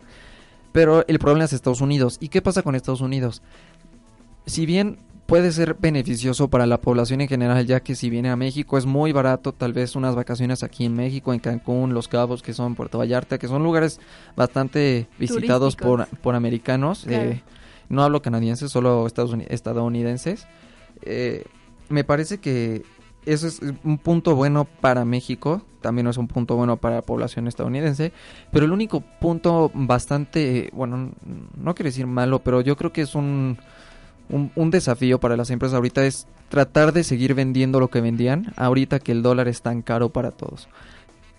Pero 0.73 1.05
el 1.09 1.19
problema 1.19 1.45
es 1.47 1.53
Estados 1.53 1.81
Unidos. 1.81 2.19
¿Y 2.21 2.29
qué 2.29 2.41
pasa 2.41 2.63
con 2.63 2.77
Estados 2.77 3.01
Unidos? 3.01 3.43
Si 4.47 4.67
bien 4.67 4.99
puede 5.27 5.53
ser 5.53 5.75
beneficioso 5.75 6.49
para 6.49 6.67
la 6.67 6.81
población 6.81 7.21
en 7.21 7.29
general, 7.29 7.65
ya 7.65 7.81
que 7.81 7.95
si 7.95 8.11
viene 8.11 8.31
a 8.31 8.37
México 8.37 8.77
es 8.77 8.85
muy 8.85 9.13
barato, 9.13 9.53
tal 9.53 9.73
vez 9.73 9.95
unas 9.95 10.17
vacaciones 10.17 10.65
aquí 10.65 10.85
en 10.85 10.95
México, 10.95 11.33
en 11.33 11.39
Cancún, 11.39 11.95
Los 11.95 12.09
Cabos, 12.09 12.43
que 12.43 12.53
son 12.53 12.75
Puerto 12.75 12.99
Vallarta, 12.99 13.39
que 13.39 13.47
son 13.47 13.63
lugares 13.63 14.01
bastante 14.35 15.07
visitados 15.19 15.77
por, 15.77 16.09
por 16.19 16.35
americanos. 16.35 17.05
Claro. 17.07 17.31
eh, 17.31 17.43
no 17.89 18.03
hablo 18.03 18.23
canadienses, 18.23 18.73
solo 18.73 19.07
estadounidenses. 19.07 20.47
Eh, 21.03 21.45
me 21.89 22.05
parece 22.05 22.39
que 22.39 22.83
eso 23.27 23.47
es 23.47 23.61
un 23.85 23.99
punto 23.99 24.35
bueno 24.35 24.65
para 24.65 25.05
México, 25.05 25.63
también 25.81 26.07
es 26.07 26.17
un 26.17 26.29
punto 26.29 26.57
bueno 26.57 26.77
para 26.79 26.97
la 26.97 27.03
población 27.03 27.47
estadounidense, 27.47 28.13
pero 28.51 28.65
el 28.65 28.73
único 28.73 29.01
punto 29.01 29.71
bastante, 29.75 30.71
bueno, 30.73 31.13
no 31.57 31.75
quiero 31.75 31.89
decir 31.89 32.07
malo, 32.07 32.39
pero 32.41 32.61
yo 32.63 32.77
creo 32.77 32.93
que 32.93 33.03
es 33.03 33.15
un, 33.15 33.59
un, 34.31 34.71
desafío 34.71 35.21
para 35.21 35.37
las 35.37 35.51
empresas 35.51 35.75
ahorita 35.75 36.05
es 36.05 36.27
tratar 36.49 36.93
de 36.93 37.05
seguir 37.05 37.35
vendiendo 37.35 37.81
lo 37.81 37.89
que 37.89 38.01
vendían 38.01 38.53
ahorita 38.57 38.99
que 38.99 39.13
el 39.13 39.23
dólar 39.23 39.49
es 39.49 39.63
tan 39.63 39.83
caro 39.83 40.11
para 40.11 40.31
todos. 40.31 40.69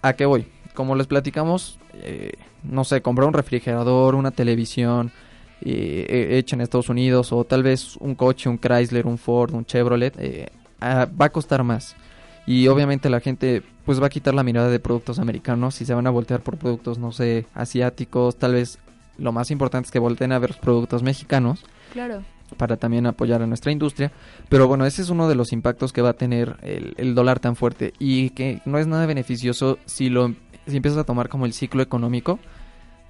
¿A 0.01 0.13
qué 0.13 0.25
voy? 0.25 0.47
Como 0.73 0.95
les 0.95 1.07
platicamos, 1.07 1.79
eh, 1.93 2.33
no 2.63 2.83
sé, 2.83 3.01
comprar 3.01 3.27
un 3.27 3.33
refrigerador, 3.33 4.15
una 4.15 4.31
televisión 4.31 5.11
eh, 5.61 6.05
eh, 6.09 6.37
hecha 6.37 6.55
en 6.55 6.61
Estados 6.61 6.89
Unidos 6.89 7.31
o 7.31 7.43
tal 7.43 7.63
vez 7.63 7.95
un 7.97 8.15
coche, 8.15 8.49
un 8.49 8.57
Chrysler, 8.57 9.05
un 9.05 9.17
Ford, 9.17 9.53
un 9.53 9.65
Chevrolet, 9.65 10.13
eh, 10.17 10.47
ah, 10.79 11.07
va 11.19 11.25
a 11.25 11.31
costar 11.31 11.63
más. 11.63 11.95
Y 12.47 12.67
obviamente 12.67 13.09
la 13.09 13.19
gente 13.19 13.61
pues 13.85 14.01
va 14.01 14.07
a 14.07 14.09
quitar 14.09 14.33
la 14.33 14.43
mirada 14.43 14.69
de 14.69 14.79
productos 14.79 15.19
americanos 15.19 15.79
y 15.81 15.85
se 15.85 15.93
van 15.93 16.07
a 16.07 16.09
voltear 16.09 16.41
por 16.41 16.57
productos, 16.57 16.97
no 16.97 17.11
sé, 17.11 17.45
asiáticos, 17.53 18.37
tal 18.37 18.53
vez 18.53 18.79
lo 19.17 19.31
más 19.31 19.51
importante 19.51 19.87
es 19.87 19.91
que 19.91 19.99
volteen 19.99 20.31
a 20.31 20.39
ver 20.39 20.51
los 20.51 20.59
productos 20.59 21.03
mexicanos 21.03 21.63
Claro. 21.91 22.23
Para 22.57 22.77
también 22.77 23.05
apoyar 23.05 23.41
a 23.41 23.47
nuestra 23.47 23.71
industria. 23.71 24.11
Pero 24.49 24.67
bueno, 24.67 24.85
ese 24.85 25.01
es 25.01 25.09
uno 25.09 25.27
de 25.27 25.35
los 25.35 25.51
impactos 25.51 25.93
que 25.93 26.01
va 26.01 26.09
a 26.09 26.13
tener 26.13 26.57
el, 26.61 27.15
dólar 27.15 27.39
tan 27.39 27.55
fuerte 27.55 27.93
y 27.99 28.31
que 28.31 28.61
no 28.65 28.77
es 28.77 28.87
nada 28.87 29.05
beneficioso 29.05 29.77
si 29.85 30.09
lo 30.09 30.33
si 30.67 30.77
empiezas 30.77 30.99
a 30.99 31.03
tomar 31.03 31.27
como 31.27 31.47
el 31.47 31.53
ciclo 31.53 31.81
económico, 31.81 32.37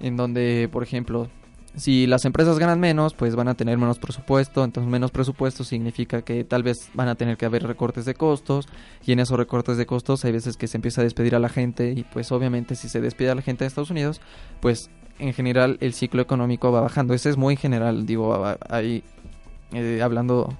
en 0.00 0.16
donde, 0.16 0.70
por 0.72 0.82
ejemplo, 0.82 1.28
si 1.76 2.06
las 2.06 2.24
empresas 2.24 2.58
ganan 2.58 2.80
menos, 2.80 3.14
pues 3.14 3.34
van 3.34 3.48
a 3.48 3.54
tener 3.54 3.78
menos 3.78 3.98
presupuesto, 3.98 4.64
entonces 4.64 4.90
menos 4.90 5.10
presupuesto 5.10 5.64
significa 5.64 6.22
que 6.22 6.44
tal 6.44 6.62
vez 6.62 6.90
van 6.94 7.08
a 7.08 7.14
tener 7.14 7.36
que 7.36 7.46
haber 7.46 7.62
recortes 7.62 8.04
de 8.04 8.14
costos 8.14 8.68
y 9.04 9.12
en 9.12 9.20
esos 9.20 9.38
recortes 9.38 9.76
de 9.76 9.86
costos 9.86 10.24
hay 10.24 10.32
veces 10.32 10.56
que 10.56 10.66
se 10.66 10.76
empieza 10.76 11.00
a 11.00 11.04
despedir 11.04 11.34
a 11.34 11.38
la 11.38 11.48
gente 11.48 11.92
y 11.96 12.04
pues 12.04 12.30
obviamente 12.32 12.74
si 12.74 12.88
se 12.88 13.00
despide 13.00 13.30
a 13.30 13.34
la 13.34 13.42
gente 13.42 13.64
de 13.64 13.68
Estados 13.68 13.90
Unidos, 13.90 14.20
pues 14.60 14.90
en 15.18 15.32
general 15.32 15.78
el 15.80 15.94
ciclo 15.94 16.20
económico 16.20 16.72
va 16.72 16.80
bajando. 16.80 17.14
Ese 17.14 17.30
es 17.30 17.36
muy 17.36 17.56
general, 17.56 18.06
digo, 18.06 18.56
ahí 18.68 19.02
eh, 19.72 20.02
hablando 20.02 20.56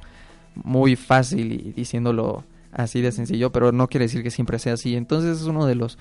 muy 0.54 0.96
fácil 0.96 1.52
y 1.52 1.72
diciéndolo 1.72 2.44
así 2.72 3.00
de 3.00 3.12
sencillo, 3.12 3.50
pero 3.50 3.72
no 3.72 3.88
quiere 3.88 4.06
decir 4.06 4.22
que 4.22 4.30
siempre 4.30 4.58
sea 4.58 4.74
así. 4.74 4.96
Entonces 4.96 5.40
es 5.40 5.46
uno 5.46 5.66
de 5.66 5.74
los 5.74 5.98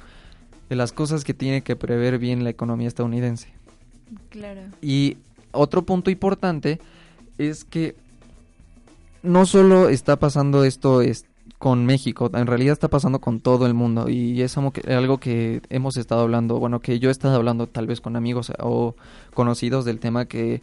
de 0.69 0.75
las 0.77 0.93
cosas 0.93 1.25
que 1.25 1.33
tiene 1.33 1.63
que 1.63 1.75
prever 1.75 2.17
bien 2.17 2.45
la 2.45 2.49
economía 2.49 2.87
estadounidense. 2.87 3.49
Claro. 4.29 4.61
Y 4.81 5.17
otro 5.51 5.81
punto 5.81 6.09
importante 6.09 6.79
es 7.37 7.65
que 7.65 7.95
no 9.21 9.45
solo 9.45 9.89
está 9.89 10.17
pasando 10.17 10.63
esto 10.63 11.01
es 11.01 11.25
con 11.57 11.85
México, 11.85 12.31
en 12.33 12.47
realidad 12.47 12.73
está 12.73 12.87
pasando 12.87 13.19
con 13.19 13.39
todo 13.39 13.67
el 13.67 13.73
mundo 13.73 14.09
y 14.09 14.41
es 14.41 14.57
algo 14.57 14.71
que, 14.71 14.93
algo 14.93 15.19
que 15.19 15.61
hemos 15.69 15.97
estado 15.97 16.21
hablando, 16.21 16.57
bueno, 16.57 16.79
que 16.79 16.99
yo 16.99 17.09
he 17.09 17.11
estado 17.11 17.35
hablando 17.35 17.67
tal 17.67 17.85
vez 17.85 18.01
con 18.01 18.15
amigos 18.15 18.51
o 18.59 18.95
conocidos 19.33 19.85
del 19.85 19.99
tema 19.99 20.25
que, 20.25 20.61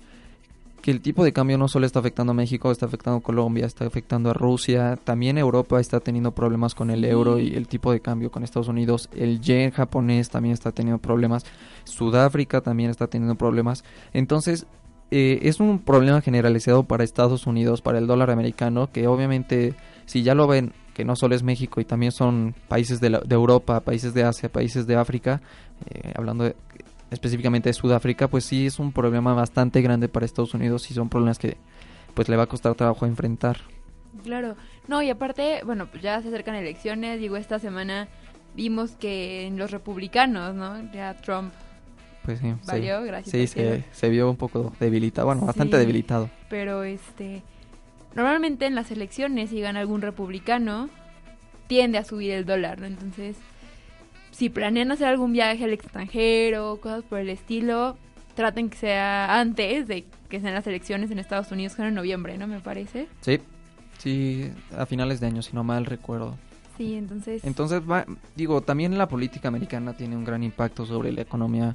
el 0.90 1.00
tipo 1.00 1.24
de 1.24 1.32
cambio 1.32 1.58
no 1.58 1.68
solo 1.68 1.86
está 1.86 1.98
afectando 2.00 2.30
a 2.32 2.34
México, 2.34 2.70
está 2.70 2.86
afectando 2.86 3.18
a 3.18 3.22
Colombia, 3.22 3.66
está 3.66 3.84
afectando 3.86 4.30
a 4.30 4.32
Rusia, 4.32 4.96
también 5.02 5.38
Europa 5.38 5.80
está 5.80 6.00
teniendo 6.00 6.32
problemas 6.32 6.74
con 6.74 6.90
el 6.90 7.04
euro 7.04 7.38
y 7.38 7.54
el 7.54 7.68
tipo 7.68 7.92
de 7.92 8.00
cambio 8.00 8.30
con 8.30 8.42
Estados 8.44 8.68
Unidos, 8.68 9.08
el 9.14 9.40
yen 9.40 9.70
japonés 9.70 10.30
también 10.30 10.52
está 10.54 10.72
teniendo 10.72 11.00
problemas, 11.00 11.44
Sudáfrica 11.84 12.60
también 12.60 12.90
está 12.90 13.06
teniendo 13.06 13.34
problemas, 13.34 13.84
entonces 14.12 14.66
eh, 15.10 15.38
es 15.42 15.58
un 15.60 15.78
problema 15.78 16.20
generalizado 16.20 16.84
para 16.84 17.04
Estados 17.04 17.46
Unidos, 17.46 17.80
para 17.80 17.98
el 17.98 18.06
dólar 18.06 18.30
americano, 18.30 18.90
que 18.92 19.06
obviamente 19.06 19.74
si 20.06 20.22
ya 20.22 20.34
lo 20.34 20.46
ven 20.46 20.72
que 20.94 21.04
no 21.04 21.14
solo 21.16 21.34
es 21.36 21.42
México 21.44 21.80
y 21.80 21.84
también 21.84 22.10
son 22.12 22.54
países 22.66 23.00
de 23.00 23.18
Europa, 23.30 23.80
países 23.80 24.14
de 24.14 24.24
Asia, 24.24 24.48
países 24.48 24.86
de 24.86 24.96
África, 24.96 25.40
eh, 25.90 26.12
hablando 26.16 26.44
de- 26.44 26.56
específicamente 27.10 27.68
de 27.68 27.72
Sudáfrica, 27.72 28.28
pues 28.28 28.44
sí 28.44 28.66
es 28.66 28.78
un 28.78 28.92
problema 28.92 29.34
bastante 29.34 29.80
grande 29.82 30.08
para 30.08 30.26
Estados 30.26 30.54
Unidos 30.54 30.90
y 30.90 30.94
son 30.94 31.08
problemas 31.08 31.38
que 31.38 31.56
pues 32.14 32.28
le 32.28 32.36
va 32.36 32.44
a 32.44 32.46
costar 32.46 32.74
trabajo 32.74 33.06
enfrentar. 33.06 33.58
Claro. 34.24 34.56
No, 34.88 35.02
y 35.02 35.10
aparte, 35.10 35.60
bueno, 35.64 35.86
pues 35.86 36.02
ya 36.02 36.20
se 36.22 36.28
acercan 36.28 36.54
elecciones. 36.54 37.20
Digo, 37.20 37.36
esta 37.36 37.58
semana 37.58 38.08
vimos 38.56 38.92
que 38.92 39.46
en 39.46 39.56
los 39.58 39.70
republicanos, 39.70 40.54
¿no? 40.54 40.90
Ya 40.92 41.14
Trump 41.18 41.52
Pues 42.24 42.40
sí, 42.40 42.46
sí. 42.48 42.66
valió, 42.66 43.02
gracias. 43.02 43.30
Sí, 43.30 43.46
se, 43.46 43.84
se 43.92 44.08
vio 44.08 44.28
un 44.30 44.36
poco 44.36 44.72
debilitado, 44.80 45.26
bueno, 45.26 45.42
bastante 45.46 45.76
debilitado. 45.78 46.28
Pero 46.50 46.82
este. 46.82 47.42
Normalmente 48.14 48.66
en 48.66 48.74
las 48.74 48.90
elecciones, 48.90 49.50
si 49.50 49.60
gana 49.60 49.80
algún 49.80 50.00
republicano, 50.00 50.88
tiende 51.68 51.98
a 51.98 52.04
subir 52.04 52.32
el 52.32 52.44
dólar, 52.46 52.80
¿no? 52.80 52.86
Entonces, 52.86 53.36
si 54.38 54.50
planean 54.50 54.92
hacer 54.92 55.08
algún 55.08 55.32
viaje 55.32 55.64
al 55.64 55.72
extranjero, 55.72 56.78
cosas 56.80 57.02
por 57.02 57.18
el 57.18 57.28
estilo, 57.28 57.96
traten 58.36 58.70
que 58.70 58.76
sea 58.78 59.40
antes 59.40 59.88
de 59.88 60.04
que 60.28 60.40
sean 60.40 60.54
las 60.54 60.64
elecciones 60.68 61.10
en 61.10 61.18
Estados 61.18 61.50
Unidos, 61.50 61.74
que 61.74 61.82
en 61.82 61.92
noviembre, 61.94 62.38
¿no? 62.38 62.46
Me 62.46 62.60
parece. 62.60 63.08
Sí, 63.20 63.40
sí, 63.98 64.48
a 64.76 64.86
finales 64.86 65.18
de 65.18 65.26
año, 65.26 65.42
si 65.42 65.54
no 65.54 65.64
mal 65.64 65.86
recuerdo. 65.86 66.36
Sí, 66.76 66.94
entonces. 66.94 67.42
Entonces, 67.44 67.80
va- 67.82 68.06
digo, 68.36 68.60
también 68.60 68.96
la 68.96 69.08
política 69.08 69.48
americana 69.48 69.94
tiene 69.96 70.16
un 70.16 70.22
gran 70.24 70.44
impacto 70.44 70.86
sobre 70.86 71.10
la 71.10 71.22
economía 71.22 71.74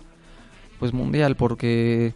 pues 0.80 0.94
mundial 0.94 1.36
porque 1.36 2.14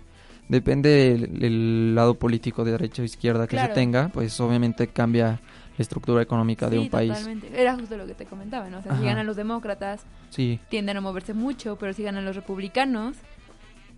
depende 0.48 0.90
del, 0.90 1.40
del 1.40 1.96
lado 1.96 2.14
político 2.14 2.64
de 2.64 2.72
derecha 2.72 3.02
o 3.02 3.06
izquierda 3.06 3.48
que 3.48 3.58
Claro. 3.58 3.74
se 3.74 3.74
tenga, 3.82 4.08
pues 4.14 4.40
obviamente 4.40 4.88
cambia 4.88 5.42
estructura 5.78 6.22
económica 6.22 6.70
de 6.70 6.80
un 6.80 6.90
país. 6.90 7.10
totalmente. 7.12 7.50
Era 7.62 7.76
justo 7.76 7.98
lo 7.98 8.06
que 8.08 8.14
te 8.16 8.26
comentaba, 8.26 8.70
¿no? 8.70 8.80
O 8.80 8.82
sea, 8.84 8.96
si 8.98 9.04
ganan 9.04 9.26
los 9.28 9.36
demócratas, 9.36 10.02
Sí, 10.30 10.60
tienden 10.70 10.98
a 10.98 11.02
moverse 11.02 11.34
mucho, 11.34 11.78
pero 11.78 11.94
si 11.94 12.04
ganan 12.04 12.26
los 12.26 12.36
republicanos, 12.36 13.16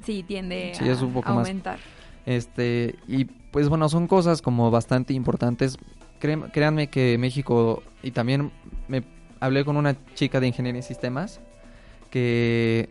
sí 0.03 0.23
tiende 0.23 0.73
Sí, 0.75 0.87
a 0.87 0.91
es 0.91 1.01
un 1.01 1.13
poco 1.13 1.29
más. 1.33 1.47
aumentar. 1.47 1.79
este 2.25 2.95
y 3.07 3.25
pues 3.25 3.69
bueno, 3.69 3.89
son 3.89 4.07
cosas 4.07 4.41
como 4.41 4.69
bastante 4.71 5.13
importantes. 5.13 5.77
Créan- 6.19 6.49
créanme 6.51 6.89
que 6.89 7.17
México 7.17 7.81
y 8.03 8.11
también 8.11 8.51
me 8.87 9.03
hablé 9.39 9.63
con 9.65 9.77
una 9.77 9.95
chica 10.15 10.39
de 10.39 10.47
ingeniería 10.47 10.79
en 10.81 10.83
sistemas 10.87 11.39
que 12.11 12.89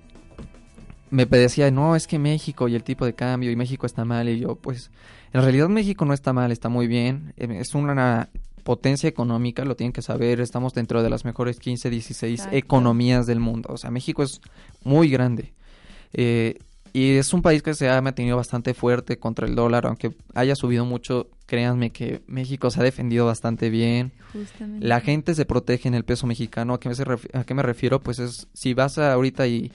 me 1.10 1.24
decía, 1.26 1.70
no, 1.70 1.94
es 1.96 2.06
que 2.06 2.18
México 2.18 2.68
y 2.68 2.74
el 2.74 2.82
tipo 2.82 3.04
de 3.04 3.14
cambio 3.14 3.50
y 3.50 3.56
México 3.56 3.86
está 3.86 4.04
mal. 4.04 4.28
Y 4.28 4.40
yo, 4.40 4.56
pues, 4.56 4.90
en 5.32 5.42
realidad 5.42 5.68
México 5.68 6.04
no 6.04 6.12
está 6.14 6.32
mal, 6.32 6.52
está 6.52 6.68
muy 6.68 6.86
bien. 6.86 7.32
Eh, 7.36 7.58
Es 7.60 7.74
una 7.74 8.28
potencia 8.68 9.08
económica, 9.08 9.64
lo 9.64 9.76
tienen 9.76 9.94
que 9.94 10.02
saber. 10.02 10.42
Estamos 10.42 10.74
dentro 10.74 11.02
de 11.02 11.08
las 11.08 11.24
mejores 11.24 11.58
15, 11.58 11.88
16 11.88 12.40
Exacto. 12.40 12.54
economías 12.54 13.26
del 13.26 13.40
mundo. 13.40 13.70
O 13.72 13.78
sea, 13.78 13.90
México 13.90 14.22
es 14.22 14.42
muy 14.84 15.08
grande. 15.08 15.54
Eh, 16.12 16.58
y 16.92 17.12
es 17.12 17.32
un 17.32 17.40
país 17.40 17.62
que 17.62 17.72
se 17.72 17.88
ha 17.88 17.98
mantenido 18.02 18.36
bastante 18.36 18.74
fuerte 18.74 19.18
contra 19.18 19.46
el 19.46 19.54
dólar, 19.54 19.86
aunque 19.86 20.14
haya 20.34 20.54
subido 20.54 20.84
mucho. 20.84 21.28
Créanme 21.46 21.92
que 21.92 22.20
México 22.26 22.70
se 22.70 22.80
ha 22.80 22.82
defendido 22.82 23.24
bastante 23.24 23.70
bien. 23.70 24.12
Justamente. 24.34 24.86
La 24.86 25.00
gente 25.00 25.34
se 25.34 25.46
protege 25.46 25.88
en 25.88 25.94
el 25.94 26.04
peso 26.04 26.26
mexicano. 26.26 26.74
¿A 26.74 26.78
qué 26.78 26.90
me, 26.90 27.40
a 27.40 27.44
qué 27.44 27.54
me 27.54 27.62
refiero? 27.62 28.00
Pues 28.00 28.18
es, 28.18 28.48
si 28.52 28.74
vas 28.74 28.98
a 28.98 29.14
ahorita 29.14 29.46
y, 29.46 29.72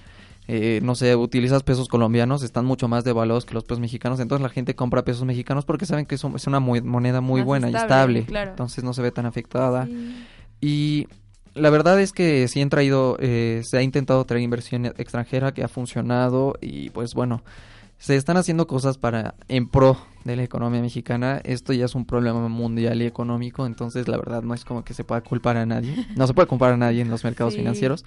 eh, 0.47 0.79
no 0.83 0.95
sé, 0.95 1.15
utilizas 1.15 1.63
pesos 1.63 1.87
colombianos, 1.87 2.43
están 2.43 2.65
mucho 2.65 2.87
más 2.87 3.03
devaluados 3.03 3.45
que 3.45 3.53
los 3.53 3.63
pesos 3.63 3.79
mexicanos. 3.79 4.19
Entonces 4.19 4.43
la 4.43 4.49
gente 4.49 4.75
compra 4.75 5.03
pesos 5.05 5.23
mexicanos 5.25 5.65
porque 5.65 5.85
saben 5.85 6.05
que 6.05 6.15
es, 6.15 6.23
un- 6.23 6.35
es 6.35 6.47
una 6.47 6.59
moneda 6.59 7.21
muy 7.21 7.41
Más 7.41 7.45
buena 7.45 7.69
y 7.69 7.75
estable, 7.75 8.19
estable. 8.19 8.25
claro. 8.25 8.49
Entonces 8.51 8.83
no 8.83 8.93
se 8.93 9.01
ve 9.01 9.11
tan 9.11 9.25
afectada. 9.25 9.85
Sí. 9.85 10.25
Y 10.61 11.07
la 11.55 11.69
verdad 11.69 11.99
es 12.01 12.11
que 12.13 12.47
sí 12.47 12.61
han 12.61 12.69
traído, 12.69 13.17
eh, 13.19 13.61
se 13.63 13.77
ha 13.77 13.81
intentado 13.81 14.23
traer 14.25 14.43
inversión 14.43 14.85
extranjera 14.85 15.53
que 15.53 15.63
ha 15.63 15.67
funcionado 15.67 16.55
y 16.61 16.89
pues 16.89 17.13
bueno, 17.13 17.43
se 17.97 18.15
están 18.17 18.35
haciendo 18.37 18.67
cosas 18.67 18.97
para 18.97 19.35
en 19.47 19.67
pro 19.69 19.97
de 20.25 20.35
la 20.35 20.43
economía 20.43 20.81
mexicana. 20.81 21.39
Esto 21.43 21.71
ya 21.73 21.85
es 21.85 21.95
un 21.95 22.05
problema 22.05 22.47
mundial 22.49 23.01
y 23.01 23.05
económico, 23.05 23.65
entonces 23.65 24.07
la 24.09 24.17
verdad 24.17 24.41
no 24.41 24.53
es 24.53 24.65
como 24.65 24.83
que 24.83 24.93
se 24.93 25.03
pueda 25.05 25.21
culpar 25.21 25.55
a 25.57 25.65
nadie. 25.65 26.05
No 26.17 26.27
se 26.27 26.33
puede 26.33 26.47
culpar 26.47 26.73
a 26.73 26.77
nadie 26.77 27.01
en 27.01 27.09
los 27.09 27.23
mercados 27.23 27.53
Sí. 27.53 27.59
financieros. 27.59 28.03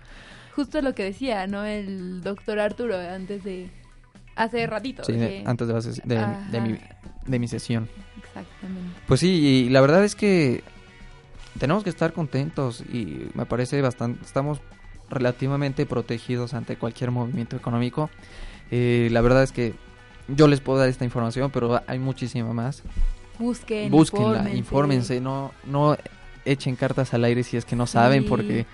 Justo 0.56 0.80
lo 0.82 0.94
que 0.94 1.04
decía, 1.04 1.46
¿no? 1.46 1.64
El 1.64 2.22
doctor 2.22 2.58
Arturo 2.58 2.96
antes 2.98 3.44
de... 3.44 3.70
Hace 4.34 4.66
ratito. 4.66 5.04
Sí, 5.04 5.12
de- 5.12 5.42
antes 5.46 5.66
de, 5.68 5.74
la 6.14 6.26
de, 6.50 6.50
de 6.50 6.60
mi, 6.60 6.78
de 7.26 7.38
mi 7.38 7.46
sesión. 7.48 7.88
Exactamente. 8.18 8.98
Pues 9.06 9.20
sí, 9.20 9.28
y 9.28 9.68
la 9.70 9.80
verdad 9.80 10.04
es 10.04 10.14
que 10.14 10.62
tenemos 11.58 11.84
que 11.84 11.90
estar 11.90 12.12
contentos 12.12 12.82
y 12.92 13.28
me 13.34 13.46
parece 13.46 13.80
bastante, 13.80 14.22
estamos 14.24 14.60
relativamente 15.08 15.86
protegidos 15.86 16.52
ante 16.52 16.76
cualquier 16.76 17.10
movimiento 17.12 17.56
económico. 17.56 18.10
Eh, 18.70 19.08
la 19.10 19.20
verdad 19.22 19.42
es 19.42 19.52
que 19.52 19.74
yo 20.28 20.48
les 20.48 20.60
puedo 20.60 20.78
dar 20.80 20.88
esta 20.88 21.04
información, 21.04 21.50
pero 21.50 21.80
hay 21.86 21.98
muchísima 21.98 22.52
más. 22.52 22.82
Busquen, 23.38 23.90
Búsquenla, 23.90 24.50
infórmense. 24.54 24.56
infórmense, 24.58 25.20
no, 25.20 25.52
no 25.64 25.96
echen 26.44 26.76
cartas 26.76 27.14
al 27.14 27.24
aire 27.24 27.42
si 27.42 27.56
es 27.56 27.64
que 27.64 27.76
no 27.76 27.86
saben, 27.86 28.26
porque 28.26 28.66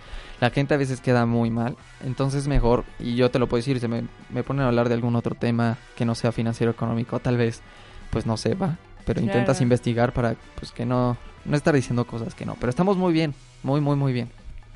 la 0.43 0.51
gente 0.51 0.75
a 0.75 0.77
veces 0.77 1.01
queda 1.01 1.25
muy 1.25 1.51
mal. 1.53 1.77
Entonces 2.05 2.49
mejor, 2.49 2.85
y 2.99 3.15
yo 3.15 3.31
te 3.31 3.39
lo 3.39 3.47
puedo 3.47 3.61
decir, 3.61 3.79
si 3.79 3.87
me, 3.87 4.03
me 4.29 4.43
ponen 4.43 4.65
a 4.65 4.67
hablar 4.67 4.89
de 4.89 4.95
algún 4.97 5.15
otro 5.15 5.37
tema 5.37 5.79
que 5.95 6.05
no 6.05 6.17
sea 6.17 6.33
financiero 6.33 6.73
económico, 6.73 7.21
tal 7.21 7.37
vez 7.37 7.63
pues 8.11 8.27
no 8.27 8.37
sepa, 8.37 8.77
pero 9.07 9.21
Claro. 9.21 9.39
intentas 9.39 9.61
investigar 9.61 10.13
para 10.13 10.35
pues 10.59 10.73
que 10.73 10.85
no, 10.85 11.17
no 11.45 11.57
estar 11.57 11.73
diciendo 11.73 12.05
cosas 12.09 12.35
que 12.35 12.45
no. 12.45 12.57
Pero 12.57 12.71
estamos 12.71 12.97
muy 12.97 13.13
bien, 13.13 13.35
muy, 13.63 13.81
muy, 13.81 13.95
muy 13.95 14.13
bien. 14.13 14.31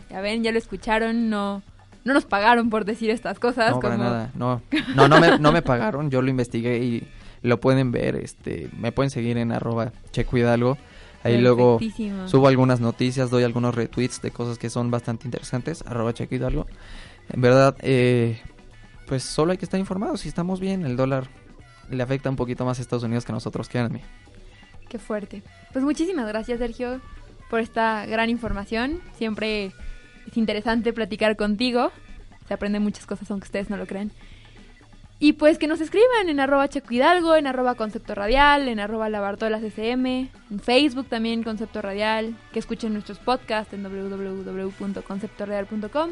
Ya 0.09 0.21
ven, 0.21 0.45
ya 0.45 0.53
lo 0.53 0.59
escucharon, 0.59 1.29
no... 1.31 1.63
No 2.05 2.15
nos 2.15 2.27
pagaron 2.27 2.71
por 2.71 2.85
decir 2.85 3.11
estas 3.11 3.41
cosas. 3.41 3.73
No, 3.73 3.81
para 3.81 3.97
nada, 3.97 4.31
no, 4.37 4.63
no, 4.95 5.09
no 5.09 5.19
me, 5.21 5.41
no 5.41 5.51
me 5.51 5.63
pagaron, 5.63 6.09
yo 6.13 6.23
lo 6.23 6.31
investigué 6.31 6.79
y 6.79 7.09
lo 7.43 7.59
pueden 7.59 7.91
ver, 7.91 8.15
este, 8.15 8.69
me 8.79 8.93
pueden 8.93 9.11
seguir 9.11 9.37
en 9.39 9.51
arroba 9.51 9.91
Checo 10.13 10.37
Hidalgo. 10.37 10.79
Ahí 11.27 11.41
luego 11.41 11.79
subo 12.27 12.49
algunas 12.49 12.81
noticias, 12.81 13.31
doy 13.31 13.45
algunos 13.45 13.75
retweets 13.75 14.21
de 14.23 14.31
cosas 14.31 14.59
que 14.59 14.71
son 14.71 14.91
bastante 14.91 15.27
interesantes, 15.27 15.83
arroba 15.87 16.13
Hidalgo. 16.31 16.67
En 17.29 17.41
verdad, 17.41 17.77
eh, 17.81 18.41
pues 19.07 19.23
solo 19.23 19.53
hay 19.53 19.59
que 19.59 19.65
estar 19.65 19.81
informados, 19.81 20.21
si 20.21 20.29
estamos 20.29 20.61
bien, 20.61 20.85
el 20.85 20.97
dólar 20.97 21.29
le 21.91 22.03
afecta 22.03 22.31
un 22.31 22.37
poquito 22.37 22.65
más 22.65 22.79
a 22.79 22.83
Estados 22.83 23.05
Unidos 23.05 23.25
que 23.25 23.33
a 23.33 23.35
nosotros, 23.35 23.69
créanme. 23.69 24.03
Qué 24.89 24.99
fuerte. 24.99 25.43
Pues 25.73 25.85
muchísimas 25.85 26.27
gracias, 26.29 26.59
Sergio, 26.59 27.01
por 27.51 27.61
esta 27.61 28.07
gran 28.07 28.31
información. 28.31 29.01
Siempre 29.17 29.73
es 30.27 30.37
interesante 30.37 30.93
platicar 30.93 31.37
contigo. 31.37 31.91
Se 32.49 32.55
aprenden 32.55 32.83
muchas 32.83 33.07
cosas, 33.07 33.31
aunque 33.31 33.47
ustedes 33.47 33.71
no 33.71 33.77
lo 33.77 33.87
crean. 33.87 34.13
Y 35.19 35.33
pues 35.33 35.57
que 35.59 35.67
nos 35.67 35.81
escriban 35.81 36.29
en 36.29 36.41
arroba 36.41 36.69
Checo 36.69 36.93
Hidalgo, 36.93 37.37
en 37.37 37.47
arroba 37.47 37.75
Concepto 37.75 38.15
Radial, 38.15 38.69
en 38.69 38.81
arroba 38.81 39.09
Labartolas 39.09 39.63
SM, 39.63 40.31
en 40.51 40.61
Facebook 40.61 41.07
también 41.09 41.43
Concepto 41.43 41.81
Radial, 41.81 42.37
que 42.53 42.59
escuchen 42.59 42.93
nuestros 42.93 43.19
podcasts 43.19 43.73
en 43.73 43.83
www.conceptoradial.com 43.83 46.11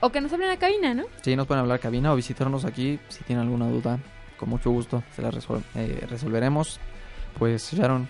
o 0.00 0.10
que 0.10 0.20
nos 0.22 0.32
hablen 0.32 0.50
a 0.50 0.56
cabina, 0.56 0.94
¿no? 0.94 1.04
Sí, 1.20 1.36
nos 1.36 1.46
pueden 1.46 1.60
hablar 1.62 1.78
cabina 1.78 2.10
o 2.12 2.16
visitarnos 2.16 2.64
aquí 2.64 2.98
si 3.08 3.22
tienen 3.24 3.44
alguna 3.44 3.68
duda, 3.68 3.98
con 4.38 4.48
mucho 4.48 4.70
gusto 4.70 5.02
se 5.14 5.20
la 5.22 5.30
resol- 5.30 5.62
eh, 5.74 6.06
resolveremos. 6.08 6.80
Pues 7.38 7.70
Sharon, 7.72 8.08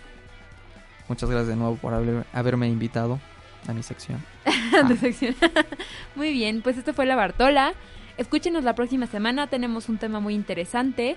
muchas 1.08 1.28
gracias 1.28 1.48
de 1.48 1.56
nuevo 1.56 1.74
por 1.76 1.94
haber- 1.94 2.24
haberme 2.32 2.68
invitado 2.68 3.18
a 3.66 3.72
mi 3.72 3.82
sección. 3.82 4.24
Tu 4.88 4.96
sección. 4.96 5.34
muy 6.14 6.32
bien, 6.32 6.62
pues 6.62 6.78
esto 6.78 6.94
fue 6.94 7.06
La 7.06 7.16
Bartola. 7.16 7.74
Escúchenos 8.18 8.64
la 8.64 8.74
próxima 8.74 9.06
semana, 9.06 9.46
tenemos 9.46 9.88
un 9.88 9.98
tema 9.98 10.20
muy 10.20 10.34
interesante 10.34 11.16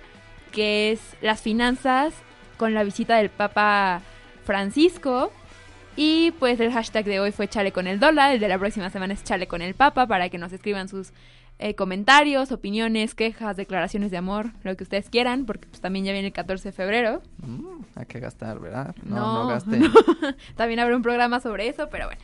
que 0.51 0.91
es 0.93 1.01
las 1.21 1.41
finanzas 1.41 2.13
con 2.57 2.73
la 2.73 2.83
visita 2.83 3.17
del 3.17 3.29
Papa 3.29 4.01
Francisco. 4.45 5.31
Y 5.97 6.31
pues 6.39 6.59
el 6.59 6.71
hashtag 6.73 7.05
de 7.05 7.19
hoy 7.19 7.31
fue 7.31 7.47
Chale 7.47 7.71
con 7.71 7.87
el 7.87 7.99
dólar, 7.99 8.33
el 8.33 8.39
de 8.39 8.47
la 8.49 8.57
próxima 8.59 8.89
semana 8.89 9.13
es 9.13 9.23
Chale 9.23 9.47
con 9.47 9.61
el 9.61 9.75
Papa 9.75 10.07
para 10.07 10.29
que 10.29 10.37
nos 10.37 10.51
escriban 10.51 10.89
sus 10.89 11.11
eh, 11.57 11.73
comentarios, 11.75 12.51
opiniones, 12.51 13.15
quejas, 13.15 13.55
declaraciones 13.55 14.11
de 14.11 14.17
amor, 14.17 14.51
lo 14.63 14.75
que 14.75 14.83
ustedes 14.83 15.09
quieran, 15.09 15.45
porque 15.45 15.67
pues, 15.67 15.79
también 15.79 16.03
ya 16.03 16.11
viene 16.11 16.27
el 16.27 16.33
14 16.33 16.69
de 16.69 16.71
febrero. 16.73 17.21
Mm, 17.37 17.81
hay 17.95 18.05
que 18.07 18.19
gastar, 18.19 18.59
¿verdad? 18.59 18.93
No, 19.03 19.15
No, 19.15 19.43
no, 19.43 19.47
gaste. 19.49 19.77
no. 19.79 19.89
También 20.57 20.81
habrá 20.81 20.95
un 20.97 21.01
programa 21.01 21.39
sobre 21.39 21.69
eso, 21.69 21.87
pero 21.89 22.07
bueno, 22.07 22.21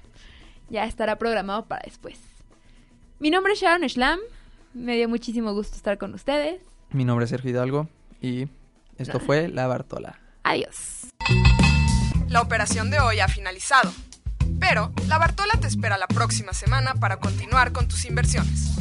ya 0.69 0.83
estará 0.85 1.17
programado 1.17 1.65
para 1.65 1.83
después. 1.85 2.19
Mi 3.19 3.29
nombre 3.29 3.53
es 3.53 3.61
Sharon 3.61 3.87
Schlam, 3.87 4.19
me 4.73 4.95
dio 4.95 5.09
muchísimo 5.09 5.53
gusto 5.53 5.75
estar 5.75 5.97
con 5.97 6.13
ustedes. 6.13 6.61
Mi 6.91 7.05
nombre 7.05 7.25
es 7.25 7.29
Sergio 7.29 7.51
Hidalgo 7.51 7.87
y 8.21 8.47
esto 8.97 9.19
fue 9.19 9.47
La 9.47 9.67
Bartola. 9.67 10.19
Adiós. 10.43 11.07
La 12.27 12.41
operación 12.41 12.89
de 12.91 12.99
hoy 12.99 13.19
ha 13.19 13.27
finalizado. 13.27 13.91
Pero 14.59 14.91
la 15.07 15.17
Bartola 15.17 15.53
te 15.59 15.67
espera 15.67 15.97
la 15.97 16.07
próxima 16.07 16.53
semana 16.53 16.93
para 16.95 17.17
continuar 17.17 17.71
con 17.71 17.87
tus 17.87 18.05
inversiones. 18.05 18.75